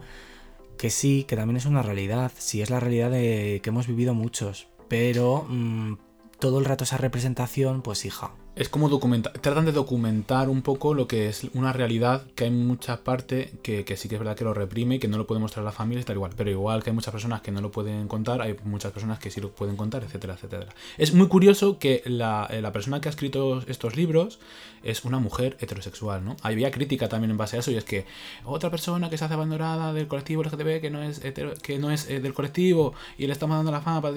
Que 0.79 0.89
sí, 0.89 1.23
que 1.27 1.35
también 1.35 1.57
es 1.57 1.67
una 1.67 1.83
realidad. 1.83 2.31
Sí, 2.35 2.63
es 2.63 2.71
la 2.71 2.79
realidad 2.79 3.11
que 3.11 3.61
hemos 3.63 3.85
vivido 3.85 4.15
muchos. 4.15 4.67
Pero 4.87 5.45
mm, 5.47 5.97
todo 6.39 6.57
el 6.57 6.65
rato 6.65 6.83
esa 6.83 6.97
representación, 6.97 7.83
pues 7.83 8.05
hija. 8.05 8.31
Es 8.55 8.69
como 8.69 8.87
documentar, 8.87 9.33
tratan 9.39 9.65
de 9.65 9.73
documentar 9.73 10.47
un 10.47 10.61
poco 10.61 10.93
lo 10.93 11.09
que 11.09 11.27
es 11.27 11.45
una 11.53 11.73
realidad 11.73 12.23
que 12.35 12.45
hay 12.45 12.51
mucha 12.51 13.03
parte 13.03 13.51
que, 13.61 13.83
sí 13.97 14.07
que 14.07 14.15
es 14.15 14.19
verdad 14.19 14.37
que 14.37 14.45
lo 14.45 14.53
reprime 14.53 14.95
y 14.95 14.99
que 14.99 15.09
no 15.09 15.17
lo 15.17 15.27
puede 15.27 15.41
mostrar 15.41 15.63
a 15.63 15.65
la 15.65 15.71
familia 15.73 16.01
y 16.01 16.05
tal 16.05 16.15
igual. 16.15 16.31
Pero 16.37 16.49
igual 16.51 16.81
que 16.81 16.91
hay 16.91 16.93
muchas 16.95 17.11
personas 17.11 17.41
que 17.41 17.51
no 17.51 17.59
lo 17.59 17.71
pueden 17.71 18.07
contar, 18.07 18.41
hay 18.41 18.55
muchas 18.63 18.93
personas 18.93 19.19
que 19.19 19.29
sí 19.29 19.41
lo 19.41 19.51
pueden 19.51 19.75
contar, 19.75 20.05
etcétera, 20.05 20.35
etcétera. 20.35 20.67
Es 20.97 21.13
muy 21.13 21.27
curioso 21.27 21.79
que 21.79 22.01
la, 22.05 22.47
eh, 22.49 22.61
la 22.61 22.71
persona 22.71 23.01
que 23.01 23.09
ha 23.09 23.11
escrito 23.11 23.61
estos 23.67 23.97
libros 23.97 24.39
es 24.83 25.03
una 25.03 25.19
mujer 25.19 25.57
heterosexual, 25.59 26.23
¿no? 26.23 26.37
Había 26.41 26.71
crítica 26.71 27.09
también 27.09 27.31
en 27.31 27.37
base 27.37 27.57
a 27.57 27.59
eso 27.59 27.71
y 27.71 27.75
es 27.75 27.83
que 27.83 28.05
otra 28.45 28.69
persona 28.69 29.09
que 29.09 29.17
se 29.17 29.25
hace 29.25 29.33
abandonada 29.33 29.91
del 29.91 30.07
colectivo 30.07 30.43
LGTB 30.43 30.79
que 30.79 30.91
no 30.91 31.01
es, 31.03 31.23
hetero- 31.25 31.59
que 31.59 31.77
no 31.77 31.91
es 31.91 32.09
eh, 32.09 32.21
del 32.21 32.33
colectivo 32.33 32.93
y 33.17 33.25
le 33.27 33.33
estamos 33.33 33.57
dando 33.57 33.71
la 33.71 33.81
fama 33.81 34.01
para 34.01 34.15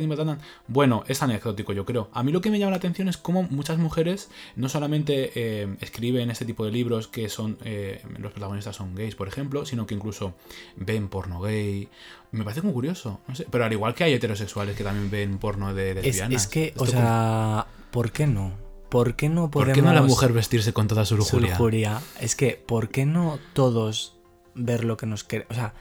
Bueno, 0.68 1.02
es 1.08 1.22
anecdótico, 1.24 1.72
yo 1.72 1.84
creo. 1.84 2.08
A 2.12 2.22
mí 2.22 2.30
lo 2.30 2.40
que 2.40 2.50
me 2.50 2.58
llama 2.60 2.70
la 2.72 2.76
atención 2.76 3.08
es 3.08 3.16
cómo 3.16 3.42
muchas 3.44 3.78
mujeres 3.78 4.27
no 4.56 4.68
solamente 4.68 5.32
eh, 5.34 5.76
escriben 5.80 6.30
este 6.30 6.44
tipo 6.44 6.64
de 6.64 6.72
libros 6.72 7.08
que 7.08 7.28
son 7.28 7.58
eh, 7.64 8.02
los 8.18 8.32
protagonistas 8.32 8.76
son 8.76 8.94
gays, 8.94 9.14
por 9.14 9.28
ejemplo, 9.28 9.64
sino 9.66 9.86
que 9.86 9.94
incluso 9.94 10.34
ven 10.76 11.08
porno 11.08 11.40
gay. 11.40 11.88
Me 12.32 12.44
parece 12.44 12.62
muy 12.62 12.72
curioso, 12.72 13.20
no 13.26 13.34
sé. 13.34 13.46
Pero 13.50 13.64
al 13.64 13.72
igual 13.72 13.94
que 13.94 14.04
hay 14.04 14.12
heterosexuales 14.12 14.76
que 14.76 14.84
también 14.84 15.10
ven 15.10 15.38
porno 15.38 15.72
de 15.74 15.90
Es, 15.90 15.96
lesbianas. 16.04 16.42
es 16.42 16.48
que, 16.48 16.74
o 16.76 16.86
sea, 16.86 17.66
¿por 17.90 18.12
qué 18.12 18.26
no? 18.26 18.52
¿Por 18.88 19.16
qué 19.16 19.28
no 19.28 19.50
¿Por 19.50 19.64
podemos... 19.66 19.74
qué 19.74 19.82
no 19.82 19.92
la 19.92 20.02
mujer 20.02 20.32
vestirse 20.32 20.72
con 20.72 20.88
toda 20.88 21.04
su 21.04 21.14
su 21.16 21.18
lujuria? 21.36 21.50
lujuria? 21.52 22.00
Es 22.20 22.36
que, 22.36 22.62
¿por 22.66 22.88
qué 22.90 23.04
no 23.06 23.38
todos 23.52 24.16
ver 24.54 24.84
lo 24.84 24.96
que 24.96 25.06
nos 25.06 25.24
queremos? 25.24 25.50
O 25.52 25.54
sea, 25.54 25.74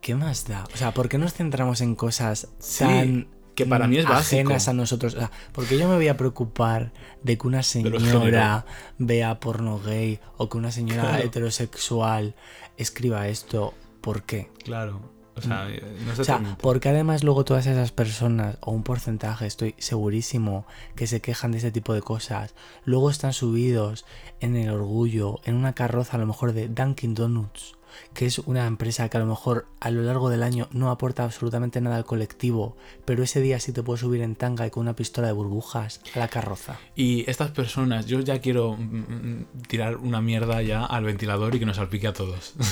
¿qué 0.00 0.14
más 0.16 0.46
da? 0.46 0.64
O 0.74 0.76
sea, 0.76 0.92
¿por 0.92 1.08
qué 1.08 1.18
nos 1.18 1.34
centramos 1.34 1.80
en 1.80 1.94
cosas 1.94 2.48
Sí, 2.58 2.84
tan 2.84 3.28
que 3.56 3.66
para 3.66 3.88
mí 3.88 3.96
es 3.98 4.04
mm, 4.06 4.12
ajenas 4.12 4.52
básico. 4.52 4.70
a 4.70 4.74
nosotros? 4.74 5.14
O 5.14 5.18
sea, 5.18 5.32
¿por 5.52 5.66
qué 5.66 5.76
yo 5.78 5.88
me 5.88 5.96
voy 5.96 6.06
a 6.08 6.16
preocupar 6.16 6.92
de 7.24 7.36
que 7.36 7.46
una 7.48 7.62
señora 7.64 8.64
vea 8.98 9.40
porno 9.40 9.80
gay 9.80 10.20
o 10.36 10.48
que 10.48 10.58
una 10.58 10.70
señora 10.70 11.02
Claro. 11.02 11.24
heterosexual 11.24 12.34
escriba 12.76 13.26
esto? 13.28 13.74
¿Por 14.00 14.22
qué? 14.22 14.50
Claro. 14.64 15.00
O 15.34 15.42
sea, 15.42 15.68
eh, 15.68 15.82
no 16.06 16.14
sé 16.14 16.22
O 16.22 16.24
sea, 16.24 16.56
porque 16.62 16.88
además 16.88 17.22
luego 17.22 17.44
todas 17.44 17.66
esas 17.66 17.92
personas, 17.92 18.56
o 18.62 18.70
un 18.72 18.82
porcentaje, 18.82 19.46
estoy 19.46 19.74
segurísimo, 19.76 20.66
que 20.94 21.06
se 21.06 21.20
quejan 21.20 21.50
de 21.52 21.58
este 21.58 21.70
tipo 21.72 21.92
de 21.92 22.00
cosas, 22.00 22.54
luego 22.86 23.10
están 23.10 23.34
subidos 23.34 24.06
en 24.40 24.56
el 24.56 24.70
orgullo, 24.70 25.40
en 25.44 25.56
una 25.56 25.74
carroza 25.74 26.16
a 26.16 26.20
lo 26.20 26.26
mejor 26.26 26.52
de 26.54 26.68
Dunkin' 26.68 27.14
Donuts, 27.14 27.74
que 28.14 28.26
es 28.26 28.38
una 28.38 28.66
empresa 28.66 29.08
que 29.08 29.16
a 29.16 29.20
lo 29.20 29.26
mejor 29.26 29.66
a 29.80 29.90
lo 29.90 30.02
largo 30.02 30.30
del 30.30 30.42
año 30.42 30.68
no 30.72 30.90
aporta 30.90 31.24
absolutamente 31.24 31.80
nada 31.80 31.96
al 31.96 32.04
colectivo, 32.04 32.76
pero 33.04 33.22
ese 33.22 33.40
día 33.40 33.60
sí 33.60 33.72
te 33.72 33.82
puedes 33.82 34.00
subir 34.00 34.22
en 34.22 34.36
tanga 34.36 34.66
y 34.66 34.70
con 34.70 34.82
una 34.82 34.96
pistola 34.96 35.28
de 35.28 35.32
burbujas 35.32 36.00
a 36.14 36.18
la 36.18 36.28
carroza. 36.28 36.78
Y 36.94 37.28
estas 37.30 37.50
personas, 37.50 38.06
yo 38.06 38.20
ya 38.20 38.40
quiero 38.40 38.76
mm, 38.76 38.80
mm, 38.80 39.46
tirar 39.68 39.96
una 39.96 40.20
mierda 40.20 40.62
ya 40.62 40.84
al 40.84 41.04
ventilador 41.04 41.54
y 41.54 41.58
que 41.58 41.66
nos 41.66 41.76
salpique 41.76 42.06
a 42.06 42.12
todos. 42.12 42.54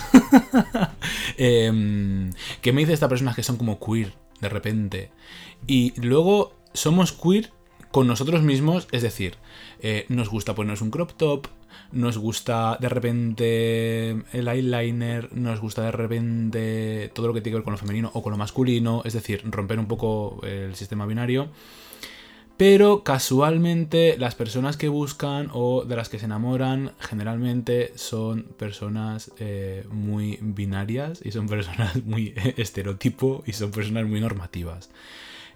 Em, 1.36 2.32
¿Qué 2.60 2.72
me 2.72 2.80
dice 2.80 2.92
esta 2.92 3.08
persona 3.08 3.34
que 3.34 3.42
son 3.42 3.56
como 3.56 3.78
queer 3.78 4.14
de 4.40 4.48
repente? 4.48 5.10
Y 5.66 5.98
luego 6.00 6.52
somos 6.72 7.12
queer 7.12 7.52
con 7.90 8.06
nosotros 8.06 8.42
mismos, 8.42 8.88
es 8.90 9.02
decir, 9.02 9.36
eh, 9.80 10.04
nos 10.08 10.28
gusta 10.28 10.54
ponernos 10.54 10.82
un 10.82 10.90
crop 10.90 11.12
top, 11.12 11.46
nos 11.92 12.18
gusta 12.18 12.76
de 12.80 12.88
repente 12.88 14.10
el 14.32 14.48
eyeliner, 14.48 15.34
nos 15.36 15.60
gusta 15.60 15.82
de 15.82 15.92
repente 15.92 17.10
todo 17.14 17.28
lo 17.28 17.34
que 17.34 17.40
tiene 17.40 17.54
que 17.54 17.58
ver 17.58 17.64
con 17.64 17.72
lo 17.72 17.78
femenino 17.78 18.10
o 18.14 18.22
con 18.22 18.32
lo 18.32 18.36
masculino, 18.36 19.02
es 19.04 19.12
decir, 19.12 19.42
romper 19.44 19.78
un 19.78 19.86
poco 19.86 20.40
el 20.44 20.74
sistema 20.74 21.06
binario. 21.06 21.50
Pero 22.56 23.02
casualmente 23.02 24.16
las 24.16 24.36
personas 24.36 24.76
que 24.76 24.88
buscan 24.88 25.48
o 25.52 25.84
de 25.84 25.96
las 25.96 26.08
que 26.08 26.20
se 26.20 26.26
enamoran 26.26 26.92
generalmente 27.00 27.92
son 27.96 28.44
personas 28.44 29.32
eh, 29.38 29.84
muy 29.90 30.38
binarias 30.40 31.20
y 31.24 31.32
son 31.32 31.48
personas 31.48 31.96
muy 32.04 32.32
estereotipo 32.56 33.42
y 33.44 33.54
son 33.54 33.72
personas 33.72 34.06
muy 34.06 34.20
normativas. 34.20 34.90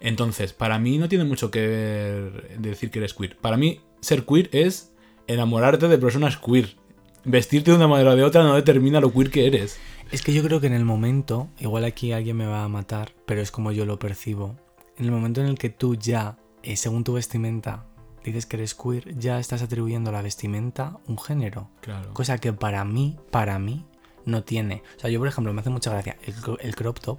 Entonces, 0.00 0.52
para 0.52 0.78
mí 0.78 0.98
no 0.98 1.08
tiene 1.08 1.24
mucho 1.24 1.50
que 1.50 1.66
ver 1.66 2.58
decir 2.58 2.90
que 2.90 2.98
eres 2.98 3.14
queer. 3.14 3.36
Para 3.36 3.56
mí, 3.56 3.80
ser 4.00 4.24
queer 4.24 4.48
es 4.52 4.92
enamorarte 5.28 5.86
de 5.86 5.98
personas 5.98 6.36
queer. 6.36 6.76
Vestirte 7.24 7.70
de 7.70 7.76
una 7.76 7.88
manera 7.88 8.10
o 8.10 8.16
de 8.16 8.24
otra 8.24 8.42
no 8.42 8.54
determina 8.54 9.00
lo 9.00 9.12
queer 9.12 9.30
que 9.30 9.46
eres. 9.46 9.78
Es 10.10 10.22
que 10.22 10.32
yo 10.32 10.42
creo 10.42 10.60
que 10.60 10.66
en 10.66 10.72
el 10.72 10.84
momento, 10.84 11.48
igual 11.58 11.84
aquí 11.84 12.12
alguien 12.12 12.36
me 12.36 12.46
va 12.46 12.64
a 12.64 12.68
matar, 12.68 13.12
pero 13.26 13.40
es 13.40 13.50
como 13.50 13.70
yo 13.70 13.84
lo 13.84 13.98
percibo. 13.98 14.56
En 14.96 15.04
el 15.04 15.12
momento 15.12 15.40
en 15.40 15.46
el 15.46 15.58
que 15.58 15.68
tú 15.68 15.94
ya 15.94 16.38
eh, 16.62 16.76
según 16.76 17.04
tu 17.04 17.12
vestimenta 17.12 17.84
dices 18.24 18.46
que 18.46 18.56
eres 18.56 18.74
queer, 18.74 19.16
ya 19.18 19.38
estás 19.38 19.62
atribuyendo 19.62 20.10
a 20.10 20.12
la 20.12 20.22
vestimenta 20.22 20.98
un 21.06 21.18
género. 21.18 21.70
Claro. 21.80 22.12
Cosa 22.14 22.38
que 22.38 22.52
para 22.52 22.84
mí, 22.84 23.16
para 23.30 23.58
mí, 23.58 23.86
no 24.24 24.44
tiene. 24.44 24.82
O 24.96 25.00
sea, 25.00 25.10
yo, 25.10 25.18
por 25.18 25.28
ejemplo, 25.28 25.52
me 25.52 25.60
hace 25.60 25.70
mucha 25.70 25.90
gracia. 25.90 26.16
El, 26.22 26.34
el 26.60 26.74
crop 26.74 27.00
top, 27.00 27.18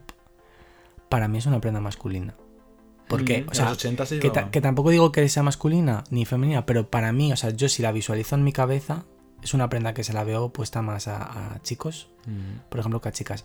para 1.09 1.27
mí 1.27 1.37
es 1.37 1.45
una 1.45 1.61
prenda 1.61 1.79
masculina. 1.79 2.35
Porque, 3.09 3.41
Mm, 3.43 3.49
o 3.49 3.53
sea, 3.53 3.65
los 3.65 3.73
80 3.73 4.05
se 4.05 4.19
que, 4.19 4.29
ta- 4.29 4.33
llevaban. 4.35 4.51
que 4.51 4.61
tampoco 4.61 4.89
digo 4.91 5.11
que 5.11 5.27
sea 5.27 5.43
masculina 5.43 6.05
ni 6.11 6.23
femenina, 6.25 6.65
pero 6.65 6.89
para 6.89 7.11
mí, 7.11 7.33
o 7.33 7.35
sea, 7.35 7.49
yo 7.49 7.67
si 7.67 7.81
la 7.81 7.91
visualizo 7.91 8.35
en 8.35 8.43
mi 8.45 8.53
cabeza, 8.53 9.03
es 9.43 9.53
una 9.53 9.67
prenda 9.69 9.93
que 9.93 10.03
se 10.05 10.13
la 10.13 10.23
veo 10.23 10.49
puesta 10.53 10.81
más 10.81 11.07
a, 11.09 11.55
a 11.55 11.61
chicos, 11.63 12.07
Mm. 12.27 12.69
por 12.69 12.79
ejemplo, 12.79 13.01
que 13.01 13.09
a 13.09 13.11
chicas. 13.11 13.43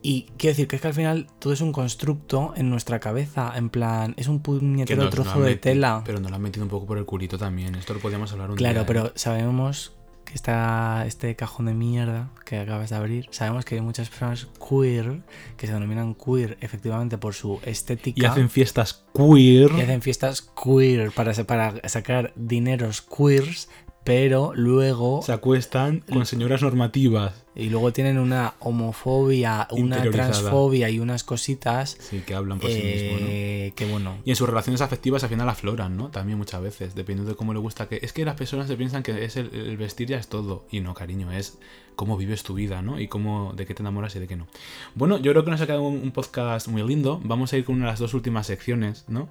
Y 0.00 0.26
quiero 0.38 0.52
decir 0.52 0.68
que 0.68 0.76
es 0.76 0.82
que 0.82 0.88
al 0.88 0.94
final 0.94 1.26
todo 1.40 1.52
es 1.52 1.60
un 1.60 1.72
constructo 1.72 2.52
en 2.56 2.70
nuestra 2.70 3.00
cabeza, 3.00 3.52
en 3.56 3.68
plan, 3.68 4.14
es 4.16 4.28
un 4.28 4.38
puñetero 4.40 5.10
trozo 5.10 5.40
de 5.40 5.56
tela. 5.56 6.02
Pero 6.06 6.20
nos 6.20 6.30
lo 6.30 6.36
han 6.36 6.42
metido 6.42 6.64
un 6.64 6.70
poco 6.70 6.86
por 6.86 6.98
el 6.98 7.04
culito 7.04 7.36
también. 7.36 7.74
Esto 7.74 7.94
lo 7.94 8.00
podíamos 8.00 8.30
hablar 8.32 8.50
un 8.50 8.56
Claro, 8.56 8.74
día. 8.74 8.82
¿eh? 8.82 8.86
pero 8.86 9.12
sabemos 9.16 9.92
que 10.28 10.34
está 10.34 11.04
este 11.06 11.34
cajón 11.36 11.66
de 11.66 11.74
mierda 11.74 12.30
que 12.44 12.58
acabas 12.58 12.90
de 12.90 12.96
abrir. 12.96 13.28
Sabemos 13.30 13.64
que 13.64 13.76
hay 13.76 13.80
muchas 13.80 14.10
personas 14.10 14.46
queer 14.68 15.22
que 15.56 15.66
se 15.66 15.72
denominan 15.72 16.14
queer 16.14 16.58
efectivamente 16.60 17.16
por 17.16 17.34
su 17.34 17.60
estética. 17.64 18.20
Y 18.20 18.26
hacen 18.26 18.50
fiestas 18.50 19.04
queer. 19.14 19.70
y 19.72 19.80
hacen 19.80 20.02
fiestas 20.02 20.42
queer 20.42 21.12
para, 21.12 21.32
para 21.44 21.88
sacar 21.88 22.32
dineros 22.36 23.00
queers, 23.00 23.70
pero 24.08 24.52
luego 24.54 25.20
Se 25.22 25.32
acuestan 25.32 26.00
con 26.10 26.24
señoras 26.24 26.62
normativas. 26.62 27.44
y 27.54 27.68
luego 27.68 27.92
tienen 27.92 28.18
una 28.18 28.54
homofobia, 28.60 29.68
una 29.70 30.02
transfobia 30.10 30.88
y 30.90 30.98
unas 30.98 31.24
cositas 31.24 31.96
Sí, 32.00 32.22
que 32.26 32.34
hablan 32.34 32.58
por 32.58 32.70
sí 32.70 32.80
mismos, 32.82 33.20
¿no? 33.20 33.26
eh, 33.28 33.72
que 33.76 33.84
bueno. 33.84 34.16
Y 34.24 34.30
en 34.30 34.36
sus 34.36 34.48
relaciones 34.48 34.80
afectivas 34.80 35.22
al 35.24 35.28
final 35.28 35.48
afloran, 35.48 35.96
¿no? 35.96 36.08
También 36.08 36.38
muchas 36.38 36.62
veces, 36.62 36.94
dependiendo 36.94 37.30
de 37.30 37.36
cómo 37.36 37.52
le 37.52 37.58
gusta 37.60 37.86
que... 37.88 37.98
Es 38.02 38.12
que 38.12 38.24
las 38.24 38.34
personas 38.36 38.66
se 38.68 38.76
piensan 38.76 39.02
que 39.02 39.24
es 39.24 39.36
el, 39.36 39.54
el 39.54 39.76
vestir 39.76 40.08
ya 40.08 40.16
es 40.18 40.28
todo. 40.28 40.64
Y 40.70 40.80
no, 40.80 40.94
cariño, 40.94 41.30
es 41.32 41.58
cómo 41.94 42.16
vives 42.16 42.44
tu 42.44 42.54
vida, 42.54 42.80
¿no? 42.80 42.98
Y 43.00 43.08
cómo, 43.08 43.52
de 43.56 43.66
qué 43.66 43.74
te 43.74 43.82
enamoras 43.82 44.14
y 44.16 44.20
de 44.20 44.26
qué 44.28 44.36
no. 44.36 44.46
Bueno, 44.94 45.18
yo 45.18 45.32
creo 45.32 45.44
que 45.44 45.50
nos 45.50 45.60
ha 45.60 45.66
quedado 45.66 45.82
un, 45.82 46.00
un 46.02 46.12
podcast 46.12 46.68
muy 46.68 46.82
lindo. 46.82 47.20
Vamos 47.24 47.52
a 47.52 47.56
ir 47.58 47.64
con 47.64 47.74
una 47.74 47.86
de 47.86 47.90
las 47.92 47.98
dos 48.00 48.14
últimas 48.14 48.46
secciones, 48.46 49.04
¿no? 49.08 49.28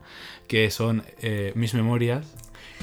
Que 0.47 0.69
son 0.69 1.03
eh, 1.21 1.51
mis 1.55 1.73
memorias. 1.73 2.27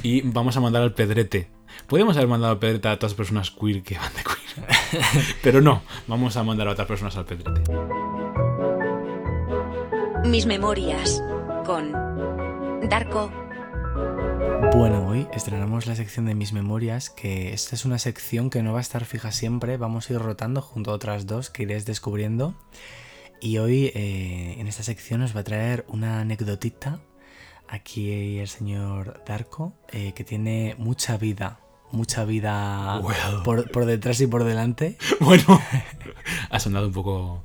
Y 0.02 0.22
vamos 0.22 0.56
a 0.56 0.60
mandar 0.60 0.82
al 0.82 0.94
pedrete. 0.94 1.48
Podemos 1.86 2.16
haber 2.16 2.28
mandado 2.28 2.52
al 2.52 2.58
pedrete 2.58 2.88
a 2.88 2.96
todas 2.96 3.12
las 3.12 3.16
personas 3.16 3.50
queer 3.50 3.82
que 3.82 3.98
van 3.98 4.12
de 4.14 4.22
queer. 4.22 5.36
Pero 5.42 5.60
no, 5.60 5.82
vamos 6.06 6.36
a 6.36 6.42
mandar 6.42 6.68
a 6.68 6.72
otras 6.72 6.88
personas 6.88 7.16
al 7.16 7.24
pedrete. 7.24 7.62
Mis 10.24 10.46
memorias. 10.46 11.22
Con. 11.64 11.92
Darko. 12.88 13.30
Bueno, 14.74 15.06
hoy 15.06 15.28
estrenamos 15.32 15.86
la 15.86 15.94
sección 15.94 16.26
de 16.26 16.34
mis 16.34 16.52
memorias, 16.52 17.10
que 17.10 17.52
esta 17.52 17.76
es 17.76 17.84
una 17.84 17.98
sección 17.98 18.50
que 18.50 18.62
no 18.62 18.72
va 18.72 18.78
a 18.78 18.82
estar 18.82 19.04
fija 19.04 19.30
siempre, 19.30 19.76
vamos 19.76 20.08
a 20.08 20.14
ir 20.14 20.18
rotando 20.18 20.62
junto 20.62 20.90
a 20.90 20.94
otras 20.94 21.26
dos 21.26 21.50
que 21.50 21.62
iréis 21.62 21.86
descubriendo. 21.86 22.54
Y 23.40 23.58
hoy 23.58 23.92
eh, 23.94 24.56
en 24.58 24.66
esta 24.66 24.82
sección 24.82 25.22
os 25.22 25.36
va 25.36 25.40
a 25.40 25.44
traer 25.44 25.84
una 25.88 26.20
anecdotita. 26.20 27.00
Aquí 27.68 28.38
el 28.38 28.48
señor 28.48 29.22
Darko, 29.26 29.74
eh, 29.92 30.12
que 30.14 30.24
tiene 30.24 30.74
mucha 30.78 31.16
vida, 31.18 31.60
mucha 31.94 32.24
vida 32.24 33.00
por, 33.44 33.70
por 33.70 33.86
detrás 33.86 34.20
y 34.20 34.26
por 34.26 34.44
delante. 34.44 34.98
Bueno, 35.20 35.60
ha 36.50 36.58
sonado 36.60 36.86
un 36.88 36.92
poco... 36.92 37.42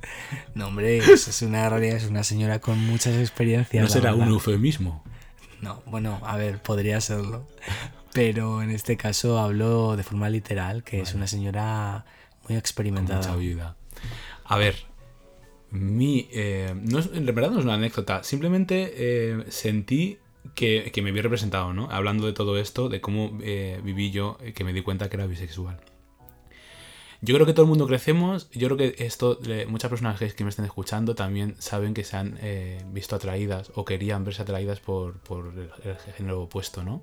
No, 0.54 0.66
hombre, 0.68 0.98
es 0.98 1.42
una 1.42 1.68
realidad, 1.68 1.96
es 1.96 2.06
una 2.06 2.24
señora 2.24 2.58
con 2.60 2.78
muchas 2.86 3.16
experiencias. 3.16 3.82
No 3.82 3.88
será 3.88 4.10
verdad. 4.12 4.26
un 4.28 4.32
eufemismo. 4.34 5.02
No, 5.60 5.82
bueno, 5.86 6.20
a 6.24 6.36
ver, 6.36 6.60
podría 6.62 7.00
serlo. 7.00 7.46
Pero 8.12 8.62
en 8.62 8.70
este 8.70 8.96
caso 8.96 9.38
hablo 9.38 9.96
de 9.96 10.02
forma 10.02 10.28
literal, 10.28 10.82
que 10.82 11.00
es 11.00 11.14
una 11.14 11.26
señora 11.26 12.04
muy 12.40 12.46
Con 12.48 12.56
experimentada. 12.56 13.18
mucha 13.20 13.36
vida. 13.36 13.76
A 14.44 14.56
ver, 14.56 14.74
mi. 15.70 16.28
eh, 16.32 16.74
no 16.76 16.98
es- 16.98 17.10
en 17.14 17.24
verdad 17.26 17.50
no 17.50 17.58
es 17.60 17.64
una 17.64 17.74
anécdota. 17.74 18.24
Simplemente 18.24 18.92
eh, 18.96 19.44
sentí 19.48 20.18
que, 20.54 21.00
me 21.02 21.12
vi 21.12 21.20
representado, 21.20 21.72
¿no? 21.72 21.88
Hablando 21.90 22.26
de 22.26 22.32
todo 22.32 22.58
esto, 22.58 22.88
de 22.88 23.00
cómo 23.00 23.38
eh, 23.42 23.80
viví 23.82 24.10
yo, 24.10 24.38
eh, 24.40 24.52
que 24.52 24.64
me 24.64 24.72
di 24.72 24.82
cuenta 24.82 25.08
que 25.08 25.16
era 25.16 25.26
bisexual. 25.26 25.80
Yo 27.22 27.34
creo 27.34 27.46
que 27.46 27.52
todo 27.52 27.64
el 27.64 27.68
mundo 27.68 27.86
crecemos. 27.86 28.50
Yo 28.52 28.68
creo 28.68 28.76
que 28.78 29.04
esto, 29.04 29.38
eh, 29.44 29.66
muchas 29.68 29.90
personas 29.90 30.18
que 30.18 30.44
me 30.44 30.48
estén 30.48 30.64
escuchando 30.64 31.14
también 31.14 31.54
saben 31.58 31.92
que 31.92 32.02
se 32.02 32.16
han 32.16 32.38
visto 32.92 33.14
atraídas 33.14 33.70
o 33.74 33.84
querían 33.84 34.24
verse 34.24 34.40
atraídas 34.40 34.80
por, 34.80 35.20
el 35.84 35.96
género 36.14 36.42
opuesto, 36.42 36.82
¿no? 36.82 37.02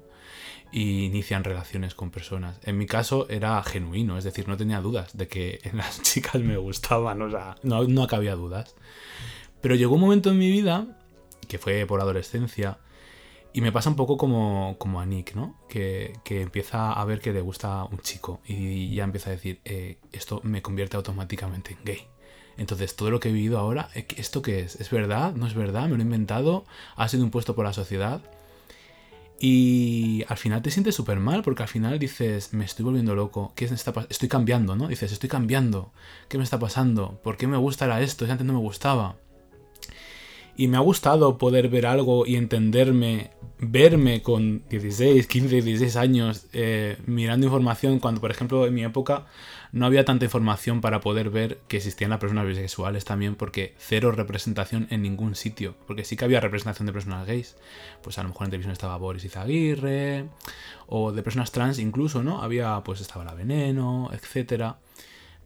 Y 0.72 1.06
inician 1.06 1.44
relaciones 1.44 1.94
con 1.94 2.10
personas. 2.10 2.60
En 2.64 2.80
mi 2.80 2.88
caso 2.88 3.30
era 3.30 3.62
genuino, 3.62 4.18
es 4.18 4.24
decir, 4.24 4.48
no 4.48 4.58
tenía 4.58 4.82
dudas 4.82 5.16
de 5.16 5.28
que 5.28 5.62
las 5.74 6.02
chicas 6.02 6.42
me 6.42 6.58
gustaban, 6.58 7.22
o 7.22 7.30
sea, 7.30 7.56
no, 7.62 7.84
no 7.84 8.08
cabía 8.08 8.36
dudas. 8.36 8.76
Pero 9.62 9.76
llegó 9.76 9.96
un 9.96 10.02
momento 10.02 10.32
en 10.32 10.40
mi 10.40 10.50
vida, 10.50 10.88
que 11.48 11.60
fue 11.60 11.86
por 11.86 12.02
adolescencia, 12.02 12.80
y 13.58 13.62
me 13.62 13.72
pasa 13.72 13.90
un 13.90 13.96
poco 13.96 14.18
como, 14.18 14.76
como 14.78 15.02
a 15.02 15.08
Nick, 15.08 15.34
¿no? 15.34 15.56
Que, 15.68 16.14
que 16.24 16.44
empieza 16.44 16.94
a 16.94 17.04
ver 17.06 17.20
que 17.20 17.34
le 17.34 17.42
gusta 17.42 17.86
un 17.86 17.98
chico 17.98 18.40
y 18.46 18.94
ya 18.94 19.04
empieza 19.04 19.32
a 19.32 19.34
decir, 19.34 19.62
eh, 19.66 19.98
esto 20.12 20.42
me 20.44 20.62
convierte 20.62 20.96
automáticamente 20.96 21.72
en 21.72 21.84
gay. 21.84 22.08
Entonces, 22.58 22.96
todo 22.96 23.10
lo 23.10 23.20
que 23.20 23.30
he 23.30 23.32
vivido 23.32 23.58
ahora, 23.58 23.90
eh, 23.96 24.06
¿esto 24.18 24.44
qué 24.44 24.60
es? 24.60 24.76
¿Es 24.76 24.92
verdad? 24.92 25.34
¿No 25.34 25.48
es 25.48 25.56
verdad? 25.56 25.90
¿Me 25.90 25.96
lo 25.96 25.98
he 25.98 26.02
inventado? 26.04 26.66
¿Ha 26.98 27.08
sido 27.08 27.24
impuesto 27.24 27.56
por 27.56 27.66
la 27.66 27.74
sociedad? 27.74 28.22
Y 29.40 30.24
al 30.28 30.38
final 30.38 30.62
te 30.62 30.70
sientes 30.70 30.94
súper 30.94 31.20
mal 31.20 31.42
porque 31.42 31.64
al 31.64 31.70
final 31.70 31.98
dices, 31.98 32.54
me 32.54 32.64
estoy 32.64 32.86
volviendo 32.86 33.16
loco, 33.16 33.54
¿qué 33.56 33.66
está 33.66 33.92
Estoy 34.08 34.30
cambiando, 34.30 34.76
¿no? 34.76 34.88
Dices, 34.88 35.12
estoy 35.12 35.30
cambiando, 35.30 35.92
¿qué 36.30 36.38
me 36.38 36.44
está 36.44 36.60
pasando? 36.60 37.20
¿Por 37.24 37.38
qué 37.38 37.48
me 37.48 37.58
gusta 37.58 38.00
esto? 38.02 38.28
Si 38.28 38.32
antes 38.32 38.46
no 38.46 38.54
me 38.54 38.60
gustaba. 38.60 39.16
Y 40.58 40.68
me 40.68 40.78
ha 40.78 40.80
gustado 40.80 41.38
poder 41.38 41.70
ver 41.70 41.86
algo 41.86 42.26
y 42.26 42.36
entenderme, 42.36 43.30
verme 43.60 44.24
con 44.24 44.64
16, 44.70 45.28
15, 45.28 45.62
16 45.62 45.96
años 45.96 46.48
eh, 46.52 46.98
mirando 47.06 47.46
información 47.46 48.00
cuando, 48.00 48.20
por 48.22 48.32
ejemplo, 48.32 48.66
en 48.66 48.74
mi 48.74 48.84
época 48.84 49.28
no 49.72 49.86
había 49.86 50.04
tanta 50.04 50.26
información 50.26 50.82
para 50.82 51.00
poder 51.00 51.30
ver 51.30 51.60
que 51.68 51.78
existían 51.78 52.10
las 52.10 52.20
personas 52.20 52.48
bisexuales 52.48 53.06
también, 53.06 53.36
porque 53.36 53.76
cero 53.78 54.12
representación 54.12 54.88
en 54.90 55.04
ningún 55.04 55.36
sitio. 55.36 55.76
Porque 55.86 56.04
sí 56.04 56.16
que 56.16 56.26
había 56.26 56.40
representación 56.40 56.88
de 56.88 56.94
personas 56.94 57.28
gays. 57.28 57.56
Pues 58.02 58.18
a 58.18 58.24
lo 58.24 58.30
mejor 58.30 58.46
en 58.46 58.52
televisión 58.52 58.74
estaba 58.74 58.98
Boris 58.98 59.26
Izaguirre, 59.26 60.26
o 60.88 61.12
de 61.12 61.22
personas 61.22 61.52
trans 61.52 61.78
incluso, 61.78 62.24
¿no? 62.24 62.42
Había, 62.42 62.82
pues 62.84 63.02
estaba 63.02 63.24
la 63.24 63.36
Veneno, 63.36 64.10
etcétera. 64.12 64.80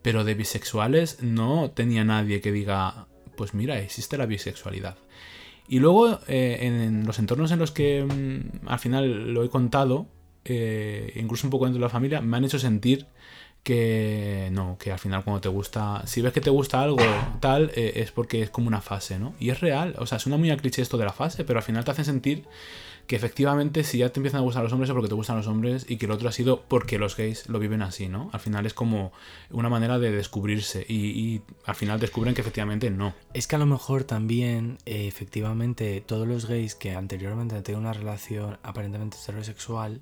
Pero 0.00 0.24
de 0.24 0.34
bisexuales 0.34 1.22
no 1.22 1.70
tenía 1.70 2.02
nadie 2.02 2.40
que 2.40 2.50
diga, 2.50 3.06
pues 3.36 3.54
mira, 3.54 3.78
existe 3.78 4.18
la 4.18 4.26
bisexualidad. 4.26 4.96
Y 5.68 5.78
luego, 5.78 6.18
eh, 6.28 6.58
en 6.60 7.06
los 7.06 7.18
entornos 7.18 7.50
en 7.52 7.58
los 7.58 7.70
que 7.70 8.04
mm, 8.04 8.68
al 8.68 8.78
final 8.78 9.32
lo 9.32 9.44
he 9.44 9.48
contado, 9.48 10.06
eh, 10.44 11.12
incluso 11.16 11.46
un 11.46 11.50
poco 11.50 11.64
dentro 11.64 11.80
de 11.80 11.86
la 11.86 11.90
familia, 11.90 12.20
me 12.20 12.36
han 12.36 12.44
hecho 12.44 12.58
sentir 12.58 13.06
que 13.62 14.48
no, 14.52 14.76
que 14.78 14.90
al 14.90 14.98
final 14.98 15.22
cuando 15.22 15.40
te 15.40 15.48
gusta, 15.48 16.02
si 16.04 16.20
ves 16.20 16.32
que 16.32 16.40
te 16.40 16.50
gusta 16.50 16.82
algo 16.82 17.04
tal, 17.40 17.70
eh, 17.76 17.92
es 17.96 18.10
porque 18.10 18.42
es 18.42 18.50
como 18.50 18.66
una 18.66 18.80
fase, 18.80 19.18
¿no? 19.18 19.34
Y 19.38 19.50
es 19.50 19.60
real, 19.60 19.94
o 19.98 20.06
sea, 20.06 20.18
suena 20.18 20.36
muy 20.36 20.50
a 20.50 20.56
cliché 20.56 20.82
esto 20.82 20.98
de 20.98 21.04
la 21.04 21.12
fase, 21.12 21.44
pero 21.44 21.60
al 21.60 21.64
final 21.64 21.84
te 21.84 21.92
hacen 21.92 22.04
sentir 22.04 22.44
que 23.06 23.16
efectivamente 23.16 23.84
si 23.84 23.98
ya 23.98 24.10
te 24.10 24.20
empiezan 24.20 24.40
a 24.40 24.42
gustar 24.42 24.62
los 24.62 24.72
hombres 24.72 24.88
es 24.88 24.94
porque 24.94 25.08
te 25.08 25.14
gustan 25.14 25.36
los 25.36 25.46
hombres 25.46 25.86
y 25.88 25.96
que 25.96 26.06
el 26.06 26.12
otro 26.12 26.28
ha 26.28 26.32
sido 26.32 26.62
porque 26.62 26.98
los 26.98 27.16
gays 27.16 27.48
lo 27.48 27.58
viven 27.58 27.82
así, 27.82 28.08
¿no? 28.08 28.30
Al 28.32 28.40
final 28.40 28.66
es 28.66 28.74
como 28.74 29.12
una 29.50 29.68
manera 29.68 29.98
de 29.98 30.10
descubrirse 30.10 30.84
y, 30.88 31.42
al 31.66 31.74
final 31.74 32.00
descubren 32.00 32.34
que 32.34 32.40
efectivamente 32.40 32.90
no. 32.90 33.14
Es 33.34 33.46
que 33.46 33.56
a 33.56 33.58
lo 33.58 33.66
mejor 33.66 34.04
también, 34.04 34.78
eh, 34.86 35.06
efectivamente, 35.06 36.02
todos 36.04 36.26
los 36.26 36.46
gays 36.46 36.74
que 36.74 36.94
anteriormente 36.94 37.56
han 37.56 37.62
tenido 37.62 37.80
una 37.80 37.92
relación 37.92 38.58
aparentemente 38.62 39.16
heterosexual, 39.22 40.00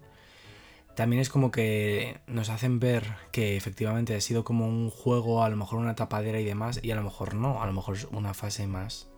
también 0.95 1.23
es 1.23 1.31
como 1.31 1.51
que 1.51 2.21
nos 2.27 2.51
hacen 2.51 2.81
ver 2.81 3.15
que 3.33 3.57
efectivamente 3.57 4.15
ha 4.15 4.21
sido 4.21 4.45
como 4.45 4.67
un 4.67 4.91
juego, 4.91 5.43
a 5.43 5.49
lo 5.49 5.57
mejor 5.57 5.79
una 5.79 5.95
tapadera 5.95 6.41
y 6.41 6.45
demás, 6.45 6.81
y 6.83 6.91
a 6.91 6.97
lo 6.97 7.03
mejor 7.03 7.35
no, 7.35 7.63
a 7.63 7.67
lo 7.67 7.73
mejor 7.73 7.97
es 7.97 8.05
una 8.11 8.35
fase 8.35 8.67
más. 8.67 9.09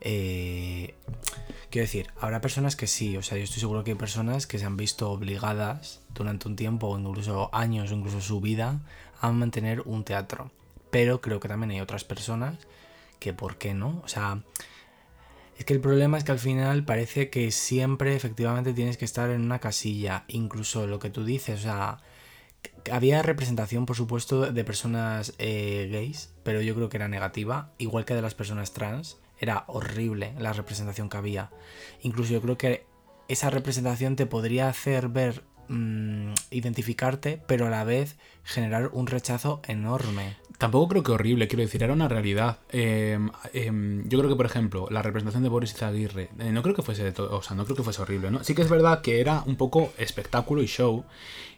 Eh, 0.00 0.94
quiero 1.70 1.84
decir, 1.84 2.08
habrá 2.20 2.40
personas 2.40 2.76
que 2.76 2.86
sí, 2.86 3.16
o 3.16 3.22
sea, 3.22 3.38
yo 3.38 3.44
estoy 3.44 3.60
seguro 3.60 3.84
que 3.84 3.92
hay 3.92 3.96
personas 3.96 4.46
que 4.46 4.58
se 4.58 4.64
han 4.64 4.76
visto 4.76 5.10
obligadas 5.10 6.00
durante 6.14 6.48
un 6.48 6.56
tiempo, 6.56 6.88
o 6.88 6.98
incluso 6.98 7.50
años, 7.52 7.92
incluso 7.92 8.20
su 8.20 8.40
vida, 8.40 8.80
a 9.20 9.30
mantener 9.32 9.82
un 9.82 10.04
teatro. 10.04 10.50
Pero 10.90 11.20
creo 11.20 11.40
que 11.40 11.48
también 11.48 11.70
hay 11.70 11.80
otras 11.80 12.04
personas 12.04 12.56
que, 13.18 13.32
¿por 13.32 13.56
qué 13.56 13.74
no? 13.74 14.00
O 14.04 14.08
sea, 14.08 14.42
es 15.56 15.64
que 15.64 15.74
el 15.74 15.80
problema 15.80 16.18
es 16.18 16.24
que 16.24 16.32
al 16.32 16.38
final 16.38 16.84
parece 16.84 17.30
que 17.30 17.50
siempre 17.52 18.16
efectivamente 18.16 18.72
tienes 18.72 18.96
que 18.96 19.04
estar 19.04 19.30
en 19.30 19.42
una 19.42 19.60
casilla, 19.60 20.24
incluso 20.28 20.86
lo 20.86 20.98
que 20.98 21.10
tú 21.10 21.24
dices, 21.24 21.60
o 21.60 21.62
sea, 21.62 21.98
había 22.90 23.22
representación, 23.22 23.86
por 23.86 23.96
supuesto, 23.96 24.52
de 24.52 24.64
personas 24.64 25.34
eh, 25.38 25.88
gays, 25.92 26.30
pero 26.42 26.62
yo 26.62 26.74
creo 26.74 26.88
que 26.88 26.96
era 26.96 27.08
negativa, 27.08 27.72
igual 27.78 28.04
que 28.04 28.14
de 28.14 28.22
las 28.22 28.34
personas 28.34 28.72
trans. 28.72 29.18
Era 29.40 29.64
horrible 29.66 30.34
la 30.38 30.52
representación 30.52 31.08
que 31.08 31.16
había. 31.16 31.50
Incluso 32.02 32.32
yo 32.32 32.42
creo 32.42 32.58
que 32.58 32.86
esa 33.26 33.48
representación 33.50 34.14
te 34.14 34.26
podría 34.26 34.68
hacer 34.68 35.08
ver, 35.08 35.44
mm, 35.68 36.34
identificarte, 36.50 37.42
pero 37.46 37.66
a 37.66 37.70
la 37.70 37.84
vez 37.84 38.18
generar 38.44 38.90
un 38.92 39.06
rechazo 39.06 39.62
enorme. 39.66 40.36
Tampoco 40.60 40.88
creo 40.88 41.02
que 41.02 41.12
horrible, 41.12 41.48
quiero 41.48 41.62
decir, 41.62 41.82
era 41.82 41.94
una 41.94 42.06
realidad. 42.06 42.58
Eh, 42.70 43.18
eh, 43.54 43.72
yo 44.04 44.18
creo 44.18 44.28
que, 44.28 44.36
por 44.36 44.44
ejemplo, 44.44 44.88
la 44.90 45.00
representación 45.00 45.42
de 45.42 45.48
Boris 45.48 45.72
Izaguirre, 45.72 46.28
eh, 46.38 46.52
no 46.52 46.60
creo 46.62 46.74
que 46.74 46.82
fuese, 46.82 47.14
o 47.18 47.40
sea, 47.40 47.56
no 47.56 47.64
creo 47.64 47.76
que 47.78 47.82
fuese 47.82 48.02
horrible, 48.02 48.30
¿no? 48.30 48.44
Sí 48.44 48.54
que 48.54 48.60
es 48.60 48.68
verdad 48.68 49.00
que 49.00 49.22
era 49.22 49.42
un 49.46 49.56
poco 49.56 49.90
espectáculo 49.96 50.62
y 50.62 50.66
show, 50.66 51.04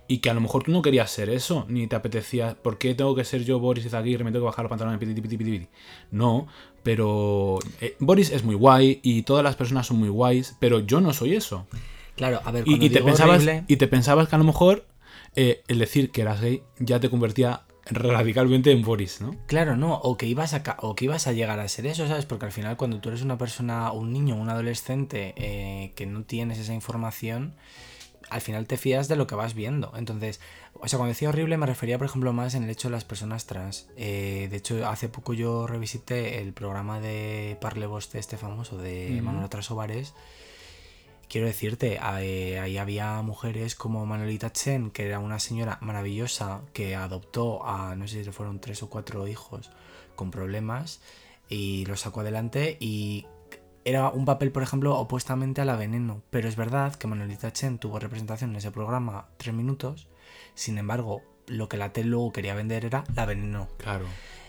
y 0.06 0.18
que 0.18 0.30
a 0.30 0.34
lo 0.34 0.40
mejor 0.40 0.62
tú 0.62 0.70
no 0.70 0.82
querías 0.82 1.10
ser 1.10 1.30
eso, 1.30 1.66
ni 1.68 1.88
te 1.88 1.96
apetecía, 1.96 2.54
¿por 2.62 2.78
qué 2.78 2.94
tengo 2.94 3.16
que 3.16 3.24
ser 3.24 3.42
yo 3.42 3.58
Boris 3.58 3.84
Izaguirre? 3.86 4.22
Me 4.22 4.30
tengo 4.30 4.44
que 4.44 4.50
bajar 4.50 4.62
los 4.66 4.70
pantalones, 4.70 5.00
piti, 5.00 5.20
piti, 5.20 5.36
piti, 5.36 5.50
piti. 5.50 5.68
No, 6.12 6.46
pero 6.84 7.58
Boris 7.98 8.30
es 8.30 8.44
muy 8.44 8.54
guay 8.54 9.00
y 9.02 9.22
todas 9.22 9.42
las 9.42 9.56
personas 9.56 9.88
son 9.88 9.96
muy 9.98 10.10
guays, 10.10 10.56
pero 10.60 10.78
yo 10.78 11.00
no 11.00 11.12
soy 11.12 11.34
eso. 11.34 11.66
Claro, 12.14 12.40
a 12.44 12.52
ver, 12.52 12.62
y, 12.68 12.74
y 12.74 12.78
te 12.88 12.96
digo 13.00 13.06
pensabas, 13.06 13.42
horrible- 13.42 13.64
y 13.66 13.76
te 13.78 13.88
pensabas 13.88 14.28
que 14.28 14.36
a 14.36 14.38
lo 14.38 14.44
mejor 14.44 14.86
el 15.34 15.78
decir 15.80 16.12
que 16.12 16.20
eras 16.22 16.40
gay 16.40 16.62
ya 16.78 17.00
te 17.00 17.10
convertía 17.10 17.62
radicalmente 17.86 18.70
en 18.70 18.82
Boris, 18.82 19.20
¿no? 19.20 19.36
Claro, 19.46 19.76
no, 19.76 19.94
o 19.94 20.16
que 20.16 20.26
ibas 20.26 20.54
a 20.54 20.62
o 20.80 20.94
que 20.94 21.06
ibas 21.06 21.26
a 21.26 21.32
llegar 21.32 21.58
a 21.60 21.68
ser 21.68 21.86
eso, 21.86 22.06
¿sabes? 22.06 22.26
Porque 22.26 22.46
al 22.46 22.52
final 22.52 22.76
cuando 22.76 23.00
tú 23.00 23.08
eres 23.08 23.22
una 23.22 23.38
persona, 23.38 23.90
un 23.92 24.12
niño, 24.12 24.36
un 24.36 24.48
adolescente 24.48 25.34
eh, 25.36 25.92
que 25.96 26.06
no 26.06 26.22
tienes 26.24 26.58
esa 26.58 26.74
información, 26.74 27.54
al 28.30 28.40
final 28.40 28.66
te 28.66 28.76
fías 28.76 29.08
de 29.08 29.16
lo 29.16 29.26
que 29.26 29.34
vas 29.34 29.54
viendo. 29.54 29.92
Entonces, 29.96 30.40
o 30.74 30.88
sea, 30.88 30.98
cuando 30.98 31.10
decía 31.10 31.28
horrible 31.28 31.56
me 31.56 31.66
refería, 31.66 31.98
por 31.98 32.06
ejemplo, 32.06 32.32
más 32.32 32.54
en 32.54 32.62
el 32.62 32.70
hecho 32.70 32.88
de 32.88 32.92
las 32.92 33.04
personas 33.04 33.46
trans. 33.46 33.88
Eh, 33.96 34.48
de 34.50 34.56
hecho, 34.56 34.86
hace 34.88 35.08
poco 35.08 35.34
yo 35.34 35.66
revisité 35.66 36.40
el 36.40 36.52
programa 36.52 37.00
de 37.00 37.58
Parle 37.60 37.86
Vosté, 37.86 38.18
este 38.18 38.36
famoso, 38.36 38.78
de 38.78 39.14
Ujú. 39.16 39.24
Manuel 39.24 39.48
Trasovares. 39.50 40.14
Quiero 41.32 41.46
decirte, 41.46 41.98
eh, 42.20 42.58
ahí 42.58 42.76
había 42.76 43.22
mujeres 43.22 43.74
como 43.74 44.04
Manuelita 44.04 44.52
Chen, 44.52 44.90
que 44.90 45.06
era 45.06 45.18
una 45.18 45.38
señora 45.38 45.78
maravillosa 45.80 46.60
que 46.74 46.94
adoptó 46.94 47.66
a, 47.66 47.96
no 47.96 48.06
sé 48.06 48.22
si 48.22 48.30
fueron 48.32 48.60
tres 48.60 48.82
o 48.82 48.90
cuatro 48.90 49.26
hijos 49.26 49.70
con 50.14 50.30
problemas 50.30 51.00
y 51.48 51.86
los 51.86 52.00
sacó 52.00 52.20
adelante 52.20 52.76
y 52.80 53.24
era 53.86 54.10
un 54.10 54.26
papel, 54.26 54.52
por 54.52 54.62
ejemplo, 54.62 54.98
opuestamente 54.98 55.62
a 55.62 55.64
la 55.64 55.76
veneno. 55.76 56.20
Pero 56.28 56.50
es 56.50 56.56
verdad 56.56 56.96
que 56.96 57.06
Manuelita 57.06 57.50
Chen 57.50 57.78
tuvo 57.78 57.98
representación 57.98 58.50
en 58.50 58.56
ese 58.56 58.70
programa 58.70 59.28
tres 59.38 59.54
minutos, 59.54 60.08
sin 60.54 60.76
embargo, 60.76 61.22
lo 61.46 61.66
que 61.66 61.78
la 61.78 61.94
tele 61.94 62.10
luego 62.10 62.30
quería 62.32 62.54
vender 62.54 62.84
era 62.84 63.04
la 63.16 63.24
veneno. 63.24 63.68
Claro. 63.78 64.04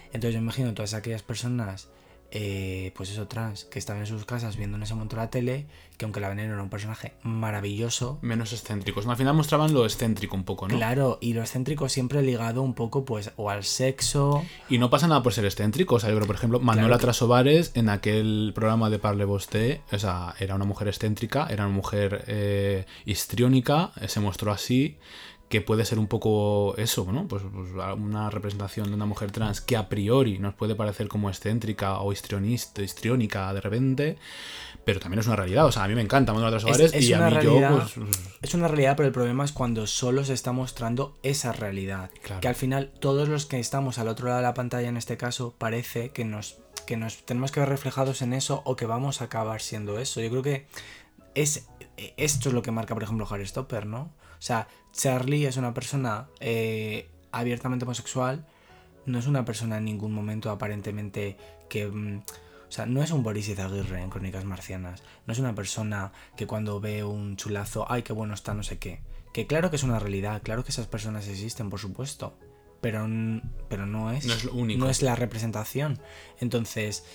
Entonces 0.07 0.34
yo 0.34 0.41
imagino 0.41 0.73
todas 0.73 0.93
aquellas 0.95 1.23
personas, 1.23 1.88
eh, 2.36 2.91
pues 2.95 3.11
eso, 3.11 3.27
trans, 3.27 3.65
que 3.65 3.77
estaban 3.77 4.01
en 4.01 4.07
sus 4.07 4.25
casas 4.25 4.57
viendo 4.57 4.75
en 4.77 4.81
ese 4.84 4.95
momento 4.95 5.15
la 5.15 5.29
tele, 5.29 5.67
que 5.97 6.05
aunque 6.05 6.19
la 6.19 6.29
veneno 6.29 6.53
era 6.55 6.63
un 6.63 6.69
personaje 6.71 7.13
maravilloso, 7.21 8.17
Menos 8.23 8.51
excéntricos. 8.53 9.05
Al 9.05 9.15
final 9.17 9.36
mostraban 9.36 9.71
lo 9.71 9.86
excéntrico 9.86 10.36
un 10.36 10.43
poco, 10.43 10.67
¿no? 10.67 10.75
claro, 10.75 11.19
y 11.21 11.34
lo 11.34 11.41
excéntrico 11.41 11.88
siempre 11.89 12.23
ligado 12.23 12.63
un 12.63 12.73
poco 12.73 13.05
pues 13.05 13.31
o 13.36 13.51
al 13.51 13.63
sexo, 13.63 14.43
Y 14.67 14.79
no 14.79 14.89
pasa 14.89 15.07
nada 15.07 15.21
por 15.21 15.31
ser 15.34 15.45
excéntrico. 15.45 15.95
O 15.95 15.99
sea, 15.99 16.09
yo 16.09 16.15
creo, 16.15 16.25
por 16.25 16.36
ejemplo, 16.36 16.59
Manuela 16.59 16.88
Claro 16.88 16.99
que- 16.99 17.03
Trasovares 17.05 17.71
en 17.75 17.89
aquel 17.89 18.51
programa 18.55 18.89
de 18.89 18.97
Parle 18.97 19.25
Vosté, 19.25 19.81
o 19.91 19.99
sea, 19.99 20.34
era 20.39 20.55
una 20.55 20.65
mujer 20.65 20.88
excéntrica, 20.88 21.45
era 21.51 21.65
una 21.67 21.75
mujer 21.75 22.23
eh, 22.27 22.86
histriónica, 23.05 23.91
eh, 24.01 24.07
se 24.07 24.19
mostró 24.19 24.51
así, 24.51 24.97
que 25.54 25.62
puede 25.62 25.86
ser 25.86 25.99
un 25.99 26.08
poco 26.08 26.74
eso, 26.78 27.06
¿no? 27.12 27.28
Pues, 27.28 27.43
pues, 27.54 27.70
una 27.95 28.32
representación 28.32 28.88
de 28.88 28.95
una 28.95 29.06
mujer 29.06 29.32
trans 29.32 29.62
que 29.62 29.78
a 29.78 29.88
priori 29.88 30.39
nos 30.39 30.56
puede 30.56 30.74
parecer 30.74 31.08
como 31.08 31.30
excéntrica 31.30 31.99
o 31.99 32.12
histrionista, 32.12 32.82
histriónica 32.82 33.54
de 33.54 33.62
repente, 33.62 34.18
pero 34.84 34.99
también 34.99 35.20
es 35.20 35.28
una 35.28 35.36
realidad. 35.36 35.68
O 35.68 35.72
sea, 35.72 35.84
a 35.84 35.88
mí 35.88 35.93
me 35.93 36.01
encanta 36.01 36.34
Manuela 36.34 36.58
Trasovares 36.58 36.91
es 36.91 37.08
y 37.08 37.14
a 37.14 37.20
mí 37.20 37.30
realidad. 37.30 37.70
yo, 37.70 37.78
pues, 37.78 37.93
pues, 37.93 38.20
Es 38.41 38.56
una 38.56 38.68
realidad, 38.68 38.95
pero 38.97 39.06
el 39.06 39.14
problema 39.14 39.45
es 39.45 39.51
cuando 39.51 39.86
solo 39.86 40.26
se 40.26 40.34
está 40.34 40.54
mostrando 40.54 41.16
esa 41.22 41.51
realidad. 41.51 42.10
Claro. 42.24 42.41
Que 42.41 42.47
al 42.47 42.56
final 42.56 42.91
todos 42.99 43.30
los 43.30 43.45
que 43.45 43.60
estamos 43.60 43.99
al 43.99 44.08
otro 44.08 44.30
lado 44.30 44.39
de 44.39 44.43
la 44.47 44.56
pantalla 44.56 44.89
en 44.89 44.97
este 44.97 45.18
caso 45.18 45.54
parece 45.56 46.10
que 46.10 46.26
nos, 46.26 46.58
que 46.88 46.97
nos 46.97 47.24
tenemos 47.26 47.51
que 47.51 47.60
ver 47.60 47.70
reflejados 47.70 48.24
en 48.24 48.34
eso 48.34 48.64
o 48.66 48.76
que 48.76 48.88
vamos 48.88 49.22
a 49.22 49.26
acabar 49.26 49.62
siendo 49.62 49.99
eso. 49.99 50.20
Yo 50.20 50.32
creo 50.32 50.41
que 50.41 50.66
es 51.36 51.68
esto 52.18 52.49
es 52.49 52.56
lo 52.56 52.64
que 52.64 52.72
marca, 52.72 52.95
por 52.95 53.04
ejemplo, 53.04 53.28
Stopper, 53.45 53.86
¿no? 53.86 53.99
O 54.43 54.45
sea, 54.45 54.68
Charlie 54.94 55.46
es 55.46 55.58
una 55.58 55.74
persona 55.74 56.28
eh, 56.39 57.10
abiertamente 57.32 57.84
homosexual, 57.84 58.46
no 59.06 59.20
es 59.20 59.28
una 59.28 59.44
persona 59.44 59.78
en 59.78 59.86
ningún 59.86 60.14
momento 60.14 60.50
aparentemente 60.50 61.38
que... 61.70 61.88
mm, 61.88 62.22
o 62.74 62.76
sea, 62.76 62.88
no 62.88 63.04
es 63.04 63.12
un 63.12 63.22
Boris 63.22 63.50
Izaguirre 63.50 64.02
en 64.02 64.10
Crónicas 64.10 64.46
Marcianas. 64.46 65.04
No 65.28 65.34
es 65.34 65.38
una 65.38 65.54
persona 65.54 66.12
que 66.36 66.48
cuando 66.48 66.80
ve 66.80 67.04
un 67.04 67.38
chulazo, 67.38 67.86
ay, 67.88 68.02
qué 68.02 68.14
bueno 68.14 68.34
está, 68.34 68.56
no 68.56 68.64
sé 68.64 68.80
qué. 68.80 69.00
Que 69.32 69.46
claro 69.46 69.70
que 69.70 69.76
es 69.76 69.84
una 69.84 70.00
realidad, 70.00 70.41
claro 70.41 70.64
que 70.64 70.72
esas 70.72 70.88
personas 70.88 71.28
existen, 71.28 71.70
por 71.70 71.80
supuesto. 71.80 72.36
Pero, 72.82 73.08
pero 73.70 73.86
no 73.86 74.10
es. 74.12 74.26
No 74.26 74.34
es 74.34 74.44
lo 74.46 74.54
único. 74.54 74.80
No 74.80 74.89
es 74.89 75.04
la 75.04 75.16
representación. 75.16 76.00
Entonces, 76.39 77.06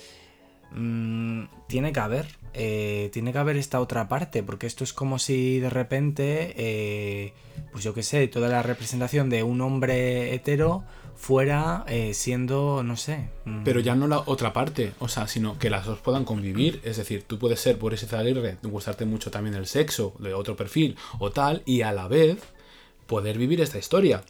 mm, 0.70 1.46
tiene 1.66 1.92
que 1.92 1.98
haber. 1.98 2.37
Eh, 2.54 3.10
tiene 3.12 3.32
que 3.32 3.38
haber 3.38 3.56
esta 3.56 3.80
otra 3.80 4.08
parte. 4.08 4.42
Porque 4.42 4.66
esto 4.66 4.84
es 4.84 4.92
como 4.92 5.18
si 5.18 5.58
de 5.60 5.70
repente, 5.70 6.54
eh, 6.56 7.32
pues 7.72 7.84
yo 7.84 7.94
qué 7.94 8.02
sé, 8.02 8.26
toda 8.28 8.48
la 8.48 8.62
representación 8.62 9.30
de 9.30 9.42
un 9.42 9.60
hombre 9.60 10.34
hetero 10.34 10.84
fuera 11.18 11.84
eh, 11.88 12.14
siendo, 12.14 12.82
no 12.84 12.96
sé. 12.96 13.28
mm, 13.44 13.64
Pero 13.64 13.80
ya 13.80 13.96
no 13.96 14.06
la 14.06 14.22
otra 14.26 14.52
parte, 14.52 14.92
o 15.00 15.08
sea, 15.08 15.26
sino 15.26 15.58
que 15.58 15.68
las 15.68 15.84
dos 15.84 15.98
puedan 15.98 16.24
convivir. 16.24 16.80
Es 16.84 16.96
decir, 16.96 17.24
tú 17.26 17.38
puedes 17.38 17.60
ser 17.60 17.76
Boris 17.76 18.04
Izaguirre, 18.04 18.56
gustarte 18.62 19.04
mucho 19.04 19.30
también 19.30 19.56
el 19.56 19.66
sexo, 19.66 20.14
de 20.20 20.32
otro 20.32 20.54
perfil 20.56 20.96
o 21.18 21.30
tal, 21.30 21.62
y 21.66 21.82
a 21.82 21.92
la 21.92 22.06
vez 22.06 22.38
poder 23.06 23.36
vivir 23.36 23.60
esta 23.60 23.78
historia. 23.78 24.22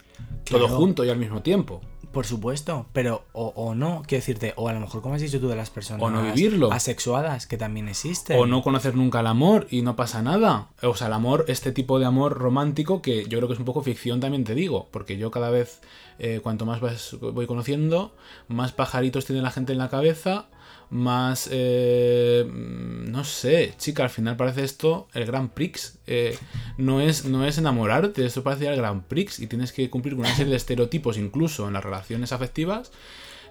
Todo 0.45 0.67
junto 0.67 1.05
y 1.05 1.09
al 1.09 1.17
mismo 1.17 1.41
tiempo. 1.43 1.81
Por 2.11 2.25
supuesto, 2.25 2.87
pero 2.91 3.25
o, 3.33 3.53
o 3.55 3.75
no, 3.75 4.01
quiero 4.07 4.21
decirte, 4.21 4.53
o 4.55 4.67
a 4.67 4.73
lo 4.73 4.79
mejor 4.79 5.01
como 5.03 5.13
has 5.15 5.21
dicho 5.21 5.39
tú 5.39 5.47
de 5.47 5.55
las 5.55 5.69
personas 5.69 6.01
O 6.01 6.09
no 6.09 6.23
vivirlo. 6.23 6.71
asexuadas 6.73 7.45
que 7.45 7.55
también 7.57 7.87
existen. 7.87 8.39
O 8.39 8.47
no 8.47 8.63
conocer 8.63 8.95
nunca 8.95 9.19
el 9.19 9.27
amor 9.27 9.67
y 9.69 9.83
no 9.83 9.95
pasa 9.95 10.23
nada. 10.23 10.69
O 10.81 10.95
sea, 10.95 11.05
el 11.07 11.13
amor, 11.13 11.45
este 11.47 11.71
tipo 11.71 11.99
de 11.99 12.05
amor 12.05 12.37
romántico 12.39 13.01
que 13.03 13.25
yo 13.27 13.37
creo 13.37 13.47
que 13.47 13.53
es 13.53 13.59
un 13.59 13.65
poco 13.65 13.83
ficción 13.83 14.19
también 14.19 14.43
te 14.43 14.55
digo. 14.55 14.87
Porque 14.91 15.17
yo 15.17 15.29
cada 15.29 15.51
vez, 15.51 15.81
eh, 16.17 16.39
cuanto 16.41 16.65
más 16.65 16.81
vas- 16.81 17.15
voy 17.21 17.45
conociendo, 17.45 18.15
más 18.47 18.71
pajaritos 18.71 19.25
tiene 19.25 19.41
la 19.43 19.51
gente 19.51 19.71
en 19.73 19.77
la 19.77 19.89
cabeza, 19.89 20.47
más... 20.89 21.49
eh, 21.51 22.45
no 22.49 23.23
sé, 23.23 23.73
chica, 23.77 24.03
al 24.03 24.09
final 24.09 24.37
parece 24.37 24.63
esto 24.63 25.07
el 25.13 25.25
Grand 25.25 25.49
Prix. 25.49 25.97
Eh, 26.07 26.37
no, 26.77 27.01
es, 27.01 27.25
no 27.25 27.45
es 27.45 27.57
enamorarte, 27.57 28.25
esto 28.25 28.43
parece 28.43 28.67
el 28.67 28.77
Grand 28.77 29.03
Prix 29.03 29.39
y 29.39 29.47
tienes 29.47 29.71
que 29.71 29.89
cumplir 29.89 30.15
con 30.15 30.25
una 30.25 30.35
serie 30.35 30.51
de 30.51 30.57
estereotipos 30.57 31.17
incluso 31.17 31.67
en 31.67 31.73
las 31.73 31.83
relaciones 31.83 32.31
afectivas 32.31 32.91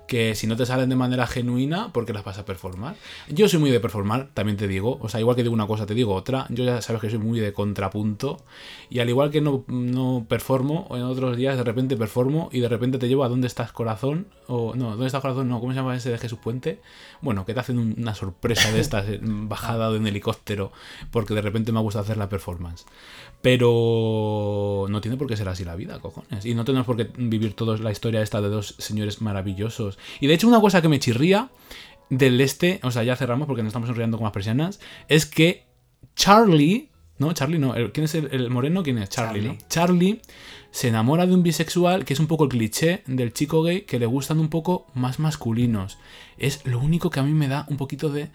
que 0.08 0.34
si 0.34 0.46
no 0.48 0.56
te 0.56 0.66
salen 0.66 0.88
de 0.88 0.96
manera 0.96 1.26
genuina, 1.28 1.92
porque 1.92 2.12
las 2.12 2.24
vas 2.24 2.38
a 2.38 2.44
performar. 2.44 2.96
Yo 3.28 3.48
soy 3.48 3.60
muy 3.60 3.70
de 3.70 3.78
performar, 3.78 4.30
también 4.34 4.56
te 4.56 4.66
digo. 4.66 4.98
O 5.00 5.08
sea, 5.08 5.20
igual 5.20 5.36
que 5.36 5.42
digo 5.44 5.54
una 5.54 5.66
cosa, 5.68 5.86
te 5.86 5.94
digo 5.94 6.14
otra. 6.14 6.46
Yo 6.48 6.64
ya 6.64 6.82
sabes 6.82 7.00
que 7.02 7.10
soy 7.10 7.18
muy 7.20 7.38
de 7.38 7.52
contrapunto. 7.52 8.38
Y 8.90 8.98
al 8.98 9.08
igual 9.08 9.30
que 9.30 9.40
no, 9.40 9.64
no 9.68 10.26
performo, 10.28 10.88
en 10.92 11.02
otros 11.02 11.36
días 11.36 11.56
de 11.56 11.62
repente 11.62 11.96
performo 11.96 12.48
y 12.50 12.60
de 12.60 12.68
repente 12.68 12.98
te 12.98 13.06
llevo 13.06 13.22
a 13.22 13.28
dónde 13.28 13.46
estás 13.46 13.70
corazón. 13.70 14.26
O 14.46 14.74
no, 14.74 14.90
¿dónde 14.90 15.06
estás 15.06 15.20
corazón? 15.20 15.48
No, 15.48 15.60
¿cómo 15.60 15.72
se 15.72 15.76
llama 15.78 15.94
ese 15.94 16.10
de 16.10 16.18
Jesús 16.18 16.38
Puente? 16.42 16.80
Bueno, 17.20 17.44
que 17.44 17.52
te 17.54 17.60
hacen 17.60 17.78
un- 17.78 17.94
una 17.98 18.14
sorpresa 18.14 18.72
de 18.72 18.80
estas, 18.80 19.06
eh, 19.08 19.20
bajada 19.22 19.90
de 19.90 19.98
un 19.98 20.06
helicóptero, 20.06 20.72
porque 21.10 21.34
de 21.34 21.42
repente 21.42 21.70
me 21.70 21.80
gusta 21.80 22.00
hacer 22.00 22.16
la 22.16 22.30
performance. 22.30 22.86
Pero 23.40 24.86
no 24.88 25.00
tiene 25.00 25.16
por 25.16 25.26
qué 25.26 25.36
ser 25.36 25.48
así 25.48 25.64
la 25.64 25.76
vida, 25.76 25.98
cojones. 26.00 26.44
Y 26.46 26.54
no 26.54 26.64
tenemos 26.64 26.86
por 26.86 26.96
qué 26.96 27.10
vivir 27.16 27.54
todos 27.54 27.80
la 27.80 27.90
historia 27.90 28.22
esta 28.22 28.40
de 28.40 28.48
dos 28.48 28.74
señores 28.78 29.20
maravillosos. 29.20 29.97
Y 30.20 30.26
de 30.26 30.34
hecho, 30.34 30.48
una 30.48 30.60
cosa 30.60 30.82
que 30.82 30.88
me 30.88 30.98
chirría 30.98 31.50
del 32.10 32.40
este, 32.40 32.80
o 32.82 32.90
sea, 32.90 33.02
ya 33.02 33.16
cerramos 33.16 33.46
porque 33.46 33.62
nos 33.62 33.70
estamos 33.70 33.88
enrollando 33.88 34.16
con 34.16 34.24
las 34.24 34.32
persianas, 34.32 34.80
es 35.08 35.26
que 35.26 35.66
Charlie, 36.14 36.90
no, 37.18 37.32
Charlie 37.32 37.58
no, 37.58 37.74
¿quién 37.92 38.04
es 38.04 38.14
el, 38.14 38.28
el 38.32 38.50
moreno? 38.50 38.82
¿Quién 38.82 38.98
es? 38.98 39.08
Charlie, 39.08 39.42
Charlie. 39.42 39.58
¿no? 39.58 39.68
Charlie 39.68 40.22
se 40.70 40.88
enamora 40.88 41.26
de 41.26 41.34
un 41.34 41.42
bisexual 41.42 42.04
que 42.04 42.12
es 42.14 42.20
un 42.20 42.26
poco 42.26 42.44
el 42.44 42.50
cliché 42.50 43.02
del 43.06 43.32
chico 43.32 43.62
gay 43.62 43.82
que 43.82 43.98
le 43.98 44.06
gustan 44.06 44.38
un 44.38 44.48
poco 44.48 44.86
más 44.94 45.18
masculinos. 45.18 45.98
Es 46.36 46.64
lo 46.66 46.78
único 46.78 47.10
que 47.10 47.20
a 47.20 47.22
mí 47.22 47.32
me 47.32 47.48
da 47.48 47.66
un 47.68 47.76
poquito 47.76 48.10
de 48.10 48.30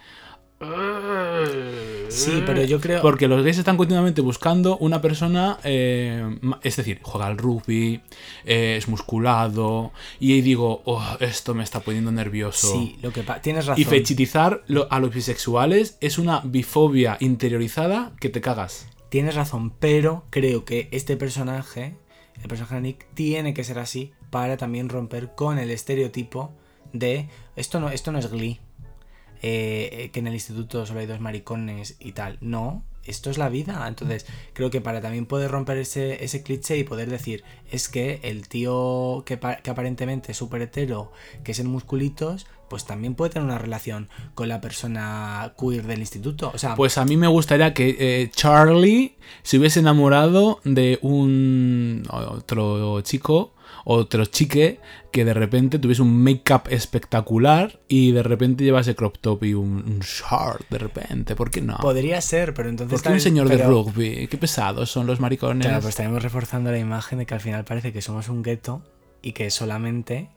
Sí, 2.09 2.43
pero 2.45 2.64
yo 2.64 2.80
creo. 2.80 3.01
Porque 3.01 3.28
los 3.28 3.43
gays 3.43 3.57
están 3.57 3.76
continuamente 3.78 4.22
buscando 4.22 4.78
una 4.78 5.01
persona, 5.01 5.57
eh, 5.64 6.38
es 6.61 6.76
decir, 6.76 6.99
juega 7.01 7.26
al 7.28 7.38
rugby, 7.38 8.01
eh, 8.45 8.76
es 8.78 8.88
musculado, 8.88 9.91
y 10.20 10.34
ahí 10.34 10.41
digo, 10.41 10.82
oh, 10.86 11.03
esto 11.20 11.53
me 11.55 11.64
está 11.64 11.80
poniendo 11.80 12.11
nervioso. 12.11 12.72
Sí, 12.72 12.97
lo 13.01 13.11
que 13.11 13.24
tienes 13.41 13.66
razón. 13.66 13.82
Y 13.82 13.86
fechitizar 13.86 14.64
lo- 14.68 14.91
a 14.91 14.99
los 14.99 15.14
bisexuales 15.14 15.97
es 16.01 16.18
una 16.18 16.41
bifobia 16.43 17.18
interiorizada 17.20 18.11
que 18.20 18.30
te 18.30 18.41
cagas. 18.41 18.88
Tienes 19.09 19.36
razón, 19.36 19.72
pero 19.80 20.26
creo 20.30 20.66
que 20.66 20.89
este 20.91 21.18
personaje, 21.18 21.95
el 22.41 22.47
personaje 22.47 22.76
de 22.76 22.82
Nick, 22.82 23.07
tiene 23.14 23.53
que 23.53 23.64
ser 23.64 23.80
así 23.80 24.11
para 24.30 24.57
también 24.57 24.89
romper 24.89 25.34
con 25.36 25.57
el 25.59 25.70
estereotipo 25.72 26.51
de 26.91 27.28
esto 27.55 27.80
no, 27.80 27.89
esto 27.89 28.11
no 28.11 28.20
es 28.20 28.30
Glee, 28.32 28.59
eh, 29.43 29.89
eh, 29.91 30.09
que 30.11 30.19
en 30.21 30.27
el 30.27 30.33
instituto 30.33 30.85
solo 30.87 31.01
hay 31.01 31.05
dos 31.05 31.19
maricones 31.19 31.95
y 31.99 32.13
tal. 32.13 32.37
No, 32.41 32.83
esto 33.05 33.29
es 33.29 33.37
la 33.37 33.49
vida. 33.49 33.85
Entonces, 33.87 34.25
creo 34.53 34.69
que 34.71 34.81
para 34.81 35.01
también 35.01 35.25
poder 35.25 35.51
romper 35.51 35.77
ese, 35.77 36.23
ese 36.23 36.41
cliché 36.41 36.77
y 36.77 36.83
poder 36.85 37.09
decir, 37.09 37.43
es 37.69 37.89
que 37.89 38.19
el 38.23 38.47
tío 38.47 39.23
que, 39.25 39.37
pa- 39.37 39.57
que 39.57 39.69
aparentemente 39.69 40.31
es 40.31 40.37
súper 40.37 40.61
hetero, 40.61 41.11
que 41.43 41.51
es 41.51 41.59
en 41.59 41.67
musculitos, 41.67 42.47
pues 42.69 42.85
también 42.85 43.13
puede 43.13 43.31
tener 43.33 43.45
una 43.45 43.59
relación 43.59 44.09
con 44.33 44.47
la 44.47 44.59
persona 44.61 45.53
queer 45.59 45.85
del 45.85 45.99
instituto. 45.99 46.49
O 46.55 46.57
sea, 46.57 46.75
Pues 46.75 46.97
a 46.97 47.05
mí 47.05 47.17
me 47.17 47.27
gustaría 47.27 47.73
que 47.73 47.97
eh, 47.99 48.31
Charlie 48.33 49.17
se 49.43 49.59
hubiese 49.59 49.81
enamorado 49.81 50.59
de 50.63 50.97
un 51.01 52.03
otro 52.09 53.01
chico, 53.01 53.53
otro 53.86 54.25
chique, 54.25 54.79
que 55.11 55.25
de 55.25 55.34
repente 55.34 55.79
tuviese 55.79 56.01
un 56.01 56.23
make-up 56.23 56.63
espectacular 56.69 57.79
y 57.88 58.11
de 58.11 58.23
repente 58.23 58.63
llevase 58.63 58.95
crop 58.95 59.17
top 59.19 59.43
y 59.43 59.53
un, 59.53 59.84
un 59.86 59.99
short 59.99 60.69
de 60.69 60.77
repente. 60.77 61.36
¿Por 61.36 61.51
qué 61.51 61.61
no? 61.61 61.77
podría 61.81 62.19
ser, 62.21 62.53
pero 62.53 62.69
entonces... 62.69 62.99
¿Por 63.01 63.07
qué 63.09 63.13
un 63.13 63.19
señor 63.21 63.49
de 63.49 63.57
pero- 63.57 63.69
rugby? 63.69 64.27
Qué 64.27 64.38
pesados 64.38 64.89
son 64.89 65.07
los 65.07 65.19
maricones. 65.19 65.65
Claro, 65.67 65.81
pues 65.81 65.89
estaremos 65.89 66.23
reforzando 66.23 66.71
la 66.71 66.79
imagen 66.79 67.19
de 67.19 67.25
que 67.25 67.34
al 67.34 67.41
final 67.41 67.63
parece 67.65 67.91
que 67.93 68.01
somos 68.01 68.29
un 68.29 68.41
gueto 68.43 68.81
y 69.21 69.34
que 69.34 69.49
solamente, 69.49 70.29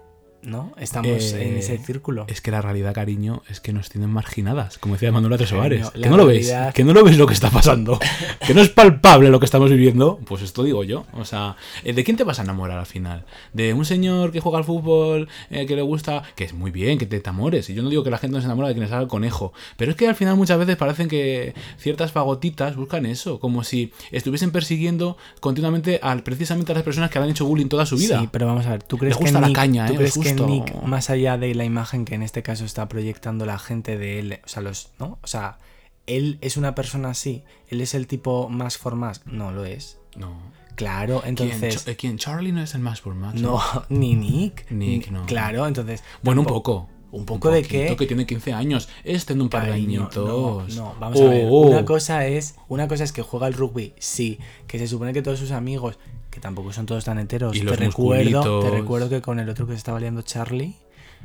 ¿no? 0.43 0.73
Estamos 0.79 1.33
Eh, 1.33 1.49
en 1.49 1.57
ese 1.57 1.79
círculo. 1.79 2.25
Es 2.29 2.41
que 2.41 2.51
la 2.51 2.63
realidad, 2.63 2.95
cariño, 2.95 3.43
es 3.49 3.61
que 3.61 3.73
nos 3.73 3.89
tienen 3.89 4.11
marginadas, 4.11 4.79
como 4.79 4.95
decía 4.95 5.13
Manuela. 5.13 5.37
Cariño, 5.37 5.91
Que 5.93 6.09
no 6.09 6.17
lo 6.17 6.27
veis, 6.27 6.53
que 6.75 6.85
no 6.85 6.93
lo 6.93 7.05
veis 7.05 7.19
lo 7.19 7.27
que 7.27 7.35
está 7.35 7.51
pasando, 7.51 7.99
que 8.47 8.55
no 8.55 8.61
es 8.61 8.69
palpable 8.69 9.31
lo 9.31 9.39
que 9.39 9.45
estamos 9.45 9.71
viviendo. 9.71 10.19
Pues 10.27 10.43
esto 10.43 10.63
digo 10.63 10.85
yo. 10.85 11.05
O 11.15 11.25
sea, 11.25 11.57
eh, 11.85 11.93
¿de 11.93 12.05
quién 12.05 12.17
te 12.17 12.25
vas 12.25 12.39
a 12.39 12.43
enamorar 12.43 12.79
al 12.79 12.87
final? 12.87 13.25
¿De 13.53 13.75
un 13.75 13.85
señor 13.85 14.33
que 14.33 14.41
juega 14.41 14.59
al 14.59 14.65
fútbol, 14.65 15.29
eh, 15.51 15.67
que 15.67 15.77
le 15.77 15.83
gusta, 15.83 16.23
que 16.35 16.45
es 16.45 16.53
muy 16.55 16.71
bien, 16.71 16.99
que 16.99 17.07
te 17.07 17.17
enamores? 17.17 17.69
Y 17.71 17.75
yo 17.75 17.83
no 17.83 17.89
digo 17.89 18.05
que 18.05 18.11
la 18.11 18.19
gente 18.19 18.35
no 18.35 18.41
se 18.41 18.47
enamora 18.47 18.69
de 18.69 18.75
quien 18.75 18.85
le 18.85 18.91
sale 18.91 19.03
el 19.03 19.09
conejo, 19.09 19.53
pero 19.77 19.91
es 19.91 19.97
que 19.97 20.09
al 20.09 20.15
final 20.15 20.37
muchas 20.37 20.59
veces 20.59 20.77
parecen 20.77 21.09
que 21.09 21.55
ciertas 21.79 22.13
fagotitas 22.13 22.77
buscan 22.77 23.07
eso, 23.07 23.41
como 23.41 23.65
si 23.65 23.93
estuviesen 24.13 24.51
persiguiendo 24.51 25.17
continuamente 25.41 26.01
al, 26.03 26.23
precisamente 26.23 26.73
a 26.73 26.75
las 26.75 26.85
personas 26.85 27.11
que 27.11 27.19
le 27.19 27.25
han 27.25 27.31
hecho 27.31 27.47
bullying 27.47 27.69
toda 27.69 27.87
su 27.87 27.97
vida. 27.97 28.21
Sí, 28.21 28.29
pero 28.31 28.47
vamos 28.47 28.67
a 28.67 28.71
ver, 28.71 28.83
¿tú 28.83 28.99
crees 28.99 29.17
gusta 29.17 29.39
que 29.39 29.41
la 29.41 29.47
Nick, 29.49 29.57
caña, 29.57 29.87
¿tú 29.87 29.95
eh, 29.95 29.97
crees 29.97 30.17
es 30.17 30.23
que. 30.35 30.47
Nick, 30.47 30.83
más 30.83 31.11
allá 31.11 31.39
de 31.39 31.55
la 31.55 31.65
imagen 31.65 32.05
que 32.05 32.15
en 32.15 32.23
este 32.23 32.43
caso 32.43 32.65
está 32.65 32.89
proyectando 32.89 33.47
la 33.47 33.59
gente 33.59 33.97
de 33.99 34.19
él, 34.19 34.41
o 34.45 34.49
sea, 34.49 34.63
los, 34.63 34.91
¿no? 34.99 35.19
O 35.23 35.27
sea, 35.27 35.59
él 36.07 36.39
es 36.41 36.57
una 36.57 36.75
persona 36.75 37.11
así, 37.11 37.45
él 37.69 37.81
es 37.81 37.95
el 37.95 38.07
tipo 38.07 38.49
más 38.49 38.79
for 38.79 38.95
más, 38.97 39.27
no 39.27 39.53
lo 39.53 39.65
es. 39.65 39.99
No. 40.17 40.35
Claro, 40.77 41.21
¿Quién, 41.21 41.31
entonces 41.31 41.87
eh, 41.89 41.97
¿quién? 41.97 42.19
Charlie 42.19 42.53
no 42.53 42.63
es 42.63 42.75
el 42.75 42.81
más 42.83 43.01
por 43.01 43.15
más. 43.15 43.35
no, 43.35 43.61
ni 43.89 44.15
Nick. 44.15 44.71
Nick, 44.71 45.07
Ni- 45.07 45.13
no. 45.13 45.25
Claro, 45.27 45.67
entonces 45.67 46.03
Bueno, 46.23 46.43
un 46.43 46.47
poco. 46.47 46.89
¿Un 47.13 47.25
poco 47.25 47.51
de 47.51 47.63
qué? 47.63 47.85
poquito, 47.85 47.97
que 47.97 48.07
tiene 48.07 48.27
15 48.27 48.53
años. 48.53 48.89
Este 49.03 49.33
en 49.33 49.41
un 49.41 49.49
par 49.49 49.65
de 49.67 49.73
añitos. 49.73 50.17
No, 50.17 50.67
no, 50.69 50.95
vamos 51.01 51.19
a 51.21 51.25
ver. 51.25 51.47
Oh, 51.49 51.63
oh. 51.63 51.67
Una 51.69 51.85
cosa 51.87 52.27
es, 52.27 52.57
una 52.69 52.89
cosa 52.89 53.05
es 53.05 53.13
que 53.13 53.23
juega 53.23 53.47
al 53.47 53.55
rugby, 53.55 53.95
sí, 53.99 54.39
que 54.67 54.79
se 54.79 54.87
supone 54.87 55.15
que 55.15 55.23
todos 55.23 55.39
sus 55.39 55.53
amigos, 55.53 55.99
que 56.37 56.41
tampoco 56.43 56.71
son 56.71 56.85
todos 56.85 57.03
tan 57.03 57.19
enteros, 57.19 57.57
Y 57.57 57.61
te 57.61 57.65
los 57.65 57.79
recuerdo, 57.79 58.61
te 58.61 58.71
recuerdo 58.71 59.09
que 59.09 59.23
con 59.23 59.41
el 59.41 59.49
otro 59.49 59.67
que 59.67 59.73
se 59.73 59.79
estaba 59.79 59.99
liando 59.99 60.21
Charlie 60.21 60.77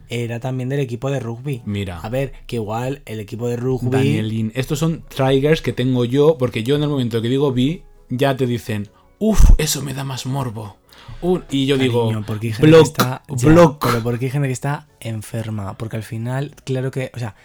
era 0.07 0.39
también 0.39 0.69
del 0.69 0.79
equipo 0.79 1.11
de 1.11 1.19
rugby. 1.19 1.61
Mira. 1.65 1.99
A 1.99 2.07
ver, 2.07 2.31
que 2.47 2.55
igual 2.55 3.01
el 3.05 3.19
equipo 3.19 3.49
de 3.49 3.57
rugby 3.57 3.89
Danielin. 3.89 4.53
Estos 4.55 4.79
son 4.79 5.03
triggers 5.09 5.61
que 5.61 5.73
tengo 5.73 6.05
yo, 6.05 6.37
porque 6.37 6.63
yo 6.63 6.77
en 6.77 6.83
el 6.83 6.87
momento 6.87 7.21
que 7.21 7.27
digo 7.27 7.51
vi, 7.51 7.83
ya 8.07 8.37
te 8.37 8.45
dicen, 8.45 8.87
uff, 9.19 9.51
eso 9.57 9.81
me 9.81 9.93
da 9.93 10.05
más 10.05 10.25
morbo. 10.25 10.77
Y 11.49 11.65
yo 11.65 11.75
Cariño, 11.75 12.07
digo, 12.07 12.23
porque 12.25 12.47
hay 12.47 12.53
gente 12.53 12.67
block, 12.67 12.83
que 12.83 12.87
está 12.87 13.23
ya, 13.27 13.49
block. 13.49 13.85
pero 13.85 14.01
porque 14.01 14.25
hay 14.25 14.31
gente 14.31 14.47
que 14.47 14.53
está 14.53 14.87
enferma, 15.01 15.77
porque 15.77 15.97
al 15.97 16.03
final, 16.03 16.55
claro 16.63 16.89
que, 16.89 17.11
o 17.13 17.19
sea, 17.19 17.35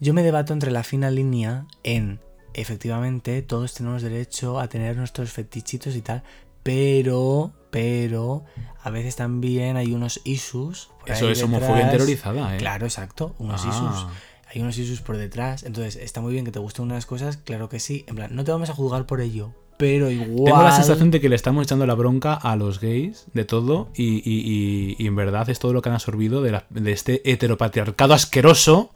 yo 0.00 0.12
me 0.12 0.22
debato 0.22 0.52
entre 0.52 0.70
la 0.70 0.82
fina 0.82 1.10
línea 1.10 1.64
en 1.82 2.20
efectivamente 2.52 3.40
todos 3.42 3.74
tenemos 3.74 4.02
derecho 4.02 4.60
a 4.60 4.68
tener 4.68 4.96
nuestros 4.96 5.30
fetichitos 5.30 5.96
y 5.96 6.02
tal, 6.02 6.22
pero 6.66 7.52
pero 7.70 8.44
a 8.82 8.90
veces 8.90 9.16
también 9.16 9.76
hay 9.76 9.92
unos 9.92 10.20
issues 10.24 10.88
Eso 11.06 11.28
es 11.30 11.42
homofobia 11.42 11.82
interiorizada, 11.82 12.54
¿eh? 12.54 12.58
Claro, 12.58 12.86
exacto, 12.86 13.34
unos 13.38 13.62
Ah. 13.64 13.68
issues. 13.68 14.06
Hay 14.54 14.62
unos 14.62 14.78
issues 14.78 15.00
por 15.00 15.16
detrás, 15.16 15.64
entonces 15.64 15.96
está 15.96 16.20
muy 16.20 16.32
bien 16.32 16.44
que 16.44 16.52
te 16.52 16.58
gusten 16.60 16.84
unas 16.86 17.04
cosas, 17.04 17.36
claro 17.36 17.68
que 17.68 17.80
sí, 17.80 18.04
en 18.08 18.14
plan, 18.14 18.34
no 18.34 18.44
te 18.44 18.52
vamos 18.52 18.70
a 18.70 18.74
juzgar 18.74 19.04
por 19.04 19.20
ello, 19.20 19.52
pero 19.76 20.10
igual 20.10 20.44
Tengo 20.46 20.62
la 20.62 20.72
sensación 20.72 21.10
de 21.10 21.20
que 21.20 21.28
le 21.28 21.34
estamos 21.36 21.64
echando 21.64 21.84
la 21.84 21.94
bronca 21.94 22.32
a 22.34 22.56
los 22.56 22.80
gays 22.80 23.26
de 23.34 23.44
todo 23.44 23.88
y, 23.94 24.04
y- 24.04 24.22
y- 24.24 24.96
y 24.98 25.06
en 25.06 25.16
verdad 25.16 25.50
es 25.50 25.58
todo 25.58 25.72
lo 25.74 25.82
que 25.82 25.88
han 25.90 25.96
absorbido 25.96 26.40
de, 26.42 26.52
la- 26.52 26.66
de 26.70 26.92
este 26.92 27.30
heteropatriarcado 27.30 28.14
asqueroso 28.14 28.92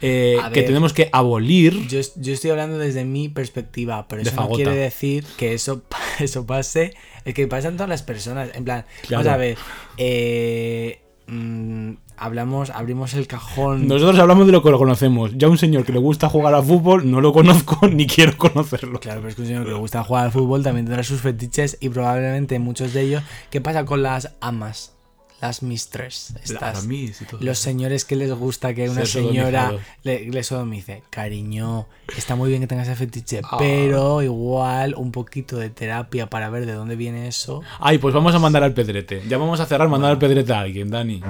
eh, 0.00 0.38
que 0.52 0.62
tenemos 0.62 0.92
que 0.92 1.08
abolir. 1.12 1.86
Yo, 1.88 2.00
yo 2.16 2.32
estoy 2.32 2.50
hablando 2.50 2.78
desde 2.78 3.04
mi 3.04 3.28
perspectiva, 3.28 4.06
pero 4.08 4.22
eso 4.22 4.34
no 4.36 4.48
quiere 4.50 4.74
decir 4.76 5.24
que 5.36 5.54
eso, 5.54 5.82
eso 6.20 6.46
pase. 6.46 6.94
Es 7.24 7.34
que 7.34 7.46
pasan 7.46 7.74
todas 7.76 7.88
las 7.88 8.02
personas. 8.02 8.50
En 8.54 8.64
plan, 8.64 8.84
Claro. 9.06 9.24
vamos 9.24 9.34
a 9.34 9.36
ver. 9.36 9.58
eh, 9.96 11.00
mm, 11.26 11.92
hablamos, 12.16 12.70
abrimos 12.70 13.14
el 13.14 13.26
cajón. 13.26 13.86
Nosotros 13.86 14.18
hablamos 14.18 14.46
de 14.46 14.52
lo 14.52 14.62
que 14.62 14.70
lo 14.70 14.78
conocemos. 14.78 15.32
Ya 15.36 15.48
un 15.48 15.58
señor 15.58 15.84
que 15.84 15.92
le 15.92 15.98
gusta 15.98 16.28
jugar 16.28 16.54
al 16.54 16.64
fútbol 16.64 17.10
no 17.10 17.20
lo 17.20 17.32
conozco 17.32 17.86
ni 17.92 18.06
quiero 18.06 18.36
conocerlo. 18.36 19.00
Claro, 19.00 19.20
pero 19.20 19.28
es 19.30 19.34
que 19.34 19.42
un 19.42 19.48
señor 19.48 19.64
que 19.64 19.70
le 19.72 19.78
gusta 19.78 20.02
jugar 20.04 20.26
al 20.26 20.32
fútbol 20.32 20.62
también 20.62 20.86
tendrá 20.86 21.02
sus 21.02 21.20
fetiches 21.20 21.76
y 21.80 21.88
probablemente 21.90 22.58
muchos 22.58 22.92
de 22.94 23.02
ellos. 23.02 23.22
¿Qué 23.50 23.60
pasa 23.60 23.84
con 23.84 24.02
las 24.02 24.34
amas? 24.40 24.94
Las 25.40 25.62
mistress. 25.62 26.34
Estas. 26.42 26.60
Las 26.60 26.84
Miss 26.86 27.22
y 27.22 27.24
todo 27.24 27.40
Los 27.40 27.58
eso. 27.60 27.64
señores 27.70 28.04
que 28.04 28.16
les 28.16 28.32
gusta 28.32 28.74
que 28.74 28.88
una 28.90 29.06
Ser 29.06 29.22
señora 29.22 29.72
le, 30.02 30.24
le 30.30 30.42
sodomice. 30.42 31.04
Cariño, 31.10 31.86
está 32.16 32.34
muy 32.34 32.48
bien 32.48 32.60
que 32.60 32.66
tengas 32.66 32.88
ese 32.88 32.96
fetiche, 32.96 33.40
Ah. 33.44 33.56
pero 33.56 34.20
igual 34.22 34.94
un 34.96 35.12
poquito 35.12 35.56
de 35.56 35.70
terapia 35.70 36.28
para 36.28 36.50
ver 36.50 36.66
de 36.66 36.72
dónde 36.72 36.96
viene 36.96 37.28
eso. 37.28 37.62
Ay, 37.78 37.98
pues 37.98 38.12
vamos 38.14 38.34
a 38.34 38.40
mandar 38.40 38.64
al 38.64 38.74
pedrete. 38.74 39.22
Ya 39.28 39.38
vamos 39.38 39.60
a 39.60 39.66
cerrar 39.66 39.88
mandar 39.88 40.10
al 40.10 40.18
pedrete 40.18 40.52
a 40.52 40.58
alguien, 40.60 40.90
Dani. 40.90 41.22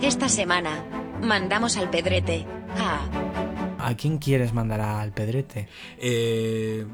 Esta 0.00 0.28
semana, 0.28 0.84
mandamos 1.22 1.76
al 1.76 1.90
pedrete 1.90 2.46
a... 2.78 3.00
¿A 3.88 3.94
quién 3.94 4.18
quieres 4.18 4.52
mandar 4.52 4.80
al 4.80 5.12
pedrete? 5.12 5.68
Eh, 5.98 6.86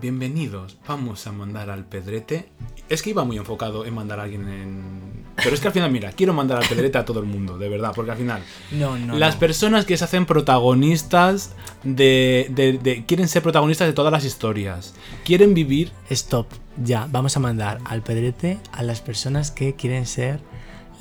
bienvenidos. 0.00 0.76
Vamos 0.86 1.26
a 1.26 1.32
mandar 1.32 1.70
al 1.70 1.84
pedrete. 1.84 2.48
Es 2.88 3.02
que 3.02 3.10
iba 3.10 3.24
muy 3.24 3.36
enfocado 3.36 3.84
en 3.84 3.94
mandar 3.94 4.20
a 4.20 4.24
alguien 4.24 4.48
en... 4.48 5.24
Pero 5.36 5.54
es 5.54 5.60
que 5.60 5.68
al 5.68 5.74
final, 5.74 5.90
mira, 5.90 6.12
quiero 6.12 6.32
mandar 6.32 6.58
al 6.62 6.68
pedrete 6.68 6.98
a 6.98 7.04
todo 7.04 7.20
el 7.20 7.26
mundo, 7.26 7.58
de 7.58 7.68
verdad, 7.68 7.92
porque 7.94 8.10
al 8.12 8.16
final... 8.16 8.42
No, 8.72 8.96
no. 8.98 9.18
las 9.18 9.34
no. 9.34 9.40
personas 9.40 9.84
que 9.84 9.96
se 9.96 10.04
hacen 10.04 10.26
protagonistas 10.26 11.54
de, 11.84 12.46
de- 12.50 12.78
de- 12.78 13.04
Quieren 13.04 13.28
ser 13.28 13.42
protagonistas 13.42 13.86
de 13.88 13.92
todas 13.92 14.12
las 14.12 14.24
historias. 14.24 14.94
Quieren 15.24 15.54
vivir... 15.54 15.92
Stop. 16.10 16.46
Ya, 16.82 17.08
vamos 17.10 17.36
a 17.36 17.40
mandar 17.40 17.78
al 17.84 18.02
pedrete 18.02 18.58
a 18.72 18.82
las 18.82 19.00
personas 19.00 19.50
que 19.50 19.74
quieren 19.74 20.06
ser 20.06 20.40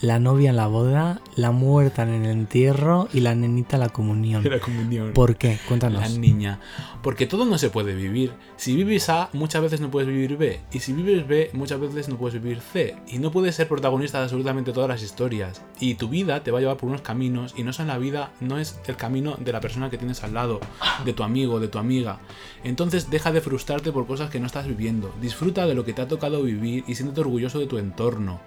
la 0.01 0.19
novia 0.19 0.51
en 0.51 0.55
la 0.55 0.67
boda, 0.67 1.21
la 1.35 1.51
muerta 1.51 2.03
en 2.03 2.09
el 2.09 2.25
entierro 2.25 3.07
y 3.13 3.21
la 3.21 3.33
nenita 3.35 3.77
en 3.77 3.81
la 3.81 3.89
comunión. 3.89 4.43
de 4.43 4.49
la 4.49 4.59
comunión. 4.59 5.13
¿Por 5.13 5.37
qué? 5.37 5.57
Cuéntanos. 5.67 6.01
La 6.01 6.09
niña. 6.09 6.59
Porque 7.01 7.25
todo 7.25 7.45
no 7.45 7.57
se 7.57 7.69
puede 7.69 7.95
vivir. 7.95 8.33
Si 8.57 8.75
vives 8.75 9.09
A, 9.09 9.29
muchas 9.33 9.61
veces 9.61 9.81
no 9.81 9.89
puedes 9.89 10.07
vivir 10.07 10.37
B. 10.37 10.59
Y 10.71 10.79
si 10.79 10.93
vives 10.93 11.27
B, 11.27 11.49
muchas 11.53 11.79
veces 11.79 12.09
no 12.09 12.17
puedes 12.17 12.41
vivir 12.41 12.61
C. 12.61 12.95
Y 13.07 13.19
no 13.19 13.31
puedes 13.31 13.55
ser 13.55 13.67
protagonista 13.67 14.19
de 14.19 14.25
absolutamente 14.25 14.71
todas 14.71 14.89
las 14.89 15.01
historias. 15.01 15.61
Y 15.79 15.95
tu 15.95 16.09
vida 16.09 16.43
te 16.43 16.51
va 16.51 16.59
a 16.59 16.61
llevar 16.61 16.77
por 16.77 16.89
unos 16.89 17.01
caminos. 17.01 17.53
Y 17.57 17.63
no 17.63 17.71
es 17.71 17.79
en 17.79 17.87
la 17.87 17.97
vida, 17.97 18.31
no 18.39 18.59
es 18.59 18.79
el 18.87 18.97
camino 18.97 19.35
de 19.39 19.51
la 19.51 19.61
persona 19.61 19.89
que 19.89 19.97
tienes 19.97 20.23
al 20.23 20.33
lado, 20.33 20.59
de 21.05 21.13
tu 21.13 21.23
amigo, 21.23 21.59
de 21.59 21.67
tu 21.67 21.79
amiga. 21.79 22.19
Entonces 22.63 23.09
deja 23.09 23.31
de 23.31 23.41
frustrarte 23.41 23.91
por 23.91 24.05
cosas 24.05 24.29
que 24.29 24.39
no 24.39 24.45
estás 24.45 24.67
viviendo. 24.67 25.13
Disfruta 25.21 25.65
de 25.65 25.75
lo 25.75 25.85
que 25.85 25.93
te 25.93 26.01
ha 26.01 26.07
tocado 26.07 26.43
vivir 26.43 26.83
y 26.87 26.95
siéntete 26.95 27.21
orgulloso 27.21 27.59
de 27.59 27.67
tu 27.67 27.77
entorno. 27.77 28.41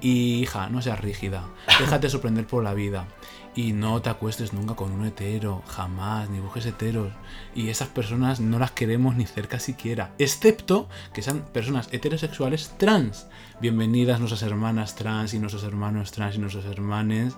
Y 0.00 0.40
hija, 0.40 0.68
no 0.68 0.82
seas 0.82 0.95
rígida. 0.96 1.44
Déjate 1.80 2.08
sorprender 2.08 2.46
por 2.46 2.64
la 2.64 2.74
vida. 2.74 3.06
Y 3.54 3.72
no 3.72 4.02
te 4.02 4.10
acuestes 4.10 4.52
nunca 4.52 4.74
con 4.74 4.92
un 4.92 5.06
hetero, 5.06 5.62
jamás, 5.66 6.28
ni 6.28 6.40
busques 6.40 6.66
heteros. 6.66 7.10
Y 7.54 7.70
esas 7.70 7.88
personas 7.88 8.38
no 8.38 8.58
las 8.58 8.72
queremos 8.72 9.16
ni 9.16 9.24
cerca 9.24 9.58
siquiera. 9.58 10.12
Excepto 10.18 10.88
que 11.14 11.22
sean 11.22 11.42
personas 11.52 11.88
heterosexuales 11.90 12.74
trans. 12.76 13.28
Bienvenidas 13.60 14.18
nuestras 14.18 14.42
hermanas 14.42 14.94
trans 14.94 15.32
y 15.32 15.38
nuestros 15.38 15.64
hermanos 15.64 16.12
trans 16.12 16.36
y 16.36 16.38
nuestros 16.38 16.66
hermanes. 16.66 17.34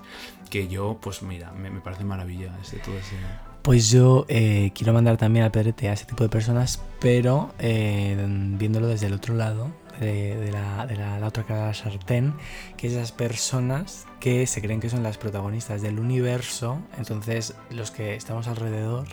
Que 0.49 0.67
yo, 0.67 0.97
pues 1.01 1.21
mira, 1.21 1.53
me, 1.53 1.71
parece 1.79 2.03
maravilla 2.03 2.53
ese, 2.61 2.79
todo 2.79 2.97
ese... 2.97 3.15
Pues 3.61 3.89
yo 3.89 4.25
eh, 4.29 4.71
quiero 4.73 4.93
mandar 4.93 5.17
también 5.17 5.45
al 5.45 5.51
pedrete 5.51 5.89
a 5.89 5.93
ese 5.93 6.05
tipo 6.05 6.23
de 6.23 6.29
personas, 6.29 6.81
pero 6.99 7.53
eh, 7.59 8.17
viéndolo 8.57 8.87
desde 8.87 9.07
el 9.07 9.13
otro 9.13 9.35
lado, 9.35 9.71
de, 9.99 10.35
de 10.37 10.51
la, 10.51 10.85
de 10.85 10.95
la- 10.95 11.19
la 11.19 11.27
otra 11.27 11.43
cara 11.43 11.61
de 11.61 11.67
la 11.67 11.73
sartén, 11.73 12.33
que 12.77 12.87
es 12.87 12.93
esas 12.93 13.11
personas 13.11 14.05
que 14.19 14.45
se 14.47 14.61
creen 14.61 14.79
que 14.79 14.89
son 14.89 15.03
las 15.03 15.17
protagonistas 15.17 15.81
del 15.81 15.99
universo, 15.99 16.79
entonces 16.97 17.55
los 17.69 17.91
que 17.91 18.15
estamos 18.15 18.47
alrededor 18.47 19.07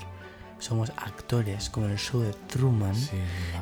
somos 0.59 0.91
actores, 0.97 1.69
como 1.69 1.87
el 1.87 1.99
show 1.99 2.23
de 2.23 2.33
Truman. 2.49 2.95
Sí. 2.95 3.11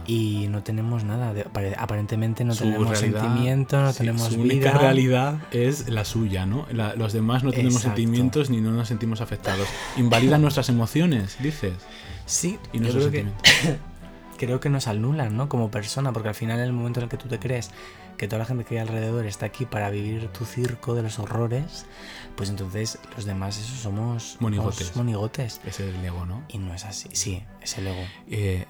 Y 0.07 0.47
no 0.49 0.63
tenemos 0.63 1.03
nada, 1.03 1.35
de- 1.35 1.45
apare- 1.45 1.75
aparentemente 1.77 2.45
no 2.45 2.55
Su 2.55 2.65
tenemos 2.65 2.89
realidad- 2.89 3.21
sentimiento, 3.23 3.81
no 3.83 3.91
sí, 3.93 3.99
tenemos 3.99 4.23
su 4.23 4.35
vida. 4.43 4.43
única 4.45 4.71
realidad 4.79 5.39
es 5.51 5.89
la 5.89 6.05
suya, 6.05 6.47
¿no? 6.47 6.67
La- 6.71 6.95
los 6.95 7.13
demás 7.13 7.43
no 7.43 7.51
tenemos 7.51 7.75
Exacto. 7.79 7.97
sentimientos 7.97 8.49
ni 8.49 8.61
no 8.61 8.71
nos 8.71 8.87
sentimos 8.87 9.21
afectados. 9.21 9.67
Invalidan 9.97 10.41
nuestras 10.41 10.69
emociones, 10.69 11.37
dices. 11.43 11.73
Sí, 12.27 12.59
Y 12.73 12.79
yo 12.79 12.93
creo 12.93 13.11
que. 13.11 13.27
creo 14.37 14.61
que 14.61 14.69
nos 14.71 14.87
anulan, 14.89 15.37
¿no? 15.37 15.49
Como 15.49 15.71
persona, 15.71 16.13
porque 16.13 16.29
al 16.29 16.35
final 16.35 16.59
en 16.59 16.67
el 16.67 16.73
momento 16.73 17.01
en 17.01 17.05
el 17.05 17.11
que 17.11 17.17
tú 17.17 17.29
te 17.29 17.39
crees 17.39 17.71
que 18.17 18.29
toda 18.29 18.39
la 18.41 18.45
gente 18.45 18.65
que 18.65 18.77
hay 18.77 18.81
alrededor 18.81 19.27
está 19.27 19.47
aquí 19.47 19.65
para 19.65 19.91
vivir 19.91 20.29
tu 20.29 20.45
circo 20.45 20.95
de 20.95 21.03
los 21.03 21.19
horrores, 21.19 21.87
pues 22.37 22.49
entonces 22.49 22.99
los 23.17 23.25
demás 23.25 23.59
eso 23.59 23.75
somos 23.75 24.37
Monigotes. 24.41 24.87
somos 24.87 24.97
monigotes. 24.97 25.61
Es 25.67 25.81
el 25.81 26.05
ego, 26.05 26.25
¿no? 26.25 26.45
Y 26.49 26.59
no 26.59 26.73
es 26.75 26.85
así. 26.85 27.09
Sí, 27.13 27.43
es 27.61 27.77
el 27.79 27.89
ego. 27.89 28.03
Eh, 28.31 28.67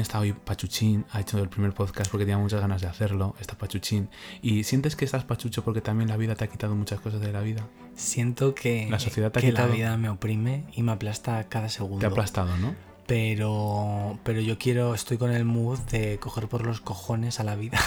está 0.00 0.20
hoy 0.20 0.32
pachuchín, 0.32 1.04
ha 1.12 1.20
hecho 1.20 1.38
el 1.38 1.48
primer 1.48 1.72
podcast 1.74 2.10
porque 2.10 2.24
tenía 2.24 2.38
muchas 2.38 2.60
ganas 2.60 2.80
de 2.80 2.88
hacerlo, 2.88 3.34
está 3.40 3.56
pachuchín. 3.56 4.08
¿Y 4.42 4.64
sientes 4.64 4.96
que 4.96 5.04
estás 5.04 5.24
pachucho 5.24 5.62
porque 5.62 5.80
también 5.80 6.08
la 6.08 6.16
vida 6.16 6.34
te 6.34 6.44
ha 6.44 6.48
quitado 6.48 6.74
muchas 6.74 7.00
cosas 7.00 7.20
de 7.20 7.32
la 7.32 7.40
vida? 7.40 7.66
Siento 7.94 8.54
que, 8.54 8.88
La 8.90 8.98
sociedad 8.98 9.30
te 9.30 9.38
ha 9.38 9.42
que 9.42 9.52
la 9.52 9.60
quitado. 9.60 9.72
vida 9.74 9.96
me 9.96 10.08
oprime 10.08 10.64
y 10.74 10.82
me 10.82 10.92
aplasta 10.92 11.44
cada 11.48 11.68
segundo. 11.68 12.00
Te 12.00 12.06
ha 12.06 12.10
aplastado, 12.10 12.56
¿no? 12.58 12.74
Pero 13.06 14.18
pero 14.24 14.40
yo 14.40 14.58
quiero 14.58 14.94
estoy 14.94 15.16
con 15.18 15.32
el 15.32 15.44
mood 15.44 15.78
de 15.90 16.18
coger 16.18 16.48
por 16.48 16.66
los 16.66 16.80
cojones 16.80 17.40
a 17.40 17.44
la 17.44 17.56
vida 17.56 17.78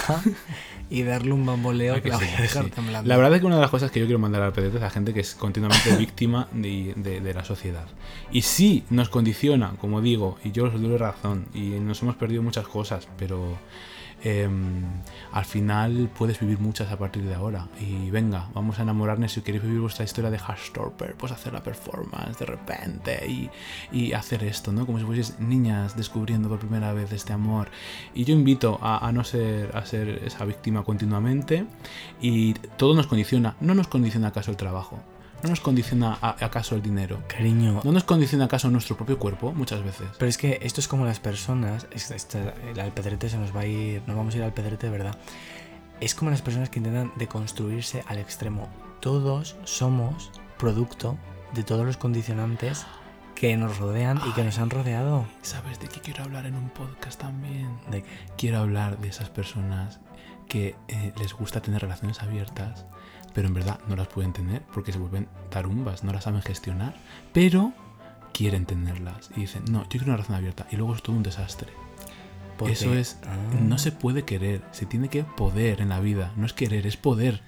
y 0.90 1.04
darle 1.04 1.34
un 1.34 1.46
bamboleo 1.46 1.96
Ay, 1.96 2.02
que 2.02 2.06
que 2.06 2.10
la 2.10 2.20
sí, 2.20 2.26
voy 2.26 2.34
a 2.34 2.42
dejar 2.42 2.64
sí. 2.66 2.72
temblando. 2.72 3.08
La 3.08 3.16
verdad 3.18 3.34
es 3.36 3.40
que 3.42 3.46
una 3.46 3.56
de 3.56 3.62
las 3.62 3.70
cosas 3.72 3.92
que 3.92 4.00
yo 4.00 4.06
quiero 4.06 4.20
mandar 4.20 4.42
al 4.42 4.54
pedete 4.54 4.78
es 4.78 4.84
a 4.84 4.90
gente 4.90 5.14
que 5.14 5.20
es 5.20 5.36
continuamente 5.36 5.96
víctima 5.98 6.48
de, 6.52 6.94
de- 6.96 7.22
de 7.22 7.34
la 7.34 7.44
sociedad. 7.44 7.86
Y 8.32 8.42
sí, 8.44 8.84
nos 8.90 9.10
condiciona, 9.10 9.74
como 9.80 10.02
digo, 10.02 10.38
y 10.44 10.52
yo 10.52 10.66
os 10.66 10.82
doy 10.82 10.98
razón, 10.98 11.46
y 11.54 11.70
nos 11.80 12.02
hemos 12.02 12.16
perdido 12.16 12.42
muchas 12.42 12.68
cosas, 12.68 13.08
pero 13.18 13.58
em, 14.24 14.84
al 15.32 15.46
final 15.46 16.10
puedes 16.18 16.40
vivir 16.40 16.60
muchas 16.60 16.92
a 16.92 16.98
partir 16.98 17.24
de 17.24 17.36
ahora. 17.36 17.68
Y 17.80 18.10
venga, 18.10 18.50
vamos 18.54 18.80
a 18.80 18.84
enamorarnos. 18.84 19.32
Si 19.32 19.42
queréis 19.42 19.64
vivir 19.64 19.80
vuestra 19.80 20.06
historia 20.06 20.30
de 20.30 20.38
Hastorper, 20.38 21.16
pues 21.16 21.32
hacer 21.32 21.54
la 21.54 21.64
performance 21.64 22.38
de 22.40 22.46
repente 22.46 23.50
y, 23.92 24.14
hacer 24.14 24.44
esto, 24.44 24.72
¿no? 24.72 24.86
Como 24.86 25.00
si 25.00 25.06
fueseis 25.06 25.40
niñas 25.40 25.96
descubriendo 25.96 26.50
por 26.50 26.60
primera 26.60 26.94
vez 26.94 27.12
este 27.12 27.32
amor. 27.34 27.70
Y 28.14 28.26
yo 28.26 28.34
invito 28.34 28.80
a, 28.82 29.08
a 29.08 29.12
no 29.12 29.24
ser, 29.24 29.76
a 29.76 29.86
ser 29.86 30.10
esa 30.26 30.46
víctima 30.46 30.84
continuamente. 30.84 31.66
Y 32.22 32.54
todo 32.54 32.96
nos 32.96 33.08
condiciona. 33.08 33.56
¿No 33.62 33.76
nos 33.76 33.88
condiciona 33.88 34.30
acaso 34.30 34.52
el 34.52 34.58
trabajo? 34.58 35.00
¿No 35.44 35.50
nos 35.50 35.62
condiciona 35.62 36.18
a- 36.22 36.36
acaso 36.44 36.76
el 36.76 36.82
dinero? 36.82 37.22
Cariño, 37.28 37.82
¿No 37.84 37.92
nos 37.92 38.04
condiciona 38.04 38.46
acaso 38.46 38.70
nuestro 38.70 38.98
propio 38.98 39.18
cuerpo 39.18 39.54
muchas 39.54 39.84
veces? 39.84 40.08
pero 40.18 40.28
es 40.30 40.38
que 40.38 40.60
esto 40.62 40.82
es 40.82 40.88
como 40.88 41.06
las 41.06 41.20
personas, 41.20 41.88
es- 41.92 42.12
esta- 42.12 42.54
el 42.70 42.80
al 42.80 42.92
pedrete 42.92 43.30
se 43.30 43.38
nos 43.38 43.56
va 43.56 43.62
a 43.62 43.66
ir, 43.66 44.02
nos 44.06 44.18
vamos 44.18 44.34
a 44.34 44.38
ir 44.38 44.44
al 44.44 44.54
pedrete 44.54 44.88
de 44.88 44.92
verdad. 44.92 45.18
Es 46.02 46.14
como 46.16 46.32
las 46.32 46.42
personas 46.42 46.70
que 46.70 46.80
intentan 46.80 47.12
deconstruirse 47.18 48.04
al 48.08 48.18
extremo. 48.20 48.68
Todos 49.00 49.56
somos 49.64 50.32
producto 50.58 51.18
de 51.54 51.64
todos 51.64 51.86
los 51.86 51.98
condicionantes 51.98 52.86
que 53.36 53.56
nos 53.56 53.78
rodean 53.78 54.20
y 54.28 54.34
que 54.34 54.44
nos 54.44 54.60
han 54.60 54.70
rodeado. 54.70 55.26
¿Sabes 55.42 55.80
de 55.80 55.88
qué 55.88 56.02
quiero 56.02 56.24
hablar 56.26 56.46
en 56.46 56.56
un 56.56 56.70
podcast 56.70 57.20
también? 57.22 57.70
¿De 57.90 58.04
qué? 58.04 58.10
Quiero 58.38 58.60
hablar 58.60 58.98
de 59.00 59.08
esas 59.08 59.30
personas 59.30 60.00
que 60.50 60.76
eh, 60.90 61.14
les 61.18 61.34
gusta 61.34 61.62
tener 61.62 61.82
relaciones 61.82 62.22
abiertas, 62.22 62.86
pero 63.34 63.48
en 63.48 63.54
verdad 63.54 63.80
no 63.88 63.96
las 63.96 64.08
pueden 64.08 64.34
tener 64.34 64.62
porque 64.74 64.92
se 64.92 65.00
vuelven 65.00 65.28
tarumbas, 65.50 66.04
no 66.04 66.12
las 66.14 66.24
saben 66.26 66.42
gestionar, 66.42 66.96
pero 67.34 67.74
quieren 68.34 68.66
tenerlas 68.66 69.30
y 69.36 69.42
dicen, 69.42 69.64
no, 69.70 69.84
yo 69.84 69.90
quiero 69.90 70.06
una 70.06 70.16
relación 70.18 70.38
abierta 70.38 70.68
y 70.72 70.76
luego 70.78 70.96
es 70.96 71.02
todo 71.04 71.16
un 71.16 71.24
desastre. 71.24 71.70
Porque- 72.58 72.74
Eso 72.74 72.94
es, 72.94 73.18
Ah. 73.26 73.36
no 73.62 73.78
se 73.78 73.92
puede 73.92 74.24
querer, 74.24 74.62
se 74.72 74.86
tiene 74.86 75.08
que 75.10 75.24
poder 75.24 75.82
en 75.82 75.90
la 75.90 76.00
vida, 76.00 76.32
no 76.36 76.46
es 76.46 76.54
querer, 76.54 76.86
es 76.88 76.98
poder. 76.98 77.42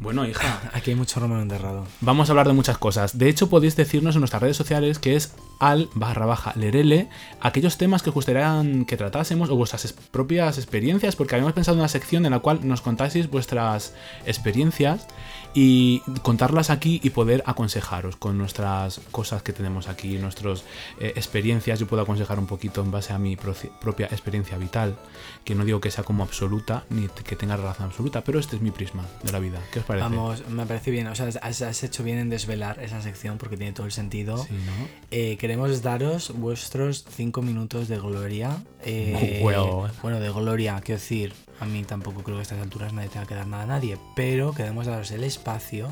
Bueno, 0.00 0.26
hija, 0.26 0.60
Aquí 0.74 0.90
hay 0.90 0.96
mucho 0.96 1.20
romano 1.20 1.42
enterrado. 1.42 1.86
Vamos 2.00 2.28
a 2.28 2.32
hablar 2.32 2.46
de 2.48 2.52
muchas 2.54 2.78
cosas. 2.78 3.18
De 3.18 3.28
hecho, 3.28 3.48
podéis 3.48 3.76
decirnos 3.76 4.14
en 4.16 4.20
nuestras 4.20 4.42
redes 4.42 4.56
sociales 4.56 4.98
que 4.98 5.14
es 5.16 5.34
al 5.58 5.88
barra 5.94 6.26
baja 6.26 6.52
lerele 6.56 7.08
aquellos 7.40 7.78
temas 7.78 8.02
que 8.02 8.10
os 8.10 8.14
gustarían 8.14 8.84
que 8.84 8.96
tratásemos 8.96 9.50
o 9.50 9.56
vuestras 9.56 9.84
es- 9.84 9.92
propias 9.92 10.58
experiencias, 10.58 11.16
porque 11.16 11.34
habíamos 11.34 11.52
pensado 11.54 11.76
en 11.76 11.80
una 11.80 11.88
sección 11.88 12.24
en 12.26 12.32
la 12.32 12.38
cual 12.40 12.60
nos 12.66 12.80
contaseis 12.80 13.30
vuestras 13.30 13.94
experiencias 14.26 15.06
y 15.54 16.00
contarlas 16.22 16.70
aquí 16.70 16.98
y 17.04 17.10
poder 17.10 17.42
aconsejaros 17.46 18.16
con 18.16 18.38
nuestras 18.38 19.00
cosas 19.10 19.42
que 19.42 19.52
tenemos 19.52 19.86
aquí, 19.86 20.16
nuestras 20.16 20.64
eh, 20.98 21.12
experiencias. 21.14 21.78
Yo 21.78 21.86
puedo 21.86 22.02
aconsejar 22.02 22.38
un 22.38 22.46
poquito 22.46 22.80
en 22.80 22.90
base 22.90 23.12
a 23.12 23.18
mi 23.18 23.36
propia 23.36 24.06
experiencia 24.06 24.56
vital, 24.56 24.96
que 25.44 25.54
no 25.54 25.66
digo 25.66 25.78
que 25.80 25.90
sea 25.90 26.04
como 26.04 26.22
absoluta 26.24 26.84
ni 26.88 27.06
que 27.08 27.36
tenga 27.36 27.56
relación 27.58 27.88
absoluta, 27.88 28.24
pero 28.24 28.38
este 28.38 28.56
es 28.56 28.62
mi 28.62 28.70
prisma 28.70 29.04
de 29.22 29.30
la 29.32 29.40
vida. 29.40 29.60
¿Qué 29.70 29.80
os 29.80 29.84
parece? 29.84 30.04
Vamos, 30.04 30.48
me 30.48 30.64
parece 30.64 30.90
bien. 30.90 31.06
O 31.08 31.14
sea, 31.14 31.26
has, 31.42 31.60
has 31.60 31.82
hecho 31.82 32.02
bien 32.02 32.16
en 32.18 32.30
desvelar 32.30 32.78
esa 32.82 33.02
sección 33.02 33.36
porque 33.36 33.58
tiene 33.58 33.72
todo 33.74 33.84
el 33.84 33.92
sentido. 33.92 34.38
Sí, 34.38 34.54
¿no? 34.54 34.88
Eh, 35.10 35.36
queremos 35.52 35.82
daros 35.82 36.32
vuestros 36.34 37.04
5 37.14 37.42
minutos 37.42 37.86
de 37.86 37.98
gloria. 37.98 38.56
Eh, 38.82 39.42
Well. 39.44 39.90
Bueno, 40.02 40.18
de 40.18 40.30
gloria, 40.30 40.80
quiero 40.82 40.98
decir, 40.98 41.34
a 41.60 41.66
mí 41.66 41.82
tampoco 41.84 42.22
creo 42.22 42.36
que 42.36 42.40
a 42.40 42.42
estas 42.42 42.58
alturas 42.60 42.94
nadie 42.94 43.10
tenga 43.10 43.26
que 43.26 43.34
dar 43.34 43.46
nada 43.46 43.64
a 43.64 43.66
nadie, 43.66 43.98
pero 44.16 44.54
queremos 44.54 44.86
daros 44.86 45.10
el 45.10 45.24
espacio 45.24 45.88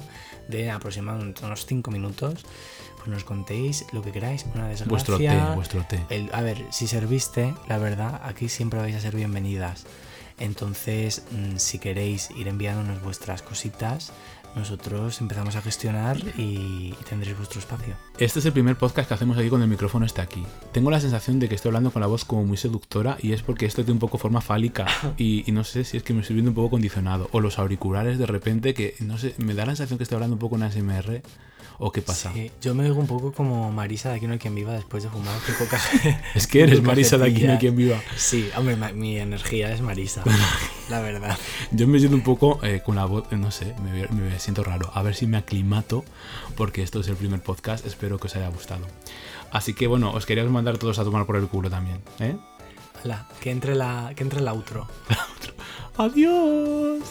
de 0.48 0.70
aproximadamente 0.70 1.44
unos 1.44 1.66
5 1.66 1.90
minutos. 1.90 2.46
Pues 2.96 3.08
nos 3.08 3.24
contéis 3.24 3.84
lo 3.92 4.00
que 4.00 4.12
queráis, 4.12 4.46
una 4.54 4.68
desgracia. 4.68 4.88
Vuestro 4.88 5.18
té, 5.18 5.38
vuestro 5.54 5.84
té. 5.86 6.00
El- 6.08 6.30
a 6.32 6.40
ver, 6.40 6.64
si 6.70 6.86
serviste, 6.86 7.52
la 7.68 7.76
verdad, 7.76 8.18
aquí 8.24 8.48
siempre 8.48 8.80
vais 8.80 8.96
a 8.96 9.00
ser 9.00 9.14
bienvenidas. 9.14 9.84
Entonces, 10.38 11.22
mm, 11.32 11.56
si 11.58 11.78
queréis 11.78 12.30
ir 12.30 12.48
enviándonos 12.48 13.02
vuestras 13.02 13.42
cositas, 13.42 14.10
nosotros 14.54 15.20
empezamos 15.20 15.56
a 15.56 15.62
gestionar 15.62 16.18
y, 16.36 16.94
tendréis 17.08 17.36
vuestro 17.36 17.60
espacio. 17.60 17.94
Este 18.18 18.38
es 18.38 18.46
el 18.46 18.52
primer 18.52 18.76
podcast 18.76 19.08
que 19.08 19.14
hacemos 19.14 19.38
aquí 19.38 19.48
con 19.48 19.62
el 19.62 19.68
micrófono 19.68 20.06
este 20.06 20.20
aquí. 20.20 20.44
Tengo 20.72 20.90
la 20.90 21.00
sensación 21.00 21.38
de 21.38 21.48
que 21.48 21.54
estoy 21.54 21.70
hablando 21.70 21.90
con 21.90 22.00
la 22.00 22.06
voz 22.06 22.24
como 22.24 22.44
muy 22.44 22.56
seductora 22.56 23.16
y 23.20 23.32
es 23.32 23.42
porque 23.42 23.66
esto 23.66 23.82
tiene 23.82 23.94
un 23.94 23.98
poco 23.98 24.18
forma 24.18 24.40
fálica 24.40 24.86
y, 25.16 25.44
y 25.46 25.52
no 25.52 25.64
sé 25.64 25.84
si 25.84 25.96
es 25.96 26.02
que 26.02 26.14
me 26.14 26.20
estoy 26.20 26.34
viendo 26.34 26.50
un 26.50 26.54
poco 26.54 26.70
condicionado 26.70 27.28
o 27.32 27.40
los 27.40 27.58
auriculares 27.58 28.18
de 28.18 28.26
repente 28.26 28.74
que 28.74 28.94
no 29.00 29.18
sé, 29.18 29.34
me 29.38 29.54
da 29.54 29.66
la 29.66 29.72
sensación 29.72 29.98
que 29.98 30.04
estoy 30.04 30.16
hablando 30.16 30.34
un 30.34 30.40
poco 30.40 30.56
en 30.56 30.62
ASMR 30.64 31.22
o 31.82 31.90
qué 31.90 32.02
pasa. 32.02 32.30
Sí, 32.34 32.50
yo 32.60 32.74
me 32.74 32.84
oigo 32.84 33.00
un 33.00 33.06
poco 33.06 33.32
como 33.32 33.72
Marisa 33.72 34.10
de 34.10 34.16
Aquí 34.16 34.26
no 34.26 34.34
hay 34.34 34.38
quien 34.38 34.54
viva 34.54 34.72
después 34.74 35.02
de 35.02 35.08
fumar 35.08 35.34
cinco 35.46 35.64
Es 36.34 36.46
que 36.46 36.62
eres 36.62 36.82
Marisa 36.82 37.16
de 37.16 37.30
aquí 37.30 37.42
no 37.42 37.52
hay 37.52 37.58
quien 37.58 37.74
viva. 37.74 37.98
Sí, 38.16 38.50
hombre, 38.54 38.76
mi 38.92 39.18
energía 39.18 39.72
es 39.72 39.80
Marisa, 39.80 40.22
la 40.90 41.00
verdad. 41.00 41.38
Yo 41.70 41.88
me 41.88 41.98
siento 41.98 42.16
un 42.16 42.22
poco 42.22 42.60
eh, 42.62 42.82
con 42.84 42.96
la 42.96 43.06
voz, 43.06 43.32
no 43.32 43.50
sé, 43.50 43.74
me, 43.82 44.06
me 44.08 44.38
siento 44.38 44.62
raro. 44.62 44.90
A 44.94 45.02
ver 45.02 45.14
si 45.14 45.26
me 45.26 45.38
aclimato 45.38 46.04
porque 46.54 46.82
esto 46.82 47.00
es 47.00 47.08
el 47.08 47.16
primer 47.16 47.40
podcast. 47.40 47.86
Espero 47.86 48.18
que 48.18 48.26
os 48.26 48.36
haya 48.36 48.48
gustado. 48.48 48.86
Así 49.50 49.72
que 49.72 49.86
bueno, 49.86 50.12
os 50.12 50.26
quería 50.26 50.44
mandar 50.44 50.76
todos 50.76 50.98
a 50.98 51.04
tomar 51.04 51.24
por 51.24 51.36
el 51.36 51.48
culo 51.48 51.70
también. 51.70 52.02
¿eh? 52.18 52.36
Hala, 53.02 53.26
que 53.40 53.50
entre 53.50 53.74
la, 53.74 54.12
que 54.14 54.22
entre 54.22 54.42
la 54.42 54.52
outro. 54.52 54.86
Adiós. 55.96 57.02